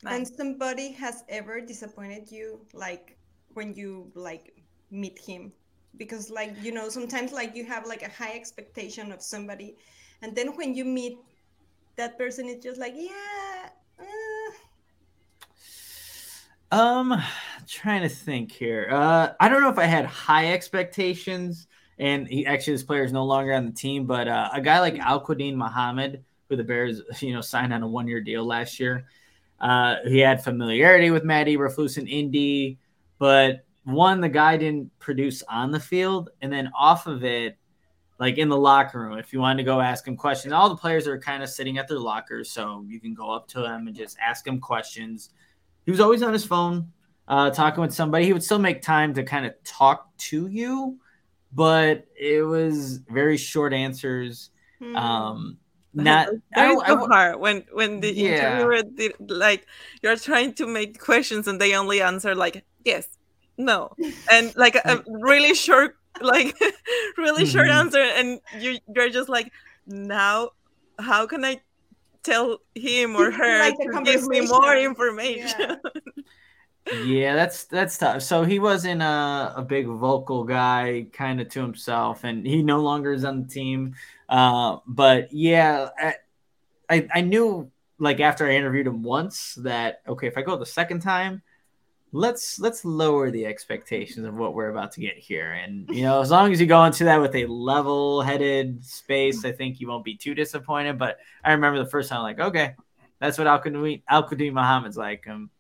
And 0.05 0.29
somebody 0.29 0.93
has 0.93 1.25
ever 1.31 1.63
disappointed 1.63 2.31
you, 2.31 2.61
like 2.75 3.17
when 3.55 3.73
you 3.73 4.13
like 4.15 4.53
meet 4.91 5.19
him, 5.19 5.51
because 5.97 6.29
like 6.29 6.53
you 6.61 6.73
know 6.73 6.91
sometimes 6.91 7.33
like 7.33 7.57
you 7.57 7.65
have 7.65 7.87
like 7.87 8.03
a 8.03 8.11
high 8.11 8.35
expectation 8.35 9.13
of 9.13 9.23
somebody, 9.23 9.79
and 10.21 10.37
then 10.37 10.49
when 10.59 10.75
you 10.75 10.85
meet 10.85 11.17
that 11.97 12.19
person, 12.19 12.51
it's 12.51 12.63
just 12.63 12.79
like 12.79 12.93
yeah. 12.95 13.71
Uh, 13.99 14.53
um, 16.71 17.23
trying 17.69 18.03
to 18.03 18.09
think 18.09 18.51
here. 18.51 18.89
Uh, 18.91 19.31
I 19.39 19.49
don't 19.49 19.61
know 19.61 19.69
if 19.69 19.79
I 19.79 19.85
had 19.85 20.07
high 20.07 20.53
expectations, 20.53 21.69
and 21.99 22.27
he 22.27 22.47
actually 22.47 22.75
this 22.75 22.83
player 22.83 23.05
is 23.05 23.13
no 23.13 23.25
longer 23.25 23.53
on 23.53 23.67
the 23.67 23.73
team. 23.73 24.07
But 24.07 24.29
uh, 24.29 24.49
a 24.53 24.61
guy 24.61 24.81
like 24.81 24.99
Al-Quadin 24.99 25.55
Muhammad, 25.55 26.25
who 26.49 26.57
the 26.57 26.65
Bears 26.65 27.03
you 27.21 27.33
know 27.33 27.41
signed 27.41 27.73
on 27.73 27.83
a 27.83 27.89
one 27.89 28.09
year 28.09 28.21
deal 28.21 28.45
last 28.45 28.81
year, 28.81 29.07
uh, 29.61 29.97
he 30.07 30.19
had 30.19 30.43
familiarity 30.43 31.11
with 31.11 31.25
Matt 31.25 31.47
Eberflus 31.47 31.99
in 31.99 32.07
Indy, 32.07 32.79
but 33.19 33.65
one 33.85 34.21
the 34.21 34.29
guy 34.29 34.57
didn't 34.57 34.97
produce 34.99 35.43
on 35.49 35.71
the 35.71 35.81
field, 35.81 36.31
and 36.43 36.53
then 36.53 36.71
off 36.77 37.07
of 37.07 37.25
it. 37.25 37.57
Like 38.21 38.37
in 38.37 38.49
the 38.49 38.57
locker 38.57 38.99
room, 38.99 39.17
if 39.17 39.33
you 39.33 39.39
wanted 39.39 39.59
to 39.59 39.63
go 39.63 39.81
ask 39.81 40.09
him 40.09 40.17
questions, 40.17 40.53
all 40.53 40.69
the 40.69 40.75
players 40.75 41.07
are 41.07 41.21
kind 41.21 41.41
of 41.41 41.49
sitting 41.49 41.79
at 41.79 41.87
their 41.87 42.01
lockers, 42.01 42.51
so 42.51 42.85
you 42.89 42.99
can 42.99 43.15
go 43.15 43.31
up 43.31 43.47
to 43.51 43.61
them 43.61 43.87
and 43.87 43.95
just 43.95 44.17
ask 44.19 44.45
him 44.45 44.59
questions 44.59 45.31
he 45.89 45.91
was 45.91 46.01
always 46.01 46.23
on 46.23 46.35
his 46.35 46.45
phone 46.45 46.93
uh, 47.29 47.51
talking 47.51 47.83
with 47.83 47.95
somebody. 47.95 48.27
He 48.27 48.35
would 48.35 48.45
still 48.45 48.61
make 48.61 48.83
time 48.83 49.15
to 49.15 49.25
kind 49.25 49.47
of 49.47 49.55
talk 49.65 50.17
to 50.19 50.49
you, 50.49 50.99
but 51.53 52.07
it 52.19 52.43
was 52.43 52.99
very 52.99 53.37
short 53.39 53.75
answers. 53.75 54.51
hmm. 54.81 54.95
Um, 54.95 55.59
not 55.95 56.29
Very 56.55 56.77
I, 56.85 56.93
I, 56.93 56.97
so 56.97 57.07
hard 57.07 57.41
when 57.41 57.65
when 57.73 58.01
the 58.01 58.11
Yeah. 58.11 58.25
interviewer 58.29 58.83
did, 58.83 59.15
like 59.21 59.67
you're 60.03 60.17
trying 60.17 60.55
to 60.55 60.67
make 60.67 60.99
questions 61.01 61.49
and 61.49 61.61
they 61.61 61.75
only 61.75 62.01
answer 62.03 62.35
like 62.35 62.65
yes, 62.85 63.09
no, 63.59 63.97
and 64.31 64.53
like 64.57 64.77
a 64.77 65.03
really 65.07 65.55
short 65.55 65.97
like 66.21 66.55
really 67.19 67.45
short 67.47 67.69
Mhm. 67.69 67.71
answer, 67.71 68.01
and 68.01 68.41
you 68.53 68.79
you're 68.95 69.11
just 69.11 69.29
like 69.29 69.53
now 69.87 70.51
how 70.99 71.27
can 71.27 71.45
I 71.45 71.61
tell 72.25 72.59
him 72.75 73.17
or 73.17 73.31
her 73.33 73.59
Like 73.59 73.77
to 73.83 74.03
give 74.05 74.23
me 74.25 74.41
more 74.43 74.77
information? 74.77 75.51
yeah, 75.61 75.77
that's 77.35 77.65
that's 77.65 77.99
tough. 77.99 78.23
So 78.23 78.45
he 78.45 78.59
wasn't 78.59 79.03
a, 79.03 79.55
a 79.57 79.65
big 79.67 79.87
vocal 79.87 80.45
guy, 80.45 81.07
kind 81.13 81.41
of 81.41 81.49
to 81.51 81.61
himself, 81.61 82.25
and 82.25 82.47
he 82.47 82.63
no 82.63 82.81
longer 82.81 83.13
is 83.13 83.25
on 83.25 83.43
the 83.43 83.49
team. 83.49 83.95
Uh, 84.29 84.79
but 84.87 85.33
yeah, 85.33 85.89
I, 85.99 86.15
I 86.89 87.09
I 87.15 87.21
knew 87.21 87.71
like 87.99 88.21
after 88.21 88.47
I 88.47 88.55
interviewed 88.55 88.87
him 88.87 89.03
once 89.03 89.55
that 89.63 90.03
okay, 90.09 90.27
if 90.27 90.39
I 90.39 90.43
go 90.43 90.57
the 90.57 90.67
second 90.67 91.01
time, 91.01 91.43
let's 92.13 92.59
let's 92.59 92.85
lower 92.85 93.31
the 93.31 93.47
expectations 93.47 94.27
of 94.27 94.35
what 94.35 94.55
we're 94.55 94.71
about 94.71 94.93
to 94.93 95.01
get 95.01 95.17
here. 95.19 95.53
And 95.53 95.89
you 95.91 96.03
know, 96.03 96.21
as 96.21 96.31
long 96.31 96.53
as 96.53 96.61
you 96.61 96.67
go 96.67 96.85
into 96.85 97.05
that 97.05 97.21
with 97.21 97.35
a 97.35 97.47
level-headed 97.47 98.85
space, 98.85 99.45
I 99.45 99.53
think 99.53 99.81
you 99.81 99.89
won't 99.89 100.05
be 100.05 100.17
too 100.17 100.35
disappointed. 100.35 100.99
But 100.99 101.19
I 101.45 101.53
remember 101.53 101.79
the 101.79 101.91
first 101.91 102.09
time, 102.09 102.23
like, 102.23 102.41
okay, 102.41 102.77
that's 103.21 103.37
what 103.37 103.47
Al 103.47 103.63
Al 104.09 104.29
Muhammad's 104.31 104.97
like. 104.97 105.27
Um, 105.29 105.51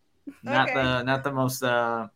not 0.42 0.72
Okay. 0.72 0.74
the 0.74 1.02
not 1.02 1.24
the 1.24 1.32
most 1.32 1.62
uh, 1.62 2.08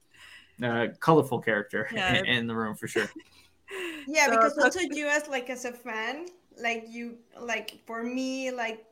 uh 0.63 0.87
colorful 1.01 1.41
character 1.41 1.89
Yeah. 1.91 2.23
in, 2.25 2.27
in 2.27 2.47
the 2.47 2.57
room 2.57 2.77
for 2.77 2.89
sure. 2.89 3.13
yeah 4.07 4.29
So, 4.29 4.31
because 4.31 4.59
also 4.59 4.81
you 4.81 5.07
as 5.07 5.29
like 5.29 5.51
as 5.51 5.65
a 5.65 5.73
fan 5.73 6.27
like 6.61 6.85
you 6.89 7.17
like 7.41 7.81
for 7.87 8.03
me 8.03 8.51
like 8.51 8.85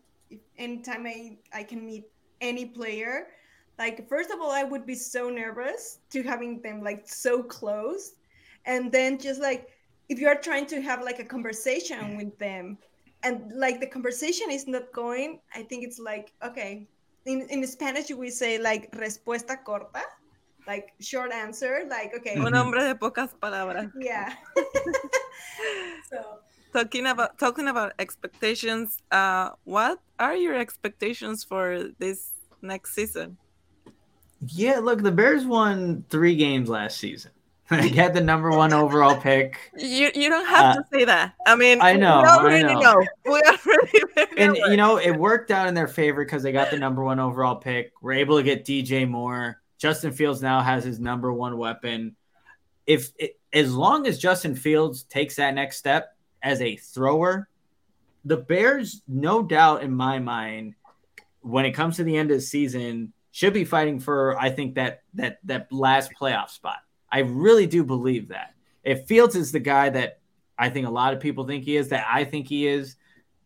anytime 0.59 1.07
i 1.07 1.37
i 1.53 1.63
can 1.63 1.85
meet 1.85 2.05
any 2.41 2.65
player 2.67 3.27
like 3.79 4.09
first 4.09 4.31
of 4.31 4.41
all 4.41 4.51
i 4.51 4.63
would 4.63 4.87
be 4.87 4.95
so 4.95 5.29
nervous 5.29 5.99
to 6.11 6.23
having 6.23 6.61
them 6.63 6.83
like 6.83 7.03
so 7.07 7.43
close 7.43 8.13
and 8.67 8.93
then 8.93 9.19
just 9.19 9.41
like 9.41 9.69
if 10.09 10.19
you're 10.19 10.37
trying 10.41 10.67
to 10.67 10.81
have 10.81 11.03
like 11.03 11.19
a 11.19 11.25
conversation 11.25 12.17
with 12.17 12.37
them 12.39 12.79
and 13.23 13.53
like 13.55 13.81
the 13.81 13.87
conversation 13.87 14.51
is 14.51 14.67
not 14.67 14.93
going 14.95 15.41
i 15.55 15.63
think 15.63 15.85
it's 15.85 15.99
like 15.99 16.33
okay 16.45 16.89
in, 17.33 17.39
in 17.55 17.61
spanish 17.67 18.09
we 18.23 18.29
say 18.31 18.59
like 18.59 18.91
respuesta 19.05 19.55
corta 19.67 20.03
like 20.67 20.87
short 21.01 21.31
answer 21.33 21.73
like 21.89 22.11
okay 22.19 22.35
Un 22.37 22.53
hombre 22.55 22.83
de 22.89 22.95
pocas 22.95 23.31
palabras. 23.41 23.89
yeah 23.99 24.29
so 26.11 26.19
talking 26.73 27.07
about 27.07 27.39
talking 27.39 27.69
about 27.69 27.93
expectations 27.99 28.99
uh 29.11 29.51
what 29.65 29.99
are 30.19 30.37
your 30.37 30.55
expectations 30.55 31.45
for 31.45 31.91
this 31.99 32.33
next 32.63 32.95
season 32.95 33.37
Yeah, 34.57 34.81
look, 34.81 35.03
the 35.05 35.13
Bears 35.13 35.45
won 35.45 36.05
three 36.09 36.33
games 36.35 36.69
last 36.73 36.97
season. 36.97 37.31
They 37.71 37.89
had 37.91 38.15
the 38.15 38.21
number 38.21 38.51
one 38.51 38.73
overall 38.73 39.17
pick. 39.17 39.57
you 39.79 40.11
you 40.15 40.29
don't 40.29 40.47
have 40.47 40.77
Uh, 40.77 40.81
to 40.81 40.85
say 40.93 41.05
that 41.05 41.35
i 41.47 41.55
mean 41.55 41.79
I 41.81 41.95
know, 41.95 42.21
we 42.23 42.29
I 42.29 42.37
already 42.37 42.75
know. 42.75 42.81
know. 42.81 43.07
we 43.27 43.41
already 43.43 44.35
And 44.37 44.57
you 44.57 44.77
know, 44.77 44.97
it 44.99 45.13
worked 45.13 45.51
out 45.51 45.69
in 45.69 45.75
their 45.75 45.87
favor 45.89 46.25
because 46.25 46.43
they 46.43 46.51
got 46.53 46.71
the 46.71 46.79
number 46.79 47.03
one 47.05 47.21
overall 47.21 47.57
pick. 47.57 47.93
We're 48.03 48.15
able 48.15 48.37
to 48.39 48.43
get 48.43 48.65
DJ 48.65 49.09
Moore. 49.09 49.61
Justin 49.79 50.13
Fields 50.13 50.43
now 50.43 50.61
has 50.63 50.83
his 50.85 50.99
number 50.99 51.33
one 51.33 51.57
weapon. 51.59 52.17
If 52.87 53.13
it, 53.19 53.39
as 53.53 53.73
long 53.75 54.07
as 54.07 54.19
Justin 54.19 54.55
Fields 54.55 55.05
takes 55.05 55.37
that 55.37 55.55
next 55.55 55.77
step 55.79 56.17
as 56.43 56.61
a 56.61 56.77
thrower, 56.77 57.49
the 58.25 58.37
Bears, 58.37 59.03
no 59.09 59.43
doubt 59.43 59.83
in 59.83 59.93
my 59.93 60.19
mind, 60.19 60.75
when 61.41 61.65
it 61.65 61.73
comes 61.73 61.97
to 61.97 62.05
the 62.05 62.17
end 62.17 62.31
of 62.31 62.37
the 62.39 62.43
season, 62.43 63.13
should 63.33 63.53
be 63.55 63.65
fighting 63.65 64.01
for 64.01 64.39
I 64.39 64.51
think 64.51 64.75
that 64.75 65.03
that 65.15 65.39
that 65.45 65.73
last 65.73 66.13
playoff 66.21 66.51
spot. 66.51 66.79
I 67.13 67.21
really 67.21 67.67
do 67.67 67.85
believe 67.85 68.29
that. 68.29 68.55
If 68.85 69.07
Fields 69.07 69.37
is 69.37 69.53
the 69.53 69.61
guy 69.61 69.91
that 69.91 70.21
I 70.59 70.71
think 70.71 70.87
a 70.87 70.91
lot 70.91 71.13
of 71.13 71.21
people 71.21 71.47
think 71.47 71.65
he 71.65 71.77
is, 71.77 71.89
that 71.89 72.07
I 72.11 72.25
think 72.25 72.47
he 72.47 72.67
is, 72.67 72.97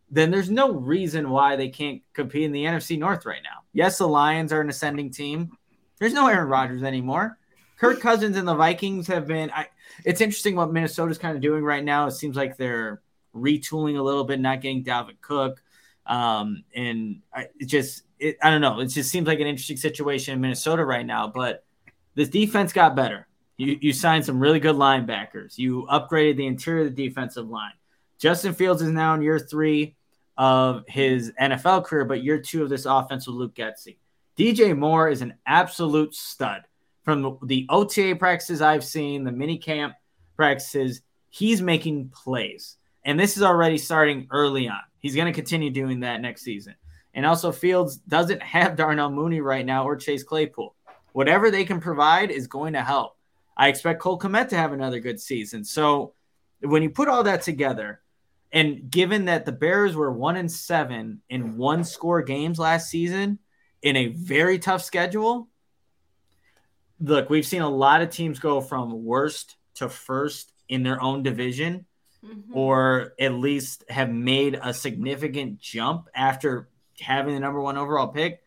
then 0.09 0.31
there's 0.31 0.49
no 0.49 0.71
reason 0.71 1.29
why 1.29 1.55
they 1.55 1.69
can't 1.69 2.01
compete 2.13 2.43
in 2.43 2.51
the 2.51 2.65
NFC 2.65 2.97
North 2.97 3.25
right 3.25 3.41
now. 3.43 3.63
Yes, 3.73 3.97
the 3.97 4.07
Lions 4.07 4.53
are 4.53 4.61
an 4.61 4.69
ascending 4.69 5.11
team. 5.11 5.57
There's 5.99 6.13
no 6.13 6.27
Aaron 6.27 6.47
Rodgers 6.47 6.83
anymore. 6.83 7.37
Kirk 7.77 7.99
Cousins 7.99 8.37
and 8.37 8.47
the 8.47 8.55
Vikings 8.55 9.07
have 9.07 9.27
been. 9.27 9.51
I, 9.51 9.67
it's 10.03 10.21
interesting 10.21 10.55
what 10.55 10.71
Minnesota's 10.71 11.17
kind 11.17 11.35
of 11.35 11.41
doing 11.41 11.63
right 11.63 11.83
now. 11.83 12.07
It 12.07 12.11
seems 12.11 12.35
like 12.35 12.57
they're 12.57 13.01
retooling 13.35 13.97
a 13.97 14.01
little 14.01 14.23
bit, 14.23 14.39
not 14.39 14.61
getting 14.61 14.83
Dalvin 14.83 15.19
Cook, 15.21 15.61
um, 16.05 16.63
and 16.73 17.21
I, 17.33 17.47
it 17.59 17.65
just 17.65 18.03
it, 18.19 18.37
I 18.41 18.49
don't 18.49 18.61
know. 18.61 18.79
It 18.79 18.87
just 18.87 19.09
seems 19.09 19.27
like 19.27 19.39
an 19.39 19.47
interesting 19.47 19.77
situation 19.77 20.33
in 20.33 20.41
Minnesota 20.41 20.85
right 20.85 21.05
now. 21.05 21.27
But 21.27 21.65
this 22.13 22.29
defense 22.29 22.71
got 22.71 22.95
better. 22.95 23.27
You 23.57 23.77
you 23.81 23.93
signed 23.93 24.25
some 24.25 24.39
really 24.39 24.59
good 24.59 24.75
linebackers. 24.75 25.57
You 25.57 25.87
upgraded 25.91 26.37
the 26.37 26.47
interior 26.47 26.85
of 26.85 26.95
the 26.95 27.07
defensive 27.07 27.47
line. 27.47 27.73
Justin 28.17 28.53
Fields 28.53 28.81
is 28.81 28.89
now 28.89 29.13
in 29.13 29.21
year 29.21 29.39
three 29.39 29.95
of 30.37 30.83
his 30.87 31.31
NFL 31.39 31.85
career, 31.85 32.05
but 32.05 32.23
year 32.23 32.39
two 32.39 32.63
of 32.63 32.69
this 32.69 32.85
offense 32.85 33.27
with 33.27 33.35
Luke 33.35 33.55
Getsy. 33.55 33.97
DJ 34.37 34.77
Moore 34.77 35.09
is 35.09 35.21
an 35.21 35.35
absolute 35.45 36.13
stud. 36.13 36.63
From 37.03 37.37
the 37.43 37.67
OTA 37.69 38.15
practices 38.17 38.61
I've 38.61 38.83
seen, 38.83 39.23
the 39.23 39.31
mini 39.31 39.57
camp 39.57 39.93
practices, 40.35 41.01
he's 41.29 41.61
making 41.61 42.09
plays. 42.09 42.77
And 43.03 43.19
this 43.19 43.37
is 43.37 43.43
already 43.43 43.77
starting 43.77 44.27
early 44.31 44.67
on. 44.67 44.81
He's 44.99 45.15
going 45.15 45.27
to 45.27 45.33
continue 45.33 45.69
doing 45.69 45.99
that 45.99 46.19
next 46.19 46.41
season. 46.41 46.75
And 47.13 47.25
also, 47.25 47.51
Fields 47.51 47.97
doesn't 47.97 48.41
have 48.43 48.75
Darnell 48.75 49.11
Mooney 49.11 49.39
right 49.41 49.65
now 49.65 49.87
or 49.87 49.95
Chase 49.95 50.23
Claypool. 50.23 50.75
Whatever 51.13 51.51
they 51.51 51.63
can 51.63 51.79
provide 51.79 52.31
is 52.31 52.47
going 52.47 52.73
to 52.73 52.81
help. 52.81 53.15
I 53.57 53.69
expect 53.69 54.01
Cole 54.01 54.19
Kmet 54.19 54.49
to 54.49 54.57
have 54.57 54.73
another 54.73 54.99
good 54.99 55.19
season. 55.19 55.63
So 55.63 56.13
when 56.59 56.83
you 56.83 56.89
put 56.89 57.07
all 57.07 57.23
that 57.23 57.41
together, 57.41 58.01
and 58.51 58.89
given 58.89 59.25
that 59.25 59.45
the 59.45 59.51
Bears 59.51 59.95
were 59.95 60.11
one 60.11 60.37
and 60.37 60.51
seven 60.51 61.21
in 61.29 61.57
one 61.57 61.83
score 61.83 62.21
games 62.21 62.59
last 62.59 62.89
season, 62.89 63.39
in 63.85 63.95
a 63.95 64.07
very 64.07 64.57
tough 64.57 64.83
schedule. 64.83 65.47
Look, 66.99 67.29
we've 67.29 67.45
seen 67.45 67.61
a 67.61 67.69
lot 67.69 68.01
of 68.01 68.09
teams 68.09 68.39
go 68.39 68.59
from 68.59 69.05
worst 69.05 69.57
to 69.75 69.87
first 69.87 70.51
in 70.67 70.81
their 70.81 70.99
own 71.01 71.21
division, 71.21 71.85
Mhm. 72.25 72.55
or 72.55 73.13
at 73.19 73.33
least 73.33 73.83
have 73.89 74.09
made 74.09 74.59
a 74.61 74.73
significant 74.73 75.59
jump 75.59 76.09
after 76.15 76.67
having 76.99 77.35
the 77.35 77.39
number 77.39 77.61
one 77.61 77.77
overall 77.77 78.07
pick. 78.07 78.41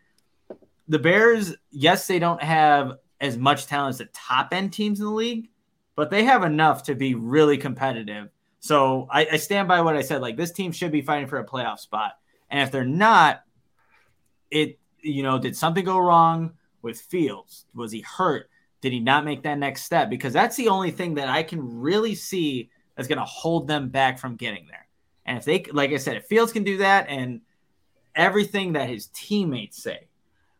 The 0.89 0.99
Bears, 0.99 1.55
yes, 1.71 2.05
they 2.07 2.19
don't 2.19 2.43
have 2.43 2.97
as 3.21 3.37
much 3.37 3.67
talent 3.67 3.95
as 3.95 3.97
the 3.99 4.05
top 4.05 4.53
end 4.53 4.73
teams 4.73 4.99
in 4.99 5.05
the 5.05 5.11
league, 5.11 5.49
but 5.95 6.09
they 6.09 6.23
have 6.23 6.43
enough 6.43 6.83
to 6.83 6.95
be 6.95 7.15
really 7.15 7.57
competitive. 7.57 8.29
So 8.59 9.07
I, 9.11 9.27
I 9.33 9.37
stand 9.37 9.67
by 9.67 9.81
what 9.81 9.95
I 9.95 10.01
said. 10.01 10.21
Like 10.21 10.37
this 10.37 10.51
team 10.51 10.71
should 10.71 10.91
be 10.91 11.01
fighting 11.01 11.27
for 11.27 11.39
a 11.39 11.45
playoff 11.45 11.79
spot, 11.79 12.13
and 12.49 12.61
if 12.61 12.71
they're 12.71 12.85
not, 12.85 13.43
it 14.51 14.79
you 15.01 15.23
know 15.23 15.39
did 15.39 15.55
something 15.55 15.85
go 15.85 15.97
wrong 15.97 16.51
with 16.81 16.99
Fields? 17.01 17.65
Was 17.73 17.91
he 17.91 18.01
hurt? 18.01 18.49
Did 18.81 18.93
he 18.93 18.99
not 18.99 19.25
make 19.25 19.43
that 19.43 19.57
next 19.57 19.83
step? 19.83 20.09
Because 20.09 20.33
that's 20.33 20.55
the 20.55 20.69
only 20.69 20.91
thing 20.91 21.15
that 21.15 21.27
I 21.27 21.43
can 21.43 21.81
really 21.81 22.15
see 22.15 22.69
that's 22.95 23.07
going 23.07 23.19
to 23.19 23.25
hold 23.25 23.67
them 23.67 23.89
back 23.89 24.19
from 24.19 24.35
getting 24.35 24.67
there. 24.67 24.87
And 25.25 25.37
if 25.37 25.45
they, 25.45 25.63
like 25.71 25.91
I 25.91 25.97
said, 25.97 26.17
if 26.17 26.25
Fields 26.25 26.53
can 26.53 26.63
do 26.63 26.77
that, 26.77 27.07
and 27.09 27.41
everything 28.15 28.73
that 28.73 28.89
his 28.89 29.07
teammates 29.07 29.81
say, 29.81 30.07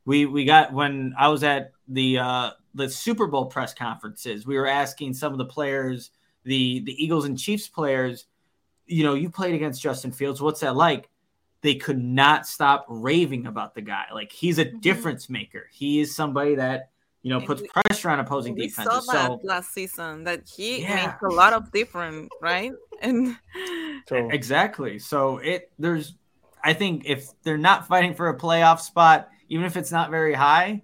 we 0.06 0.26
we 0.26 0.46
got 0.46 0.74
when 0.74 1.14
I 1.18 1.30
was 1.30 1.44
at 1.44 1.72
the 1.90 2.20
uh, 2.20 2.52
the 2.76 2.90
Super 2.90 3.28
Bowl 3.28 3.48
press 3.48 3.74
conferences, 3.74 4.46
we 4.46 4.56
were 4.58 4.68
asking 4.68 5.14
some 5.16 5.32
of 5.32 5.38
the 5.38 5.46
players, 5.46 6.12
the 6.44 6.80
the 6.82 7.04
Eagles 7.04 7.26
and 7.26 7.38
Chiefs 7.38 7.68
players, 7.68 8.26
you 8.86 9.04
know, 9.04 9.16
you 9.16 9.30
played 9.30 9.56
against 9.56 9.82
Justin 9.82 10.12
Fields. 10.12 10.42
What's 10.42 10.62
that 10.62 10.76
like? 10.76 11.10
They 11.62 11.76
could 11.76 12.02
not 12.02 12.48
stop 12.48 12.86
raving 12.88 13.46
about 13.46 13.76
the 13.76 13.82
guy. 13.82 14.06
Like 14.14 14.32
he's 14.32 14.60
a 14.60 14.66
Mhm. 14.66 14.82
difference 14.82 15.30
maker. 15.30 15.68
He 15.72 16.00
is 16.00 16.16
somebody 16.16 16.56
that 16.56 16.90
you 17.22 17.32
know 17.32 17.42
puts 17.42 17.62
we- 17.62 17.68
pressure 17.70 18.10
on 18.10 18.20
opposing 18.22 18.56
we 18.56 18.70
saw 18.70 18.84
defenses. 18.84 19.08
that 19.08 19.28
So 19.28 19.40
last 19.44 19.74
season 19.74 20.24
that 20.24 20.48
he 20.48 20.82
Yeah. 20.82 20.96
makes 21.08 21.22
a 21.24 21.28
lot 21.36 21.52
of 21.54 21.72
different, 21.72 22.32
right? 22.42 22.72
And 23.02 23.38
So 24.08 24.30
Exactly. 24.30 25.00
So 25.00 25.38
it 25.40 25.72
there's 25.80 26.16
I 26.64 26.74
think 26.74 27.04
if 27.06 27.28
they're 27.44 27.58
not 27.58 27.88
fighting 27.88 28.14
for 28.14 28.28
a 28.30 28.38
playoff 28.38 28.80
spot, 28.82 29.30
even 29.50 29.66
if 29.66 29.76
it's 29.78 29.92
not 29.92 30.12
very 30.12 30.34
high, 30.34 30.82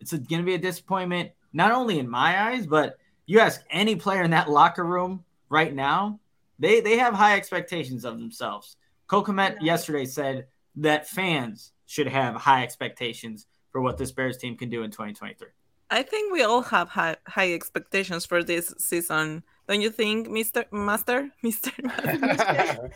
it's 0.00 0.12
going 0.12 0.40
to 0.40 0.46
be 0.46 0.54
a 0.54 0.58
disappointment 0.58 1.30
not 1.52 1.72
only 1.72 1.98
in 1.98 2.08
my 2.08 2.50
eyes, 2.50 2.66
but 2.66 2.96
you 3.26 3.40
ask 3.40 3.62
any 3.70 3.96
player 3.96 4.22
in 4.22 4.30
that 4.30 4.50
locker 4.50 4.84
room 4.84 5.24
right 5.48 5.74
now, 5.74 6.20
they 6.58 6.80
they 6.80 6.98
have 6.98 7.14
high 7.14 7.36
expectations 7.36 8.04
of 8.04 8.18
themselves. 8.18 8.76
Cole 9.06 9.24
Kmet 9.24 9.60
yesterday 9.60 10.04
said 10.04 10.46
that 10.76 11.08
fans 11.08 11.72
should 11.86 12.06
have 12.06 12.36
high 12.36 12.62
expectations 12.62 13.46
for 13.72 13.80
what 13.80 13.98
this 13.98 14.12
Bears 14.12 14.36
team 14.36 14.56
can 14.56 14.70
do 14.70 14.82
in 14.82 14.90
2023. 14.90 15.48
I 15.90 16.02
think 16.02 16.32
we 16.32 16.42
all 16.42 16.62
have 16.62 16.88
high, 16.88 17.16
high 17.26 17.52
expectations 17.52 18.24
for 18.24 18.44
this 18.44 18.72
season. 18.78 19.42
Don't 19.66 19.80
you 19.80 19.90
think, 19.90 20.28
Mr. 20.28 20.64
Master? 20.70 21.30
Mr. 21.44 21.72
Master? 21.82 22.90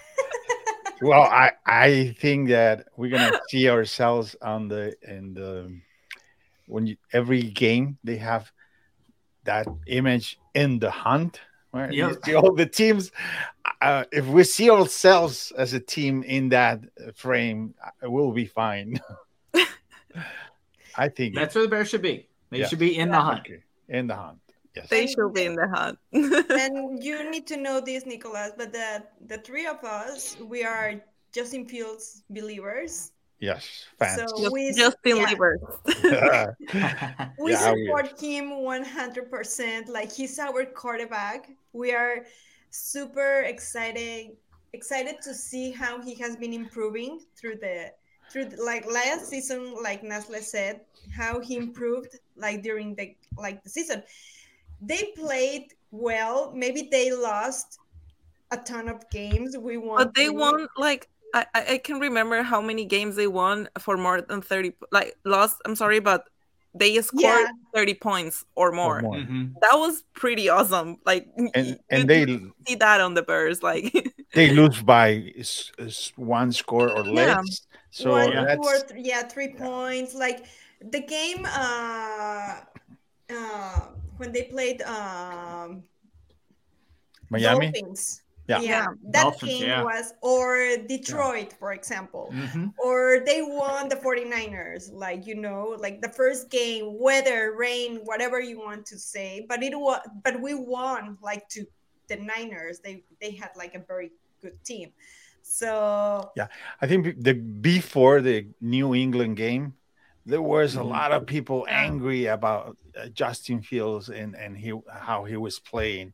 well, 1.02 1.22
I 1.22 1.52
I 1.66 2.14
think 2.20 2.48
that 2.50 2.86
we're 2.96 3.10
gonna 3.10 3.40
see 3.48 3.68
ourselves 3.68 4.36
on 4.42 4.68
the 4.68 4.94
in 5.02 5.34
the 5.34 5.76
when 6.66 6.86
you, 6.86 6.96
every 7.12 7.42
game 7.42 7.98
they 8.04 8.16
have 8.16 8.50
that 9.44 9.66
image 9.86 10.38
in 10.54 10.78
the 10.78 10.90
hunt. 10.90 11.40
Right? 11.72 11.92
Yep. 11.92 12.24
see 12.24 12.34
all 12.34 12.54
the 12.54 12.66
teams. 12.66 13.10
Uh, 13.82 14.04
if 14.12 14.26
we 14.26 14.44
see 14.44 14.70
ourselves 14.70 15.52
as 15.58 15.72
a 15.72 15.80
team 15.80 16.22
in 16.22 16.50
that 16.50 16.80
frame, 17.16 17.74
uh, 17.84 18.08
we'll 18.08 18.30
be 18.30 18.46
fine. 18.46 19.00
I 20.96 21.08
think 21.08 21.34
That's 21.34 21.54
where 21.54 21.64
the 21.64 21.70
Bears 21.70 21.88
should 21.88 22.02
be. 22.02 22.28
They 22.50 22.60
Yeah. 22.60 22.68
should 22.68 22.78
be 22.78 22.96
in 22.96 23.10
the 23.10 23.20
hunt. 23.20 23.40
okay. 23.40 23.62
in 23.88 24.06
the 24.06 24.14
hunt. 24.14 24.38
Yes. 24.76 24.88
they 24.88 25.06
should 25.06 25.32
be 25.34 25.44
in 25.44 25.54
the 25.54 25.68
hunt. 25.68 25.98
and 26.12 27.02
you 27.02 27.30
need 27.30 27.46
to 27.48 27.56
know 27.56 27.80
this, 27.80 28.06
Nicholas, 28.06 28.52
but 28.56 28.72
the 28.72 29.04
the 29.26 29.38
three 29.38 29.66
of 29.66 29.82
us, 29.84 30.36
we 30.40 30.64
are 30.64 30.94
Justin 31.32 31.66
Fields 31.66 32.22
believers. 32.30 33.12
Yes. 33.40 33.84
Fans. 33.98 34.22
So 34.30 34.38
Just, 34.38 34.52
we 34.52 34.72
Justin 34.72 35.16
yeah. 35.18 35.24
Lieber. 35.24 35.58
We 37.38 37.52
Yeah, 37.52 37.72
we- 37.72 37.86
support 37.86 38.20
him 38.20 38.50
100%. 38.50 39.88
Like 39.88 40.12
he's 40.12 40.38
our 40.38 40.64
quarterback. 40.64 41.50
We 41.72 41.92
are 41.92 42.24
super 42.70 43.40
excited 43.42 44.36
excited 44.72 45.22
to 45.22 45.32
see 45.32 45.70
how 45.70 46.02
he 46.02 46.14
has 46.16 46.34
been 46.36 46.52
improving 46.52 47.20
through 47.36 47.54
the 47.56 47.92
through 48.30 48.46
the, 48.46 48.60
like 48.60 48.84
last 48.90 49.28
season 49.28 49.76
like 49.80 50.02
Nasle 50.02 50.40
said 50.42 50.80
how 51.16 51.38
he 51.38 51.56
improved 51.56 52.18
like 52.36 52.62
during 52.62 52.94
the 52.96 53.14
like 53.36 53.62
the 53.62 53.70
season. 53.70 54.02
They 54.80 55.12
played 55.16 55.74
well. 55.92 56.52
Maybe 56.54 56.88
they 56.90 57.12
lost 57.12 57.78
a 58.50 58.56
ton 58.56 58.88
of 58.88 59.08
games. 59.10 59.56
We 59.56 59.76
won. 59.76 59.98
but 59.98 60.14
they 60.14 60.30
won 60.30 60.66
like 60.76 61.08
I, 61.34 61.44
I 61.54 61.60
I 61.74 61.78
can 61.78 61.98
remember 61.98 62.42
how 62.42 62.60
many 62.62 62.84
games 62.86 63.16
they 63.16 63.26
won 63.26 63.68
for 63.78 63.96
more 63.98 64.22
than 64.22 64.40
30 64.40 64.72
like 64.92 65.14
lost 65.24 65.58
i'm 65.66 65.74
sorry 65.76 65.98
but 66.00 66.22
they 66.74 66.94
scored 67.02 67.22
Yeah. 67.22 67.46
30 67.74 67.94
points 67.94 68.44
or 68.56 68.72
more, 68.72 69.00
more. 69.02 69.18
Mhm. 69.18 69.54
that 69.60 69.74
was 69.74 70.02
pretty 70.14 70.48
awesome 70.48 70.96
like 71.04 71.26
And 71.54 71.66
you 71.66 71.76
and 71.90 72.08
they 72.10 72.24
see 72.66 72.74
that 72.78 73.00
on 73.00 73.14
the 73.14 73.22
Bears 73.22 73.62
like 73.62 73.90
they 74.34 74.50
lose 74.60 74.82
by 74.82 75.34
s- 75.38 75.70
s- 75.78 76.12
one 76.16 76.50
score 76.52 76.90
or 76.90 77.04
Yeah. 77.06 77.38
less. 77.38 77.66
So 77.90 78.10
one, 78.10 78.34
that's 78.34 78.58
two 78.58 78.66
or 78.66 78.78
th- 78.88 79.06
yeah, 79.06 79.22
three 79.30 79.54
points. 79.54 80.14
Like 80.18 80.46
the 80.82 80.98
game 80.98 81.46
uh, 81.46 82.66
uh, 83.30 83.80
when 84.18 84.32
they 84.34 84.50
played 84.50 84.82
um, 84.82 85.86
Miami. 87.30 87.70
Dolphins. 87.70 88.23
Yeah. 88.46 88.60
Yeah. 88.60 88.86
that 89.12 89.22
Dolphins, 89.22 89.52
game 89.52 89.62
yeah. 89.68 89.82
was 89.82 90.12
or 90.20 90.76
Detroit, 90.86 91.54
for 91.58 91.72
example. 91.72 92.30
Mhm. 92.32 92.74
Or 92.78 93.20
they 93.24 93.40
won 93.40 93.88
the 93.88 93.96
49ers, 93.96 94.92
like 94.92 95.26
you 95.26 95.34
know, 95.34 95.76
like 95.80 96.02
the 96.02 96.10
first 96.10 96.50
game, 96.50 96.98
weather, 97.00 97.54
rain, 97.56 98.00
whatever 98.04 98.40
you 98.40 98.58
want 98.58 98.84
to 98.92 98.98
say. 98.98 99.46
But 99.48 99.62
it 99.62 99.74
was 99.74 100.00
but 100.22 100.40
we 100.40 100.52
won 100.54 101.16
like 101.22 101.48
to 101.56 101.64
the 102.08 102.16
Niners. 102.16 102.80
They 102.80 103.02
they 103.20 103.30
had 103.32 103.50
like 103.56 103.74
a 103.74 103.80
very 103.80 104.10
good 104.42 104.62
team. 104.62 104.92
So 105.42 106.30
yeah, 106.36 106.48
I 106.82 106.86
think 106.86 107.22
the 107.22 107.32
before 107.34 108.20
the 108.20 108.46
New 108.60 108.94
England 108.94 109.36
game, 109.36 109.74
there 110.26 110.42
was 110.42 110.74
a 110.76 110.80
Mhm. 110.80 110.88
lot 110.90 111.12
of 111.12 111.26
people 111.26 111.66
angry 111.68 112.26
about 112.26 112.76
uh, 112.96 113.08
Justin 113.08 113.62
Fields 113.62 114.08
and 114.08 114.36
and 114.36 114.56
he 114.56 114.72
how 114.90 115.24
he 115.24 115.36
was 115.36 115.58
playing, 115.60 116.12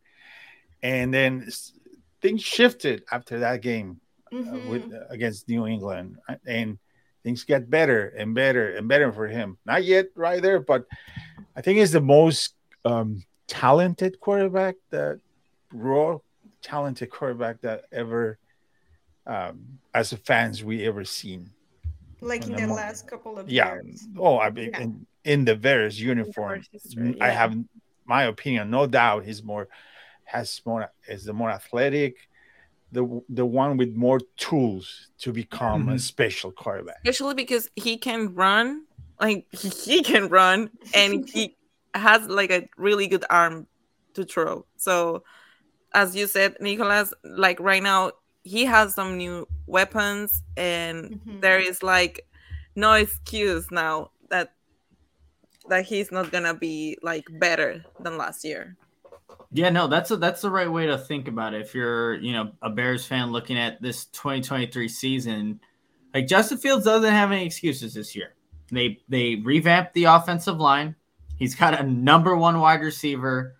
and 0.82 1.12
then 1.14 1.44
s- 1.46 1.72
things 2.20 2.42
shifted 2.42 3.02
after 3.10 3.40
that 3.40 3.62
game 3.62 4.00
uh, 4.32 4.58
with 4.68 4.82
mhm. 4.90 5.10
against 5.10 5.48
New 5.48 5.66
England, 5.66 6.18
uh, 6.28 6.36
and 6.46 6.78
things 7.22 7.44
get 7.44 7.68
better 7.68 8.08
and 8.16 8.34
better 8.34 8.76
and 8.76 8.88
better 8.88 9.12
for 9.12 9.26
him. 9.26 9.58
Not 9.66 9.84
yet 9.84 10.06
right 10.14 10.40
there, 10.40 10.60
but 10.60 10.86
I 11.56 11.60
think 11.60 11.78
he's 11.78 11.92
the 11.92 12.00
most 12.00 12.54
um, 12.84 13.22
talented 13.46 14.20
quarterback 14.20 14.76
that 14.90 15.18
raw 15.72 16.18
talented 16.62 17.10
quarterback 17.10 17.60
that 17.62 17.84
ever 17.92 18.38
um, 19.26 19.78
as 19.94 20.12
a 20.12 20.16
fans 20.16 20.62
we 20.64 20.86
ever 20.86 21.04
seen. 21.04 21.50
like 22.22 22.44
in 22.46 22.52
the 22.52 22.66
the 22.66 22.72
last 22.72 23.06
couple 23.08 23.38
of 23.38 23.48
Yeah. 23.48 23.74
years. 23.74 24.06
Oh, 24.18 24.38
I 24.38 24.50
mean, 24.50 24.70
Yeah. 24.70 24.80
in, 24.80 25.06
in 25.24 25.44
the 25.46 25.54
various 25.54 25.98
uniform, 25.98 26.62
history, 26.70 27.16
I 27.20 27.30
have 27.30 27.56
my 28.04 28.24
opinion. 28.24 28.70
No 28.70 28.86
doubt, 28.86 29.24
he's 29.24 29.42
more 29.42 29.68
has 30.30 30.60
more 30.64 30.90
is 31.08 31.24
the 31.24 31.32
more 31.32 31.50
athletic, 31.50 32.16
the 32.92 33.02
the 33.28 33.46
one 33.46 33.76
with 33.76 33.94
more 33.94 34.20
tools 34.36 35.08
to 35.18 35.32
become 35.32 35.88
a 35.88 35.94
Mhm. 35.94 36.00
special 36.00 36.50
quarterback. 36.52 36.96
especially 37.04 37.34
because 37.34 37.68
he 37.76 37.96
can 37.98 38.34
run 38.34 38.84
like 39.20 39.46
he 39.86 40.02
can 40.02 40.28
run 40.28 40.70
and 40.94 41.28
he 41.34 41.56
has 41.94 42.26
like 42.28 42.50
a 42.50 42.68
really 42.76 43.06
good 43.06 43.24
arm 43.30 43.66
to 44.14 44.24
throw 44.24 44.64
so 44.76 45.22
as 45.92 46.14
you 46.14 46.26
said 46.26 46.56
nicholas 46.60 47.12
like 47.24 47.58
right 47.60 47.82
now 47.82 48.10
he 48.42 48.64
has 48.64 48.94
some 48.94 49.16
new 49.16 49.46
weapons 49.66 50.42
and 50.56 50.96
Mhm. 51.10 51.40
there 51.42 51.58
is 51.70 51.82
like 51.82 52.26
no 52.76 52.92
excuse 52.94 53.70
now 53.70 54.10
that 54.30 54.54
that 55.68 55.84
he's 55.86 56.10
not 56.10 56.30
gonna 56.32 56.54
be 56.54 56.96
like 57.02 57.24
better 57.38 57.84
than 58.00 58.16
last 58.16 58.44
year 58.44 58.76
Yeah, 59.53 59.70
no, 59.70 59.88
that's 59.88 60.11
a, 60.12 60.16
that's 60.16 60.42
the 60.42 60.51
right 60.51 60.70
way 60.70 60.86
to 60.86 60.96
think 60.96 61.26
about 61.26 61.55
it. 61.55 61.62
If 61.62 61.74
you're, 61.74 62.14
you 62.14 62.32
know, 62.32 62.53
a 62.62 62.70
Bears 62.70 63.05
fan 63.05 63.32
looking 63.32 63.59
at 63.59 63.82
this 63.82 64.07
2023 64.07 64.86
season, 64.88 65.61
like 66.14 66.28
Justin 66.28 66.59
Fields 66.59 66.84
doesn't 66.84 67.11
have 67.11 67.32
any 67.32 67.46
excuses 67.46 67.94
this 67.94 68.14
year. 68.14 68.34
They 68.70 69.01
they 69.09 69.36
revamped 69.36 69.94
the 69.94 70.05
offensive 70.05 70.59
line. 70.59 70.94
He's 71.36 71.55
got 71.55 71.78
a 71.78 71.82
number 71.82 72.36
one 72.36 72.61
wide 72.61 72.82
receiver. 72.82 73.57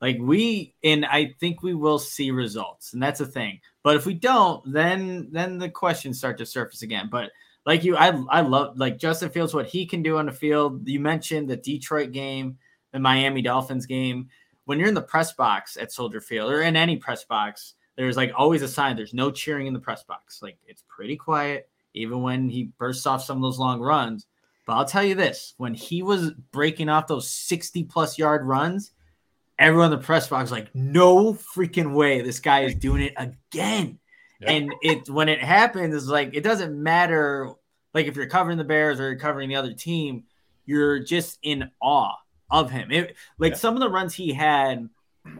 Like 0.00 0.18
we 0.20 0.74
and 0.82 1.04
I 1.04 1.34
think 1.40 1.62
we 1.62 1.74
will 1.74 1.98
see 1.98 2.30
results, 2.30 2.92
and 2.92 3.02
that's 3.02 3.20
a 3.20 3.26
thing. 3.26 3.60
But 3.82 3.96
if 3.96 4.06
we 4.06 4.14
don't, 4.14 4.62
then 4.72 5.28
then 5.30 5.58
the 5.58 5.68
questions 5.68 6.18
start 6.18 6.38
to 6.38 6.46
surface 6.46 6.82
again. 6.82 7.08
But 7.10 7.30
like 7.66 7.84
you, 7.84 7.96
I 7.96 8.08
I 8.30 8.40
love 8.40 8.78
like 8.78 8.98
Justin 8.98 9.30
Fields 9.30 9.54
what 9.54 9.66
he 9.66 9.86
can 9.86 10.02
do 10.02 10.18
on 10.18 10.26
the 10.26 10.32
field. 10.32 10.88
You 10.88 11.00
mentioned 11.00 11.48
the 11.48 11.56
Detroit 11.56 12.12
game, 12.12 12.58
the 12.92 12.98
Miami 12.98 13.42
Dolphins 13.42 13.86
game. 13.86 14.28
When 14.64 14.78
you're 14.78 14.88
in 14.88 14.94
the 14.94 15.02
press 15.02 15.32
box 15.32 15.76
at 15.76 15.92
Soldier 15.92 16.20
Field 16.20 16.50
or 16.50 16.62
in 16.62 16.76
any 16.76 16.96
press 16.96 17.24
box, 17.24 17.74
there's 17.96 18.16
like 18.16 18.32
always 18.36 18.62
a 18.62 18.68
sign. 18.68 18.96
There's 18.96 19.14
no 19.14 19.30
cheering 19.30 19.66
in 19.66 19.74
the 19.74 19.80
press 19.80 20.02
box. 20.02 20.40
Like 20.42 20.58
it's 20.66 20.84
pretty 20.88 21.16
quiet, 21.16 21.68
even 21.94 22.22
when 22.22 22.48
he 22.48 22.70
bursts 22.78 23.06
off 23.06 23.22
some 23.22 23.36
of 23.36 23.42
those 23.42 23.58
long 23.58 23.80
runs. 23.80 24.26
But 24.66 24.74
I'll 24.74 24.84
tell 24.84 25.04
you 25.04 25.14
this: 25.14 25.54
when 25.58 25.74
he 25.74 26.02
was 26.02 26.30
breaking 26.52 26.88
off 26.88 27.06
those 27.06 27.28
60 27.30 27.84
plus 27.84 28.18
yard 28.18 28.44
runs, 28.44 28.92
everyone 29.58 29.92
in 29.92 29.98
the 29.98 30.04
press 30.04 30.28
box 30.28 30.50
was 30.50 30.52
like, 30.52 30.74
"No 30.74 31.34
freaking 31.34 31.94
way! 31.94 32.22
This 32.22 32.40
guy 32.40 32.60
is 32.60 32.74
doing 32.74 33.02
it 33.02 33.14
again." 33.16 33.98
Yeah. 34.40 34.50
And 34.50 34.74
it 34.82 35.08
when 35.08 35.28
it 35.28 35.40
happens, 35.40 35.94
it's 35.94 36.06
like 36.06 36.34
it 36.34 36.42
doesn't 36.42 36.74
matter. 36.82 37.50
Like 37.92 38.06
if 38.06 38.16
you're 38.16 38.26
covering 38.26 38.58
the 38.58 38.64
Bears 38.64 38.98
or 38.98 39.04
you're 39.04 39.18
covering 39.18 39.48
the 39.48 39.56
other 39.56 39.72
team, 39.72 40.24
you're 40.64 40.98
just 40.98 41.38
in 41.42 41.70
awe 41.80 42.16
of 42.50 42.70
him. 42.70 42.90
It, 42.90 43.16
like 43.38 43.52
Yeah. 43.52 43.58
some 43.58 43.74
of 43.74 43.80
the 43.80 43.90
runs 43.90 44.14
he 44.14 44.32
had 44.32 44.88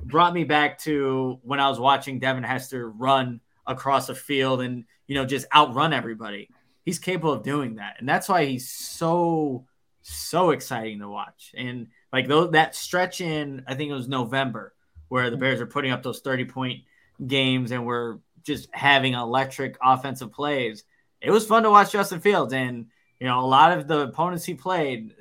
brought 0.04 0.32
me 0.34 0.44
back 0.44 0.78
to 0.80 1.38
when 1.42 1.60
I 1.60 1.68
was 1.68 1.78
watching 1.78 2.18
Devin 2.18 2.42
Hester 2.42 2.90
run 2.90 3.40
across 3.66 4.08
a 4.08 4.14
field 4.14 4.60
and 4.60 4.84
you 5.06 5.14
know 5.14 5.24
just 5.24 5.46
outrun 5.54 5.92
everybody. 5.92 6.48
He's 6.84 6.98
capable 6.98 7.32
of 7.32 7.42
doing 7.42 7.76
that, 7.76 7.96
and 7.98 8.08
that's 8.08 8.28
why 8.28 8.44
he's 8.44 8.68
so 8.68 9.66
so 10.02 10.50
exciting 10.50 11.00
to 11.00 11.08
watch. 11.08 11.54
And 11.56 11.88
like 12.12 12.28
though 12.28 12.48
that 12.48 12.74
stretch 12.74 13.20
in, 13.20 13.64
I 13.66 13.74
think 13.74 13.90
it 13.90 13.94
was 13.94 14.08
November, 14.08 14.74
where 15.08 15.30
the 15.30 15.36
mm-hmm. 15.36 15.40
Bears 15.40 15.60
are 15.60 15.66
putting 15.66 15.92
up 15.92 16.02
those 16.02 16.20
thirty 16.20 16.44
point 16.44 16.82
games 17.26 17.70
and 17.70 17.86
we're 17.86 18.18
just 18.42 18.68
having 18.72 19.14
electric 19.14 19.76
offensive 19.82 20.32
plays. 20.32 20.84
It 21.20 21.30
was 21.30 21.46
fun 21.46 21.62
to 21.62 21.70
watch 21.70 21.92
Justin 21.92 22.20
Fields, 22.20 22.52
and 22.52 22.86
you 23.18 23.26
know 23.26 23.40
a 23.40 23.46
lot 23.46 23.76
of 23.76 23.88
the 23.88 24.00
opponents 24.00 24.44
he 24.44 24.54
played, 24.54 25.14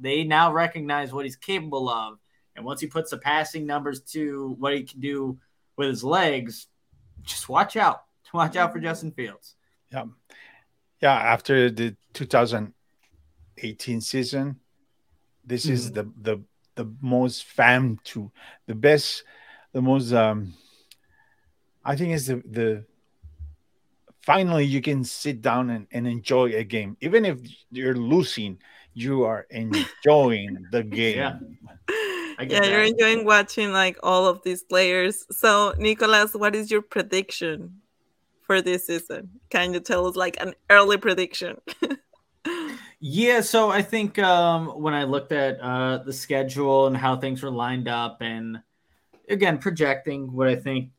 they 0.00 0.24
now 0.24 0.52
recognize 0.52 1.12
what 1.12 1.24
he's 1.24 1.36
capable 1.36 1.88
of. 1.88 2.18
And 2.56 2.64
once 2.64 2.80
he 2.80 2.86
puts 2.86 3.10
the 3.10 3.18
passing 3.18 3.66
numbers 3.66 4.00
to 4.12 4.56
what 4.58 4.74
he 4.74 4.82
can 4.82 5.00
do 5.00 5.38
with 5.76 5.88
his 5.88 6.02
legs, 6.02 6.66
just 7.22 7.48
watch 7.48 7.76
out. 7.76 8.02
Watch 8.32 8.54
out 8.54 8.72
for 8.72 8.78
Justin 8.78 9.10
Fields. 9.10 9.56
Yeah. 9.90 10.04
Yeah. 11.00 11.14
After 11.14 11.68
the 11.68 11.96
2018 12.12 14.00
season, 14.00 14.60
this 15.44 15.66
is 15.66 15.90
the 15.90 16.08
the 16.20 16.40
the 16.76 16.88
most 17.00 17.44
fam 17.44 17.98
to 18.04 18.30
the 18.66 18.74
best, 18.76 19.24
the 19.72 19.82
most 19.82 20.12
um 20.12 20.54
I 21.84 21.96
think 21.96 22.12
is 22.12 22.28
the 22.28 22.36
the 22.48 22.84
finally 24.20 24.64
you 24.64 24.80
can 24.80 25.02
sit 25.02 25.42
down 25.42 25.70
and, 25.70 25.86
and 25.90 26.06
enjoy 26.06 26.52
a 26.54 26.62
game. 26.62 26.96
Even 27.00 27.24
if 27.24 27.40
you're 27.70 27.96
losing, 27.96 28.58
you 28.94 29.24
are 29.24 29.46
enjoying 29.50 30.66
the 30.70 30.82
game. 31.00 31.18
Yeah. 31.18 31.38
I 32.38 32.42
yeah, 32.44 32.46
get 32.46 32.70
you're 32.70 32.82
enjoying 32.82 33.24
watching 33.24 33.72
like 33.72 33.98
all 34.02 34.26
of 34.26 34.42
these 34.44 34.62
players. 34.62 35.26
So, 35.30 35.74
Nicholas, 35.78 36.34
what 36.34 36.54
is 36.56 36.70
your 36.70 36.82
prediction 36.82 37.80
for 38.46 38.62
this 38.62 38.86
season? 38.86 39.28
Can 39.50 39.74
you 39.74 39.80
tell 39.80 40.06
us 40.06 40.16
like 40.16 40.40
an 40.40 40.54
early 40.70 40.96
prediction? 40.96 41.58
Yeah, 43.02 43.40
so 43.40 43.70
I 43.70 43.80
think 43.80 44.18
um, 44.18 44.68
when 44.68 44.92
I 44.92 45.04
looked 45.04 45.32
at 45.32 45.58
uh, 45.58 45.98
the 46.04 46.12
schedule 46.12 46.86
and 46.86 46.94
how 46.94 47.16
things 47.16 47.42
were 47.42 47.50
lined 47.50 47.88
up, 47.88 48.18
and 48.20 48.60
again 49.26 49.56
projecting 49.56 50.30
what 50.30 50.48
I 50.48 50.56
think, 50.56 50.90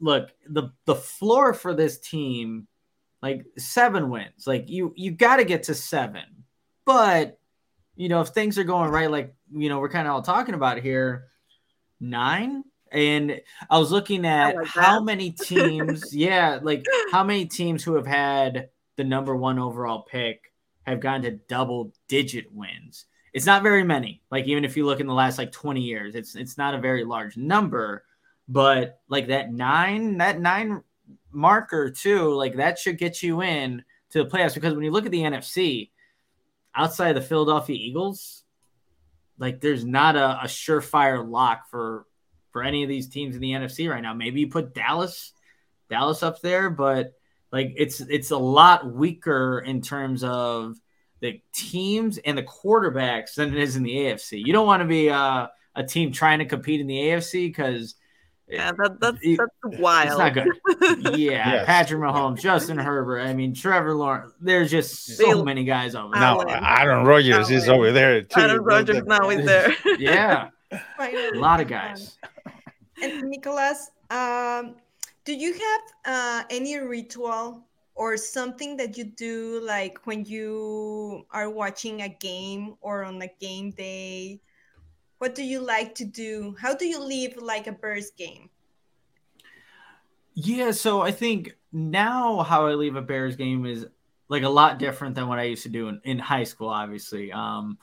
look 0.00 0.30
the 0.46 0.70
the 0.84 0.94
floor 0.94 1.54
for 1.54 1.72
this 1.72 1.98
team, 1.98 2.68
like 3.22 3.46
seven 3.56 4.10
wins, 4.10 4.46
like 4.46 4.68
you 4.68 4.92
you 4.96 5.12
got 5.12 5.36
to 5.36 5.44
get 5.44 5.62
to 5.64 5.74
seven, 5.74 6.39
but 6.84 7.38
you 7.96 8.08
know 8.08 8.20
if 8.20 8.28
things 8.28 8.58
are 8.58 8.64
going 8.64 8.90
right, 8.90 9.10
like 9.10 9.34
you 9.52 9.68
know 9.68 9.78
we're 9.78 9.88
kind 9.88 10.06
of 10.06 10.14
all 10.14 10.22
talking 10.22 10.54
about 10.54 10.78
here, 10.78 11.28
nine. 12.00 12.64
And 12.92 13.40
I 13.68 13.78
was 13.78 13.92
looking 13.92 14.26
at 14.26 14.56
like 14.56 14.66
how 14.66 14.98
that. 14.98 15.04
many 15.04 15.30
teams, 15.44 16.14
yeah, 16.14 16.58
like 16.60 16.84
how 17.12 17.22
many 17.22 17.46
teams 17.46 17.84
who 17.84 17.94
have 17.94 18.06
had 18.06 18.70
the 18.96 19.04
number 19.04 19.36
one 19.36 19.58
overall 19.58 20.02
pick 20.02 20.52
have 20.86 21.00
gone 21.00 21.22
to 21.22 21.32
double 21.48 21.92
digit 22.08 22.52
wins. 22.52 23.06
It's 23.32 23.46
not 23.46 23.62
very 23.62 23.84
many. 23.84 24.22
Like 24.30 24.46
even 24.46 24.64
if 24.64 24.76
you 24.76 24.84
look 24.84 25.00
in 25.00 25.06
the 25.06 25.14
last 25.14 25.38
like 25.38 25.52
20 25.52 25.80
years, 25.80 26.14
it's 26.14 26.34
it's 26.34 26.58
not 26.58 26.74
a 26.74 26.80
very 26.80 27.04
large 27.04 27.36
number, 27.36 28.04
but 28.48 28.98
like 29.08 29.28
that 29.28 29.52
9, 29.52 30.18
that 30.18 30.40
9 30.40 30.82
marker 31.32 31.90
too, 31.90 32.34
like 32.34 32.56
that 32.56 32.78
should 32.78 32.98
get 32.98 33.22
you 33.22 33.42
in 33.42 33.84
to 34.10 34.24
the 34.24 34.28
playoffs 34.28 34.54
because 34.54 34.74
when 34.74 34.84
you 34.84 34.90
look 34.90 35.06
at 35.06 35.12
the 35.12 35.22
NFC 35.22 35.90
outside 36.74 37.16
of 37.16 37.22
the 37.22 37.28
Philadelphia 37.28 37.76
Eagles, 37.76 38.44
like 39.38 39.60
there's 39.60 39.84
not 39.84 40.16
a, 40.16 40.42
a 40.42 40.46
surefire 40.46 41.28
lock 41.28 41.68
for 41.70 42.06
for 42.52 42.62
any 42.62 42.82
of 42.82 42.88
these 42.88 43.08
teams 43.08 43.34
in 43.34 43.40
the 43.40 43.52
NFC 43.52 43.88
right 43.90 44.02
now. 44.02 44.14
Maybe 44.14 44.40
you 44.40 44.48
put 44.48 44.74
Dallas 44.74 45.32
Dallas 45.88 46.22
up 46.22 46.40
there, 46.40 46.70
but 46.70 47.12
like 47.52 47.74
it's 47.76 48.00
it's 48.00 48.30
a 48.30 48.38
lot 48.38 48.92
weaker 48.92 49.60
in 49.60 49.80
terms 49.80 50.22
of 50.22 50.76
the 51.20 51.40
teams 51.52 52.18
and 52.18 52.36
the 52.36 52.42
quarterbacks 52.42 53.34
than 53.34 53.54
it 53.54 53.60
is 53.60 53.76
in 53.76 53.82
the 53.82 53.94
AFC. 53.94 54.44
You 54.44 54.52
don't 54.52 54.66
want 54.66 54.82
to 54.82 54.88
be 54.88 55.10
uh, 55.10 55.48
a 55.74 55.84
team 55.84 56.12
trying 56.12 56.38
to 56.38 56.46
compete 56.46 56.80
in 56.80 56.86
the 56.86 56.96
AFC 56.96 57.48
because 57.48 57.94
yeah, 58.50 58.72
that, 58.72 59.00
that's 59.00 59.18
it- 59.22 59.38
that's 59.38 59.78
wild. 59.80 60.08
it's 60.08 60.18
not 60.18 60.34
good. 60.34 60.48
Yeah, 61.18 61.52
Yes. 61.52 61.66
Patrick 61.66 62.00
Mahomes, 62.00 62.40
Justin 62.40 62.78
Herbert. 62.78 63.20
I 63.20 63.32
mean, 63.34 63.54
Trevor 63.54 63.94
Lawrence. 63.94 64.32
There's 64.40 64.70
just 64.70 65.06
so 65.16 65.24
Bill- 65.24 65.44
many 65.44 65.64
guys 65.64 65.94
over 65.94 66.12
there. 66.12 66.20
Now 66.20 66.40
Allen. 66.42 66.64
Aaron 66.64 67.06
Rodgers 67.06 67.50
is 67.50 67.68
over 67.68 67.92
there 67.92 68.22
too. 68.22 68.40
Aaron 68.40 68.62
Rodgers 68.62 69.02
now 69.04 69.30
is 69.30 69.44
there. 69.46 69.74
Yeah, 69.98 70.48
Finally. 70.96 71.28
a 71.38 71.40
lot 71.40 71.60
of 71.60 71.68
guys. 71.68 72.18
And 73.02 73.22
Nicholas, 73.28 73.90
um, 74.10 74.74
do 75.24 75.32
you 75.34 75.52
have 75.54 75.80
uh, 76.04 76.42
any 76.50 76.76
ritual 76.78 77.64
or 77.94 78.16
something 78.16 78.76
that 78.78 78.96
you 78.96 79.04
do 79.04 79.60
like 79.64 79.98
when 80.06 80.24
you 80.24 81.24
are 81.30 81.50
watching 81.50 82.02
a 82.02 82.08
game 82.08 82.74
or 82.80 83.04
on 83.04 83.20
a 83.22 83.28
game 83.40 83.70
day? 83.70 84.40
What 85.20 85.34
do 85.34 85.44
you 85.44 85.60
like 85.60 85.94
to 85.96 86.06
do? 86.06 86.56
How 86.58 86.74
do 86.74 86.86
you 86.86 86.98
live 86.98 87.36
like 87.36 87.66
a 87.66 87.72
Bears 87.72 88.10
game? 88.12 88.48
Yeah, 90.32 90.70
so 90.70 91.02
I 91.02 91.10
think 91.10 91.58
now 91.72 92.38
how 92.38 92.66
I 92.66 92.72
leave 92.72 92.96
a 92.96 93.02
Bears 93.02 93.36
game 93.36 93.66
is 93.66 93.86
like 94.28 94.44
a 94.44 94.48
lot 94.48 94.78
different 94.78 95.14
than 95.14 95.28
what 95.28 95.38
I 95.38 95.42
used 95.42 95.64
to 95.64 95.68
do 95.68 95.88
in, 95.88 96.00
in 96.04 96.18
high 96.18 96.44
school, 96.44 96.70
obviously. 96.70 97.32
Um 97.32 97.76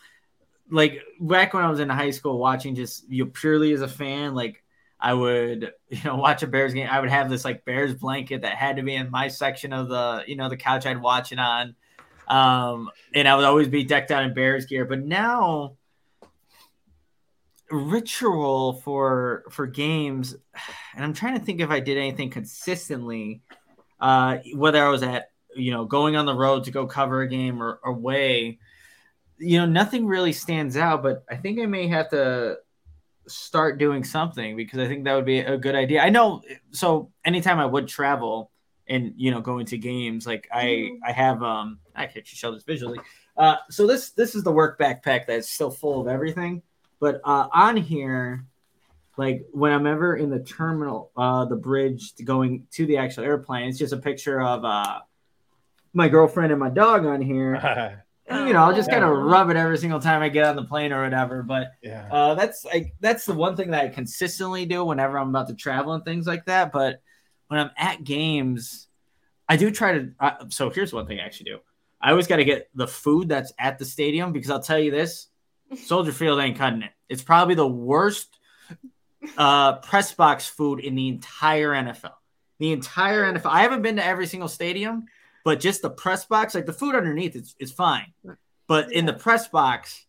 like 0.72 1.04
back 1.20 1.54
when 1.54 1.64
I 1.64 1.70
was 1.70 1.80
in 1.80 1.90
high 1.90 2.10
school 2.10 2.40
watching 2.40 2.74
just 2.74 3.08
you 3.08 3.26
know, 3.26 3.32
purely 3.32 3.72
as 3.72 3.82
a 3.82 3.88
fan, 3.88 4.34
like 4.34 4.64
I 5.00 5.14
would, 5.14 5.74
you 5.90 6.04
know, 6.06 6.16
watch 6.16 6.42
a 6.42 6.48
Bears 6.48 6.74
game. 6.74 6.88
I 6.90 7.00
would 7.00 7.12
have 7.12 7.30
this 7.30 7.46
like 7.46 7.66
Bears 7.66 7.94
blanket 7.94 8.42
that 8.42 8.56
had 8.56 8.78
to 8.78 8.82
be 8.82 8.96
in 8.96 9.12
my 9.12 9.28
section 9.28 9.74
of 9.74 9.90
the, 9.90 10.24
you 10.26 10.38
know, 10.38 10.50
the 10.50 10.58
couch 10.58 10.88
I'd 10.88 11.04
watch 11.04 11.32
it 11.32 11.38
on. 11.38 11.76
Um, 12.28 12.90
and 13.14 13.28
I 13.28 13.36
would 13.36 13.46
always 13.46 13.68
be 13.68 13.84
decked 13.84 14.10
out 14.10 14.24
in 14.24 14.34
Bears 14.34 14.66
gear. 14.66 14.86
But 14.86 15.06
now 15.06 15.78
ritual 17.72 18.74
for 18.84 19.44
for 19.50 19.68
games 19.68 20.36
and 20.96 21.04
i'm 21.04 21.14
trying 21.14 21.38
to 21.38 21.44
think 21.44 21.60
if 21.60 21.70
i 21.70 21.80
did 21.80 21.98
anything 21.98 22.30
consistently 22.30 23.42
uh 24.00 24.38
whether 24.56 24.84
i 24.84 24.90
was 24.90 25.04
at 25.04 25.32
you 25.56 25.72
know 25.72 25.86
going 25.86 26.16
on 26.16 26.26
the 26.26 26.34
road 26.34 26.64
to 26.64 26.72
go 26.72 26.86
cover 26.88 27.22
a 27.22 27.28
game 27.28 27.62
or 27.62 27.80
away 27.84 28.58
you 29.38 29.58
know 29.58 29.66
nothing 29.66 30.06
really 30.06 30.32
stands 30.32 30.78
out 30.78 31.04
but 31.04 31.24
i 31.30 31.36
think 31.36 31.60
i 31.60 31.66
may 31.66 31.88
have 31.88 32.10
to 32.10 32.58
start 33.28 33.78
doing 33.78 34.04
something 34.04 34.56
because 34.56 34.80
i 34.80 34.88
think 34.88 35.04
that 35.04 35.14
would 35.16 35.26
be 35.26 35.40
a 35.40 35.58
good 35.58 35.76
idea 35.76 36.02
i 36.02 36.10
know 36.10 36.42
so 36.72 37.12
anytime 37.26 37.60
i 37.60 37.66
would 37.66 37.88
travel 37.88 38.52
and 38.88 39.14
you 39.18 39.30
know 39.32 39.42
going 39.42 39.66
to 39.66 39.78
games 39.78 40.26
like 40.26 40.48
i 40.54 40.64
Mhm. 40.64 41.00
i 41.06 41.12
have 41.12 41.44
um 41.44 41.80
i 41.96 42.06
can 42.06 42.20
actually 42.20 42.38
show 42.38 42.54
this 42.54 42.64
visually 42.64 43.00
uh 43.36 43.58
so 43.70 43.86
this 43.86 44.12
this 44.12 44.34
is 44.36 44.44
the 44.44 44.52
work 44.52 44.80
backpack 44.80 45.26
that's 45.28 45.50
still 45.50 45.72
full 45.72 46.00
of 46.00 46.08
everything 46.08 46.62
but 47.00 47.22
uh, 47.24 47.48
on 47.54 47.78
here, 47.78 48.46
like 49.18 49.46
when 49.52 49.72
I'm 49.72 49.88
ever 49.88 50.16
in 50.16 50.30
the 50.30 50.40
terminal, 50.40 51.12
uh, 51.18 51.46
the 51.46 51.56
bridge 51.56 52.14
to 52.16 52.24
going 52.24 52.68
to 52.72 52.86
the 52.86 52.98
actual 52.98 53.24
airplane, 53.24 53.70
it's 53.70 53.80
just 53.80 53.94
a 53.94 53.98
picture 53.98 54.42
of 54.42 54.64
uh, 54.64 55.00
my 55.94 56.08
girlfriend 56.08 56.52
and 56.52 56.60
my 56.60 56.70
dog 56.70 57.06
on 57.06 57.22
here. 57.22 58.04
And, 58.30 58.46
you 58.46 58.54
know, 58.54 58.60
I'll 58.60 58.76
just 58.76 58.90
kind 58.90 59.06
of 59.06 59.18
rub 59.18 59.50
it 59.50 59.56
every 59.56 59.78
single 59.78 60.02
time 60.02 60.22
I 60.22 60.28
get 60.28 60.44
on 60.44 60.58
the 60.58 60.66
plane 60.66 60.92
or 60.92 61.02
whatever. 61.02 61.44
But 61.44 61.72
yeah. 61.82 62.10
uh, 62.12 62.36
that's 62.36 62.66
like 62.66 62.94
that's 63.00 63.26
the 63.26 63.34
one 63.34 63.56
thing 63.56 63.72
that 63.72 63.86
I 63.86 63.88
consistently 63.88 64.66
do 64.66 64.84
whenever 64.84 65.18
I'm 65.18 65.30
about 65.30 65.48
to 65.48 65.56
travel 65.56 65.94
and 65.94 66.04
things 66.04 66.28
like 66.28 66.46
that. 66.46 66.74
But 66.74 67.02
when 67.48 67.60
I'm 67.60 67.72
at 67.78 68.04
games, 68.04 68.88
I 69.48 69.56
do 69.56 69.72
try 69.72 69.94
to. 69.94 70.12
Uh, 70.20 70.32
so 70.50 70.70
here's 70.70 70.92
one 70.92 71.08
thing 71.08 71.20
I 71.20 71.24
actually 71.24 71.52
do. 71.52 71.60
I 72.02 72.12
always 72.12 72.28
got 72.28 72.36
to 72.36 72.46
get 72.46 72.70
the 72.76 72.88
food 72.88 73.30
that's 73.30 73.54
at 73.58 73.80
the 73.80 73.86
stadium 73.86 74.34
because 74.34 74.50
I'll 74.50 74.62
tell 74.62 74.80
you 74.80 74.92
this: 74.92 75.28
Soldier 75.76 76.12
Field 76.12 76.40
ain't 76.40 76.58
cutting 76.58 76.82
it. 76.82 76.92
It's 77.10 77.24
probably 77.24 77.56
the 77.56 77.68
worst 77.68 78.38
uh, 79.38 79.78
press 79.78 80.14
box 80.14 80.48
food 80.48 80.80
in 80.80 80.96
the 80.96 81.08
entire 81.10 81.70
NFL. 81.72 82.14
The 82.60 82.72
entire 82.72 83.24
NFL. 83.34 83.46
I 83.52 83.62
haven't 83.62 83.82
been 83.82 83.98
to 83.98 84.06
every 84.06 84.28
single 84.28 84.50
stadium, 84.50 85.06
but 85.44 85.60
just 85.60 85.82
the 85.82 85.90
press 85.90 86.26
box, 86.26 86.56
like 86.56 86.66
the 86.66 86.74
food 86.74 86.96
underneath, 86.96 87.36
it's, 87.36 87.56
is 87.60 87.72
fine. 87.72 88.14
But 88.68 88.92
in 88.92 89.06
the 89.06 89.14
press 89.14 89.48
box, 89.48 90.06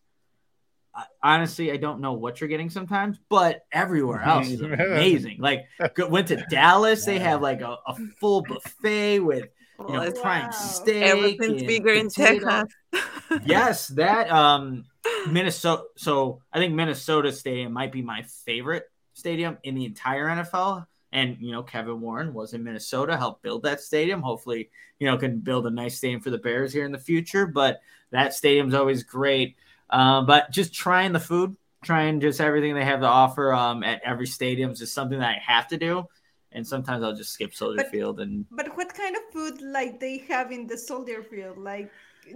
I- 0.95 1.05
honestly, 1.21 1.71
I 1.71 1.77
don't 1.77 2.01
know 2.01 2.13
what 2.13 2.39
you're 2.41 2.47
getting 2.49 2.69
sometimes, 2.69 3.19
but 3.29 3.61
everywhere 3.71 4.21
else 4.21 4.49
is 4.49 4.61
amazing. 4.61 5.37
Like 5.39 5.65
go- 5.93 6.07
went 6.09 6.27
to 6.29 6.37
Dallas, 6.49 7.05
they 7.05 7.19
have 7.19 7.41
like 7.41 7.61
a, 7.61 7.77
a 7.85 7.95
full 8.19 8.41
buffet 8.41 9.19
with 9.19 9.45
you 9.79 9.93
know 9.93 9.99
Well, 10.01 10.11
prime 10.11 10.51
steak. 10.51 11.03
everything's 11.03 11.61
and 11.61 11.67
bigger 11.67 11.93
in. 11.93 12.09
Texas. 12.09 12.65
yes, 13.45 13.87
that 13.89 14.29
um 14.31 14.85
Minnesota. 15.29 15.83
So 15.97 16.41
I 16.51 16.59
think 16.59 16.73
Minnesota 16.73 17.31
Stadium 17.31 17.73
might 17.73 17.91
be 17.91 18.01
my 18.01 18.23
favorite 18.45 18.89
stadium 19.13 19.57
in 19.63 19.75
the 19.75 19.85
entire 19.85 20.27
NFL. 20.27 20.85
And 21.11 21.37
you 21.39 21.51
know, 21.51 21.63
Kevin 21.63 22.01
Warren 22.01 22.33
was 22.33 22.53
in 22.53 22.63
Minnesota, 22.63 23.17
helped 23.17 23.41
build 23.41 23.63
that 23.63 23.81
stadium. 23.81 24.21
Hopefully, 24.21 24.69
you 24.99 25.07
know, 25.07 25.17
can 25.17 25.39
build 25.39 25.65
a 25.65 25.71
nice 25.71 25.97
stadium 25.97 26.21
for 26.21 26.29
the 26.29 26.37
Bears 26.37 26.71
here 26.71 26.85
in 26.85 26.91
the 26.91 26.99
future. 26.99 27.47
But 27.47 27.81
that 28.11 28.33
stadium's 28.33 28.73
always 28.73 29.03
great. 29.03 29.55
Um, 29.89 30.25
but 30.25 30.51
just 30.51 30.73
trying 30.73 31.13
the 31.13 31.19
food, 31.19 31.55
trying 31.83 32.19
just 32.19 32.39
everything 32.39 32.75
they 32.75 32.85
have 32.85 32.99
to 32.99 33.07
offer 33.07 33.53
um, 33.53 33.83
at 33.83 34.01
every 34.05 34.27
stadium 34.27 34.71
is 34.71 34.79
just 34.79 34.93
something 34.93 35.19
that 35.19 35.29
I 35.29 35.41
have 35.43 35.67
to 35.69 35.77
do. 35.77 36.05
And 36.51 36.65
sometimes 36.65 37.03
I'll 37.03 37.15
just 37.15 37.31
skip 37.31 37.53
Soldier 37.53 37.77
But- 37.77 37.91
Field 37.91 38.19
and 38.19 38.45
But 38.51 38.75
what 38.77 38.93
kind 38.93 39.15
of 39.15 39.21
food 39.31 39.61
like 39.61 39.99
they 39.99 40.19
have 40.29 40.51
in 40.51 40.67
the 40.67 40.77
soldier 40.77 41.23
field? 41.23 41.57
Like 41.57 41.91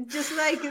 just 0.08 0.32
like 0.36 0.64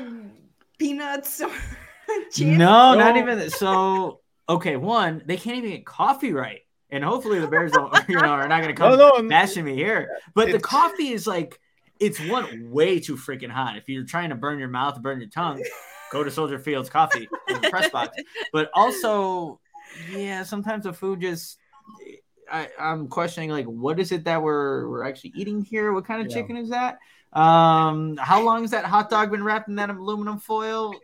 peanuts 0.79 1.41
or 1.41 1.51
chips? 2.33 2.41
No, 2.41 2.95
not 2.95 3.15
No. 3.15 3.19
even 3.19 3.51
so. 3.51 4.21
Okay, 4.49 4.77
one, 4.77 5.23
they 5.25 5.37
can't 5.37 5.57
even 5.59 5.71
get 5.71 5.87
coffee 5.87 6.33
right, 6.33 6.61
and 6.91 7.03
hopefully 7.05 7.39
the 7.41 7.47
Bears 7.47 7.73
don't, 7.73 7.93
you 8.09 8.17
know, 8.17 8.23
are 8.29 8.49
not 8.49 8.61
going 8.61 8.75
to 8.75 8.79
come 8.81 8.99
No, 8.99 9.21
no, 9.21 9.29
bashing 9.29 9.65
me 9.65 9.75
here. 9.75 10.11
But 10.35 10.51
the 10.51 10.59
coffee 10.59 11.09
is 11.13 11.27
like, 11.27 11.59
it's 12.01 12.19
one 12.21 12.71
way 12.73 12.99
too 12.99 13.17
freaking 13.17 13.51
hot. 13.51 13.77
If 13.77 13.89
you're 13.89 14.05
trying 14.05 14.31
to 14.31 14.35
burn 14.35 14.59
your 14.59 14.69
mouth, 14.69 15.01
burn 15.01 15.21
your 15.21 15.31
tongue, 15.31 15.63
go 16.11 16.25
to 16.25 16.31
Soldier 16.31 16.59
Fields 16.59 16.91
Coffee 16.91 17.29
in 17.49 17.61
the 17.61 17.69
press 17.71 17.89
box. 17.91 18.17
But 18.53 18.71
also, 18.75 19.61
yeah, 20.09 20.43
sometimes 20.43 20.85
the 20.85 20.93
food 20.93 21.21
just. 21.21 21.59
I, 22.51 22.69
I'm 22.79 23.09
questioning 23.09 23.49
like 23.49 23.65
what 23.65 23.99
is 23.99 24.13
it 24.13 24.25
that 24.25 24.43
we're 24.43 24.87
we're 24.91 25.05
actually 25.05 25.33
eating 25.37 25.63
here? 25.63 25.93
What 25.93 26.05
kind 26.05 26.21
of 26.21 26.31
Yeah. 26.31 26.43
chicken 26.43 26.57
is 26.59 26.69
that? 26.71 26.99
Um, 27.33 28.17
how 28.19 28.43
long 28.43 28.63
has 28.63 28.71
that 28.73 28.85
hot 28.85 29.09
dog 29.09 29.31
been 29.31 29.43
wrapped 29.43 29.69
in 29.69 29.77
that 29.77 29.89
aluminum 29.91 30.39
foil? 30.39 30.95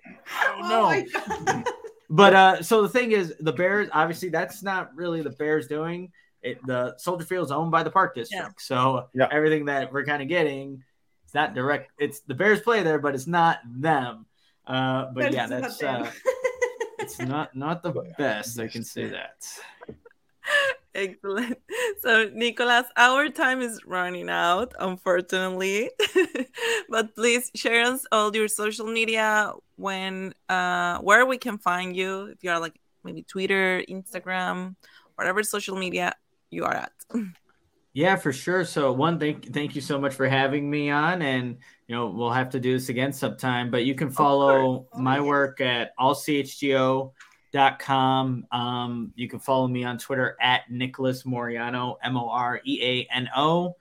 I 0.41 0.47
don't 0.47 0.64
Oh 0.64 0.68
know. 0.68 0.83
my 0.85 1.07
God. 1.45 1.64
But 2.11 2.35
uh, 2.35 2.62
so 2.62 2.83
the 2.83 2.89
thing 2.89 3.12
is, 3.12 3.35
the 3.41 3.53
Bears 3.53 3.89
obviously 3.93 4.29
that's 4.31 4.62
not 4.62 4.95
really 4.95 5.22
the 5.22 5.31
Bears 5.31 5.66
doing. 5.66 6.11
It 6.43 6.59
the 6.66 6.97
Soldier 6.99 7.24
Field 7.24 7.47
is 7.47 7.51
owned 7.51 7.70
by 7.70 7.83
the 7.83 7.91
Park 7.91 8.14
District, 8.14 8.61
so 8.62 9.09
Yeah. 9.14 9.29
everything 9.31 9.66
that 9.66 9.93
we're 9.93 10.05
kind 10.07 10.22
of 10.22 10.29
getting, 10.29 10.83
it's 11.24 11.35
not 11.35 11.55
direct. 11.55 11.91
It's 11.99 12.20
the 12.20 12.35
Bears 12.35 12.61
play 12.61 12.83
there, 12.83 12.99
but 12.99 13.14
it's 13.14 13.26
not 13.26 13.59
them. 13.66 14.24
Uh, 14.66 15.07
but 15.07 15.14
But 15.24 15.33
yeah, 15.35 15.47
that's 15.49 15.83
uh, 15.83 16.11
it's 16.99 17.18
not 17.18 17.55
not 17.57 17.83
the 17.83 17.93
best. 18.16 18.59
I 18.61 18.68
can 18.68 18.85
say 18.85 19.09
that. 19.09 19.45
Excellent. 20.95 21.59
So, 22.01 22.30
Nicholas, 22.32 22.86
our 22.97 23.28
time 23.28 23.61
is 23.61 23.84
running 23.84 24.30
out, 24.30 24.72
unfortunately. 24.78 25.91
but 26.89 27.14
please 27.14 27.51
share 27.55 27.84
us 27.84 28.07
all 28.12 28.34
your 28.34 28.47
social 28.49 28.86
media 28.86 29.53
when 29.76 30.32
uh 30.49 30.99
where 30.99 31.26
we 31.26 31.39
can 31.39 31.59
find 31.59 31.97
you 31.97 32.26
if 32.26 32.45
you 32.45 32.51
are 32.51 32.61
like 32.61 32.78
maybe 33.05 33.22
Twitter, 33.22 33.82
Instagram, 33.89 34.76
whatever 35.16 35.43
social 35.43 35.76
media 35.76 36.14
you 36.51 36.64
are 36.64 36.74
at. 36.74 36.93
Yeah, 37.95 38.16
for 38.16 38.32
sure. 38.32 38.64
So 38.64 38.93
one, 38.93 39.18
thank 39.18 39.53
thank 39.53 39.74
you 39.74 39.80
so 39.80 39.99
much 39.99 40.14
for 40.14 40.28
having 40.28 40.70
me 40.70 40.91
on, 40.91 41.22
and 41.22 41.57
you 41.89 41.97
know 41.97 42.07
we'll 42.09 42.30
have 42.30 42.51
to 42.51 42.61
do 42.61 42.74
this 42.74 42.91
again 42.91 43.12
sometime. 43.12 43.70
But 43.70 43.84
you 43.86 43.95
can 43.95 44.11
follow 44.11 44.86
Oh, 44.93 45.01
my 45.01 45.20
work 45.20 45.61
at 45.61 45.93
allchgo.com. 47.55 48.46
Um, 48.51 49.12
you 49.16 49.28
can 49.28 49.38
follow 49.38 49.68
me 49.68 49.84
on 49.84 49.99
Twitter 49.99 50.36
at 50.40 50.70
Nicholas 50.70 51.24
Moreano, 51.24 51.99
M 52.03 52.16
O 52.16 52.28
R 52.28 52.61
E 52.64 52.80
A 52.82 53.14
N 53.14 53.28
O. 53.36 53.76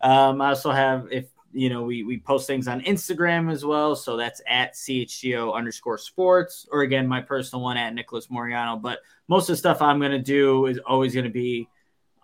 Um, 0.00 0.40
I 0.40 0.50
also 0.50 0.70
have 0.70 1.08
if 1.10 1.26
you 1.52 1.68
know 1.68 1.82
we 1.82 2.02
we 2.02 2.18
post 2.18 2.46
things 2.46 2.68
on 2.68 2.80
Instagram 2.82 3.50
as 3.50 3.64
well, 3.64 3.94
so 3.94 4.16
that's 4.16 4.40
at 4.48 4.74
chgo 4.74 5.54
underscore 5.54 5.98
sports, 5.98 6.66
or 6.70 6.82
again 6.82 7.06
my 7.06 7.20
personal 7.20 7.62
one 7.62 7.76
at 7.76 7.94
Nicholas 7.94 8.30
Moreano. 8.30 8.76
But 8.76 9.00
most 9.28 9.48
of 9.48 9.54
the 9.54 9.58
stuff 9.58 9.82
I'm 9.82 10.00
gonna 10.00 10.18
do 10.18 10.66
is 10.66 10.78
always 10.78 11.14
gonna 11.14 11.30
be 11.30 11.68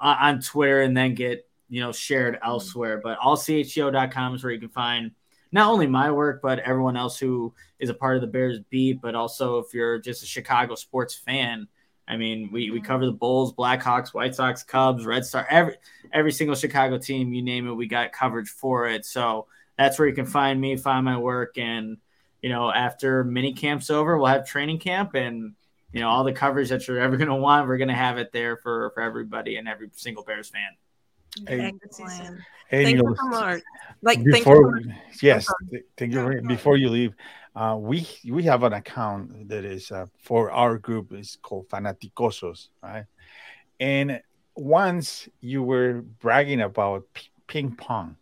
on 0.00 0.40
Twitter 0.40 0.82
and 0.82 0.96
then 0.96 1.14
get 1.14 1.46
you 1.68 1.80
know 1.80 1.92
shared 1.92 2.38
elsewhere. 2.42 3.00
But 3.02 3.18
all 3.18 3.36
allchgo.com 3.36 4.34
is 4.34 4.42
where 4.42 4.52
you 4.52 4.60
can 4.60 4.68
find 4.68 5.12
not 5.52 5.70
only 5.70 5.86
my 5.86 6.10
work 6.10 6.40
but 6.42 6.58
everyone 6.60 6.96
else 6.96 7.18
who 7.18 7.52
is 7.78 7.90
a 7.90 7.94
part 7.94 8.16
of 8.16 8.20
the 8.20 8.26
Bears 8.26 8.58
beat. 8.70 9.00
But 9.00 9.14
also 9.14 9.58
if 9.58 9.72
you're 9.72 9.98
just 9.98 10.22
a 10.22 10.26
Chicago 10.26 10.74
sports 10.74 11.14
fan, 11.14 11.68
I 12.06 12.16
mean 12.16 12.50
we 12.52 12.70
we 12.70 12.78
mm-hmm. 12.78 12.86
cover 12.86 13.06
the 13.06 13.12
Bulls, 13.12 13.52
Blackhawks, 13.52 14.14
White 14.14 14.34
Sox, 14.34 14.62
Cubs, 14.62 15.06
Red 15.06 15.24
Star, 15.24 15.46
every 15.50 15.76
every 16.12 16.32
single 16.32 16.56
Chicago 16.56 16.98
team 16.98 17.32
you 17.32 17.42
name 17.42 17.68
it, 17.68 17.72
we 17.72 17.86
got 17.86 18.12
coverage 18.12 18.48
for 18.48 18.86
it. 18.88 19.04
So 19.04 19.46
that's 19.76 19.98
where 19.98 20.08
you 20.08 20.14
can 20.14 20.26
find 20.26 20.60
me, 20.60 20.76
find 20.76 21.04
my 21.04 21.18
work, 21.18 21.58
and 21.58 21.98
you 22.42 22.48
know 22.48 22.70
after 22.70 23.24
mini 23.24 23.52
camp's 23.52 23.90
over, 23.90 24.16
we'll 24.16 24.26
have 24.26 24.46
training 24.46 24.78
camp 24.78 25.14
and 25.14 25.54
you 25.92 26.00
know 26.00 26.08
all 26.08 26.24
the 26.24 26.32
coverage 26.32 26.68
that 26.68 26.86
you're 26.86 27.00
ever 27.00 27.16
going 27.16 27.28
to 27.28 27.34
want 27.34 27.66
we're 27.66 27.78
going 27.78 27.88
to 27.88 27.94
have 27.94 28.18
it 28.18 28.32
there 28.32 28.56
for 28.56 28.90
for 28.94 29.02
everybody 29.02 29.56
and 29.56 29.68
every 29.68 29.88
single 29.94 30.22
bears 30.22 30.48
fan 30.48 30.70
Hey, 31.46 31.72
Excellent. 31.84 32.40
hey, 32.68 32.84
Thank 32.84 32.96
you 32.96 33.02
Nicholas, 33.02 33.18
so 33.18 33.28
much. 33.28 33.62
Like, 34.02 34.16
thank 34.18 34.28
you 34.28 34.32
before 34.32 34.80
yes 35.22 35.46
th- 35.70 35.84
thank 35.96 36.12
you 36.12 36.22
No, 36.22 36.48
before 36.48 36.76
you 36.76 36.88
leave 36.90 37.14
uh, 37.56 37.76
we 37.78 38.06
we 38.28 38.42
have 38.44 38.62
an 38.62 38.72
account 38.72 39.48
that 39.48 39.64
is 39.64 39.90
uh, 39.90 40.06
for 40.20 40.50
our 40.50 40.78
group 40.78 41.12
is 41.12 41.38
called 41.42 41.68
fanaticosos 41.68 42.68
right 42.82 43.06
and 43.80 44.20
once 44.54 45.28
you 45.40 45.62
were 45.62 46.02
bragging 46.20 46.60
about 46.60 47.04
p- 47.14 47.30
ping 47.46 47.74
pong 47.74 48.16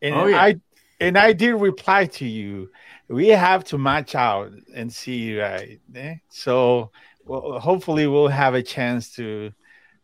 and 0.00 0.14
Oh, 0.14 0.26
yeah. 0.26 0.40
i 0.40 0.60
and 1.00 1.18
i 1.18 1.32
did 1.32 1.54
reply 1.54 2.06
to 2.06 2.26
you 2.26 2.70
we 3.08 3.28
have 3.28 3.64
to 3.64 3.76
match 3.78 4.14
out 4.14 4.52
and 4.74 4.92
see 4.92 5.38
right 5.38 5.80
eh? 5.94 6.14
so 6.30 6.90
well, 7.24 7.58
hopefully 7.60 8.06
we'll 8.06 8.28
have 8.28 8.54
a 8.54 8.62
chance 8.62 9.14
to 9.16 9.52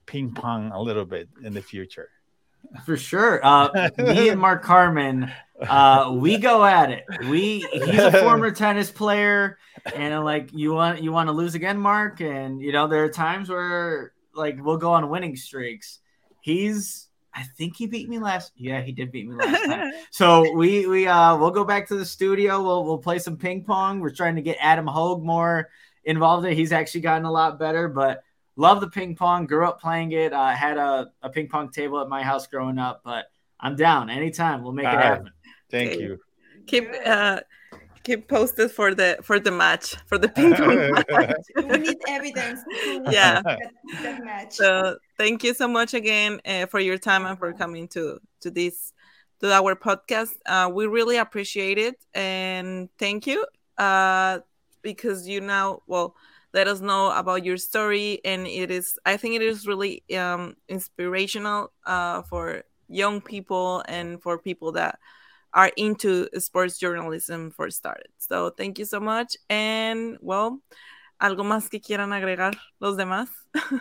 ping 0.07 0.33
pong 0.33 0.71
a 0.73 0.81
little 0.81 1.05
bit 1.05 1.29
in 1.43 1.53
the 1.53 1.63
future 1.63 2.09
for 2.85 2.97
sure 2.97 3.45
uh 3.45 3.91
me 3.99 4.29
and 4.29 4.41
mark 4.47 4.63
Carman 4.63 5.31
uh 5.61 6.13
we 6.15 6.39
go 6.39 6.65
at 6.65 6.91
it 6.91 7.05
we 7.29 7.61
he's 7.73 7.99
a 7.99 8.13
former 8.23 8.51
tennis 8.53 8.91
player 8.91 9.59
and 9.95 10.13
I'm 10.13 10.25
like 10.25 10.53
you 10.53 10.73
want 10.73 11.03
you 11.03 11.13
want 11.13 11.29
to 11.29 11.33
lose 11.33 11.55
again 11.55 11.79
mark 11.79 12.21
and 12.21 12.61
you 12.61 12.73
know 12.73 12.89
there 12.89 13.05
are 13.05 13.09
times 13.09 13.49
where 13.49 14.13
like 14.35 14.57
we'll 14.63 14.79
go 14.79 14.93
on 14.93 15.09
winning 15.09 15.37
streaks 15.37 16.01
he's 16.41 17.09
i 17.35 17.43
think 17.43 17.77
he 17.77 17.87
beat 17.87 18.09
me 18.09 18.19
last 18.19 18.53
yeah 18.57 18.81
he 18.81 18.93
did 18.93 19.13
beat 19.13 19.29
me 19.29 19.35
last 19.35 19.65
time 19.65 19.93
So 20.11 20.51
we 20.55 20.87
we 20.87 21.07
uh 21.07 21.37
we'll 21.37 21.51
go 21.51 21.65
back 21.65 21.89
to 21.89 21.95
the 21.95 22.07
studio. 22.07 22.63
We'll 22.63 22.85
we'll 22.85 22.97
play 22.97 23.19
some 23.19 23.37
ping 23.37 23.65
pong. 23.65 24.01
We're 24.01 24.15
trying 24.15 24.37
to 24.37 24.43
get 24.43 24.57
Adam 24.61 24.87
Hoge 24.87 25.23
more 25.23 25.69
involved 26.05 26.47
in 26.47 26.53
it. 26.53 26.55
He's 26.55 26.73
actually 26.73 27.03
gotten 27.03 27.27
a 27.27 27.31
lot 27.31 27.59
better, 27.59 27.87
but 27.87 28.23
love 28.57 28.81
the 28.81 28.89
ping 28.89 29.15
pong. 29.17 29.47
Grew 29.47 29.67
up 29.67 29.81
playing 29.81 30.13
it. 30.13 30.33
Uh, 30.33 30.49
had 30.49 30.77
a, 30.79 31.11
a 31.23 31.31
ping 31.31 31.49
pong 31.49 31.71
table 31.71 32.01
at 32.01 32.09
my 32.09 32.23
house 32.23 32.47
growing 32.47 32.79
up, 32.79 33.03
but 33.05 33.27
I'm 33.61 33.77
down 33.77 34.11
anytime. 34.11 34.63
We'll 34.63 34.73
make 34.73 34.85
it 34.87 34.89
All 34.89 34.97
right. 34.97 35.05
happen. 35.05 35.31
thank 35.71 35.93
Okay. 35.93 36.03
you 36.03 36.19
keep 36.67 36.89
uh 37.05 37.41
keep 38.03 38.29
posted 38.29 38.71
for 38.71 38.95
the 38.95 39.19
for 39.23 39.39
the 39.41 39.51
match 39.51 39.97
for 40.07 40.19
the 40.19 40.29
ping 40.29 40.55
pong 40.55 40.91
match. 41.11 41.35
we 41.57 41.79
need 41.79 41.97
evidence. 42.09 42.61
Yeah. 43.11 43.43
That, 43.43 43.73
that 44.03 44.25
match. 44.25 44.55
So 44.55 44.97
thank 45.17 45.43
you 45.45 45.55
so 45.55 45.67
much 45.69 45.95
again 45.95 46.41
uh, 46.47 46.67
for 46.67 46.81
your 46.81 46.99
time 46.99 47.25
and 47.27 47.39
for 47.39 47.53
coming 47.53 47.89
to 47.89 48.19
to 48.41 48.51
this 48.51 48.93
to 49.41 49.53
our 49.53 49.75
podcast. 49.75 50.33
Uh, 50.47 50.71
we 50.73 50.87
really 50.87 51.17
appreciate 51.19 51.79
it 51.79 51.97
and 52.15 52.89
thank 52.99 53.27
you 53.27 53.45
uh, 53.79 54.41
because 54.83 55.27
you 55.29 55.41
now 55.41 55.83
well 55.87 56.15
let 56.57 56.67
us 56.67 56.81
know 56.81 57.11
about 57.13 57.45
your 57.45 57.59
story 57.59 58.19
and 58.25 58.47
it 58.47 58.71
is 58.71 58.99
I 59.05 59.19
think 59.19 59.35
it 59.37 59.43
is 59.43 59.67
really 59.67 60.03
um, 60.17 60.57
inspirational 60.69 61.71
uh, 61.85 62.23
for 62.23 62.65
young 62.89 63.21
people 63.21 63.85
and 63.87 64.23
for 64.23 64.39
people 64.39 64.73
that 64.73 64.99
are 65.53 65.71
into 65.77 66.29
sports 66.41 66.79
journalism 66.79 67.51
for 67.51 67.69
started. 67.71 68.09
So 68.19 68.51
thank 68.57 68.79
you 68.79 68.87
so 68.87 69.01
much 69.01 69.37
and 69.51 70.17
well 70.23 70.61
algo 71.21 71.45
más 71.45 71.69
que 71.71 71.79
quieran 71.81 72.13
agregar 72.13 72.55
los 72.81 72.97
demás. 72.97 73.29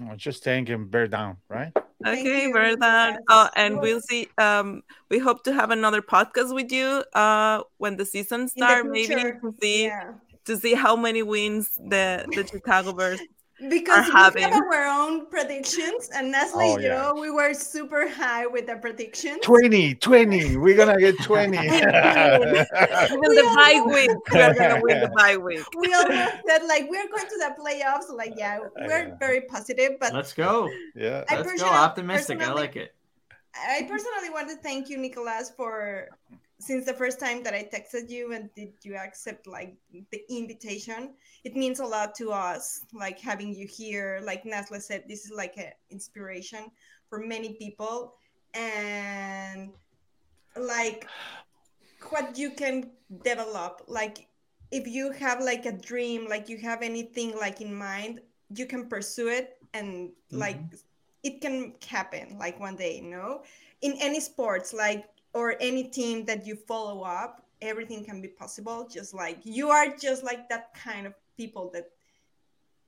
Oh, 0.00 0.14
just 0.14 0.44
thank 0.44 0.68
him 0.68 0.86
bear 0.86 1.08
down 1.08 1.38
right 1.48 1.72
Okay, 2.06 2.52
bear 2.52 2.76
down 2.76 3.18
Lucas. 3.18 3.24
Oh, 3.28 3.48
and 3.56 3.74
Well- 3.74 3.82
we'll 3.82 4.00
see. 4.00 4.28
Um, 4.38 4.82
we 5.10 5.18
hope 5.18 5.42
to 5.42 5.52
have 5.52 5.72
another 5.72 6.00
podcast 6.00 6.54
with 6.54 6.70
you. 6.70 7.02
Uh, 7.12 7.64
when 7.78 7.96
the 7.96 8.04
season 8.06 8.42
In 8.42 8.46
the 8.46 8.50
start, 8.54 8.86
maybe 8.86 9.14
to 9.42 9.54
see 9.60 9.86
yeah. 9.86 10.14
To 10.48 10.56
see 10.56 10.72
how 10.74 10.96
many 10.96 11.22
wins 11.22 11.76
the 11.76 12.24
the 12.34 12.42
Chicago 12.46 12.92
Bears 12.96 13.20
because 13.68 14.06
we 14.06 14.12
having. 14.12 14.42
have 14.48 14.64
our 14.72 14.86
own 14.86 15.26
predictions, 15.28 16.08
and 16.14 16.32
Nasle, 16.32 16.56
Oh, 16.62 16.78
you 16.78 16.86
yeah. 16.88 16.94
know, 16.96 17.20
we 17.20 17.30
were 17.30 17.52
super 17.52 18.08
high 18.08 18.46
with 18.46 18.66
the 18.66 18.76
predictions. 18.76 19.40
20, 19.42 19.96
20. 19.96 20.56
We're 20.56 20.76
gonna 20.76 20.96
get 20.98 21.18
20. 21.20 21.58
Even 21.58 23.30
the 23.34 23.52
bye 23.60 23.82
week, 23.92 24.10
we're 24.32 24.54
gonna 24.54 24.80
win 24.80 25.00
the 25.00 25.10
bye 25.14 25.36
week. 25.36 25.66
We 25.76 25.92
almost 25.92 26.36
said 26.48 26.62
like 26.64 26.88
we're 26.88 27.08
going 27.12 27.28
to 27.28 27.38
the 27.44 27.52
playoffs. 27.60 28.08
Like, 28.14 28.34
yeah, 28.36 28.60
we're 28.88 29.08
Yeah. 29.08 29.14
very 29.18 29.42
positive, 29.42 29.92
but 30.00 30.14
Let's 30.14 30.32
go. 30.32 30.70
yeah. 30.94 31.24
I 31.28 31.36
Let's 31.36 31.60
go. 31.60 31.68
Optimistic. 31.68 32.40
I 32.40 32.52
like 32.52 32.76
it. 32.76 32.94
I 33.54 33.82
personally 33.90 34.30
want 34.30 34.48
to 34.50 34.56
thank 34.56 34.88
you, 34.88 34.96
Nicolas, 34.96 35.50
for 35.56 36.08
since 36.60 36.84
the 36.84 36.92
first 36.92 37.20
time 37.20 37.42
that 37.44 37.54
I 37.54 37.68
texted 37.72 38.10
you 38.10 38.32
and 38.32 38.52
did 38.54 38.72
you 38.82 38.96
accept 38.96 39.46
like 39.46 39.76
the 39.92 40.20
invitation. 40.28 41.14
It 41.44 41.54
means 41.54 41.80
a 41.80 41.84
lot 41.86 42.14
to 42.16 42.32
us, 42.32 42.84
like 42.92 43.20
having 43.20 43.54
you 43.54 43.66
here. 43.66 44.20
Like 44.24 44.44
Nasle 44.44 44.80
said, 44.80 45.04
this 45.08 45.24
is 45.24 45.30
like 45.30 45.56
an 45.56 45.72
inspiration 45.90 46.70
for 47.08 47.20
many 47.20 47.54
people, 47.54 48.14
and 48.54 49.70
like 50.56 51.06
what 52.10 52.36
you 52.36 52.50
can 52.50 52.90
develop. 53.22 53.82
Like 53.86 54.28
if 54.70 54.86
you 54.86 55.12
have 55.12 55.40
like 55.40 55.64
a 55.66 55.72
dream, 55.72 56.28
like 56.28 56.48
you 56.48 56.58
have 56.58 56.82
anything 56.82 57.36
like 57.38 57.60
in 57.60 57.74
mind, 57.74 58.20
you 58.50 58.66
can 58.66 58.88
pursue 58.88 59.28
it 59.28 59.58
and 59.74 60.10
like 60.30 60.56
mm-hmm. 60.56 60.76
it 61.22 61.40
can 61.40 61.74
happen 61.86 62.36
like 62.38 62.58
one 62.58 62.76
day 62.76 62.96
you 62.96 63.10
know 63.10 63.42
in 63.82 63.92
any 64.00 64.20
sports 64.20 64.72
like 64.72 65.04
or 65.38 65.54
any 65.60 65.84
team 65.84 66.24
that 66.24 66.44
you 66.44 66.56
follow 66.56 67.02
up 67.02 67.46
everything 67.62 68.04
can 68.04 68.20
be 68.20 68.26
possible 68.26 68.88
just 68.90 69.14
like 69.14 69.38
you 69.44 69.70
are 69.70 69.86
just 69.96 70.24
like 70.24 70.48
that 70.48 70.74
kind 70.74 71.06
of 71.06 71.14
people 71.36 71.70
that 71.72 71.86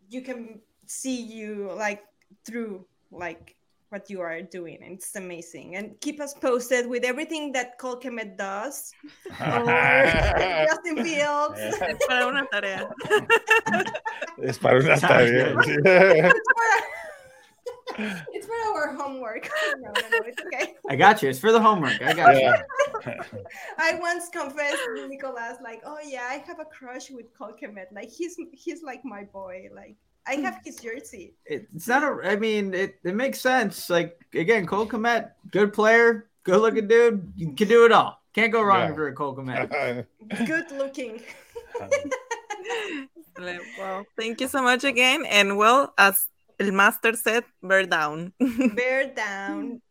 you 0.08 0.20
can 0.20 0.58
see 0.86 1.22
you 1.22 1.70
like 1.76 2.02
through 2.44 2.84
like 3.12 3.54
what 3.90 4.10
you 4.10 4.20
are 4.20 4.42
doing 4.42 4.78
and 4.82 4.94
it's 4.98 5.14
amazing 5.16 5.76
and 5.76 6.00
keep 6.00 6.20
us 6.20 6.34
posted 6.34 6.88
with 6.88 7.04
everything 7.04 7.52
that 7.52 7.78
Cole 7.78 7.98
Kmet 7.98 8.36
does 8.36 8.92
Justin 9.38 11.04
Fields 11.04 11.60
Es 11.90 11.98
para 12.08 12.26
una 12.26 12.46
tarea. 12.50 12.88
Es 14.42 14.58
para 14.58 14.78
una 14.78 14.96
tarea. 14.96 16.32
It's, 18.32 18.46
for, 18.46 18.54
our 18.74 18.94
homework 18.94 19.48
no, 19.78 19.90
no, 19.90 20.08
no, 20.10 20.18
it's 20.26 20.42
okay 20.42 20.74
I 20.88 20.96
got 20.96 21.22
you. 21.22 21.28
It's 21.28 21.38
for 21.38 21.52
the 21.52 21.60
homework. 21.60 22.00
I 22.02 22.12
got 22.12 22.36
you. 22.36 22.52
I 23.78 23.94
once 24.00 24.28
confessed 24.28 24.78
to 24.96 25.08
Nicholas, 25.08 25.56
like, 25.62 25.82
oh 25.84 25.98
yeah, 26.04 26.26
I 26.28 26.42
have 26.46 26.58
a 26.58 26.64
crush 26.64 27.10
with 27.10 27.26
Cole 27.36 27.54
Kmet. 27.60 27.86
Like 27.92 28.10
he's 28.10 28.36
he's 28.52 28.82
like 28.82 29.04
my 29.04 29.24
boy. 29.24 29.68
Like 29.72 29.96
I 30.26 30.34
have 30.34 30.60
his 30.64 30.76
jersey. 30.76 31.34
It's 31.46 31.86
not 31.86 32.02
a. 32.02 32.28
I 32.28 32.36
mean, 32.36 32.74
it, 32.74 32.96
it 33.04 33.14
makes 33.14 33.40
sense. 33.40 33.88
Like 33.88 34.20
again, 34.34 34.66
Cole 34.66 34.86
Kmet, 34.86 35.30
good 35.50 35.72
player, 35.72 36.28
good 36.42 36.60
looking 36.60 36.88
dude. 36.88 37.32
You 37.36 37.52
can 37.52 37.68
do 37.68 37.84
it 37.84 37.92
all. 37.92 38.20
Can't 38.34 38.52
go 38.52 38.62
wrong 38.62 38.80
Yeah. 38.80 38.90
if 38.90 38.96
you're 38.96 39.08
a 39.08 39.14
Cole 39.14 39.36
Kmet. 39.36 40.06
Good 40.46 40.70
looking. 40.72 41.20
Um, 41.80 41.90
well, 43.78 44.04
thank 44.16 44.40
you 44.40 44.46
so 44.46 44.62
much 44.62 44.84
again. 44.84 45.24
And 45.26 45.58
well, 45.58 45.92
as 45.98 46.28
El 46.60 46.72
Master 46.72 47.14
said, 47.16 47.44
bear 47.62 47.86
down. 47.86 48.32
Bear 48.76 49.12
down. 49.14 49.82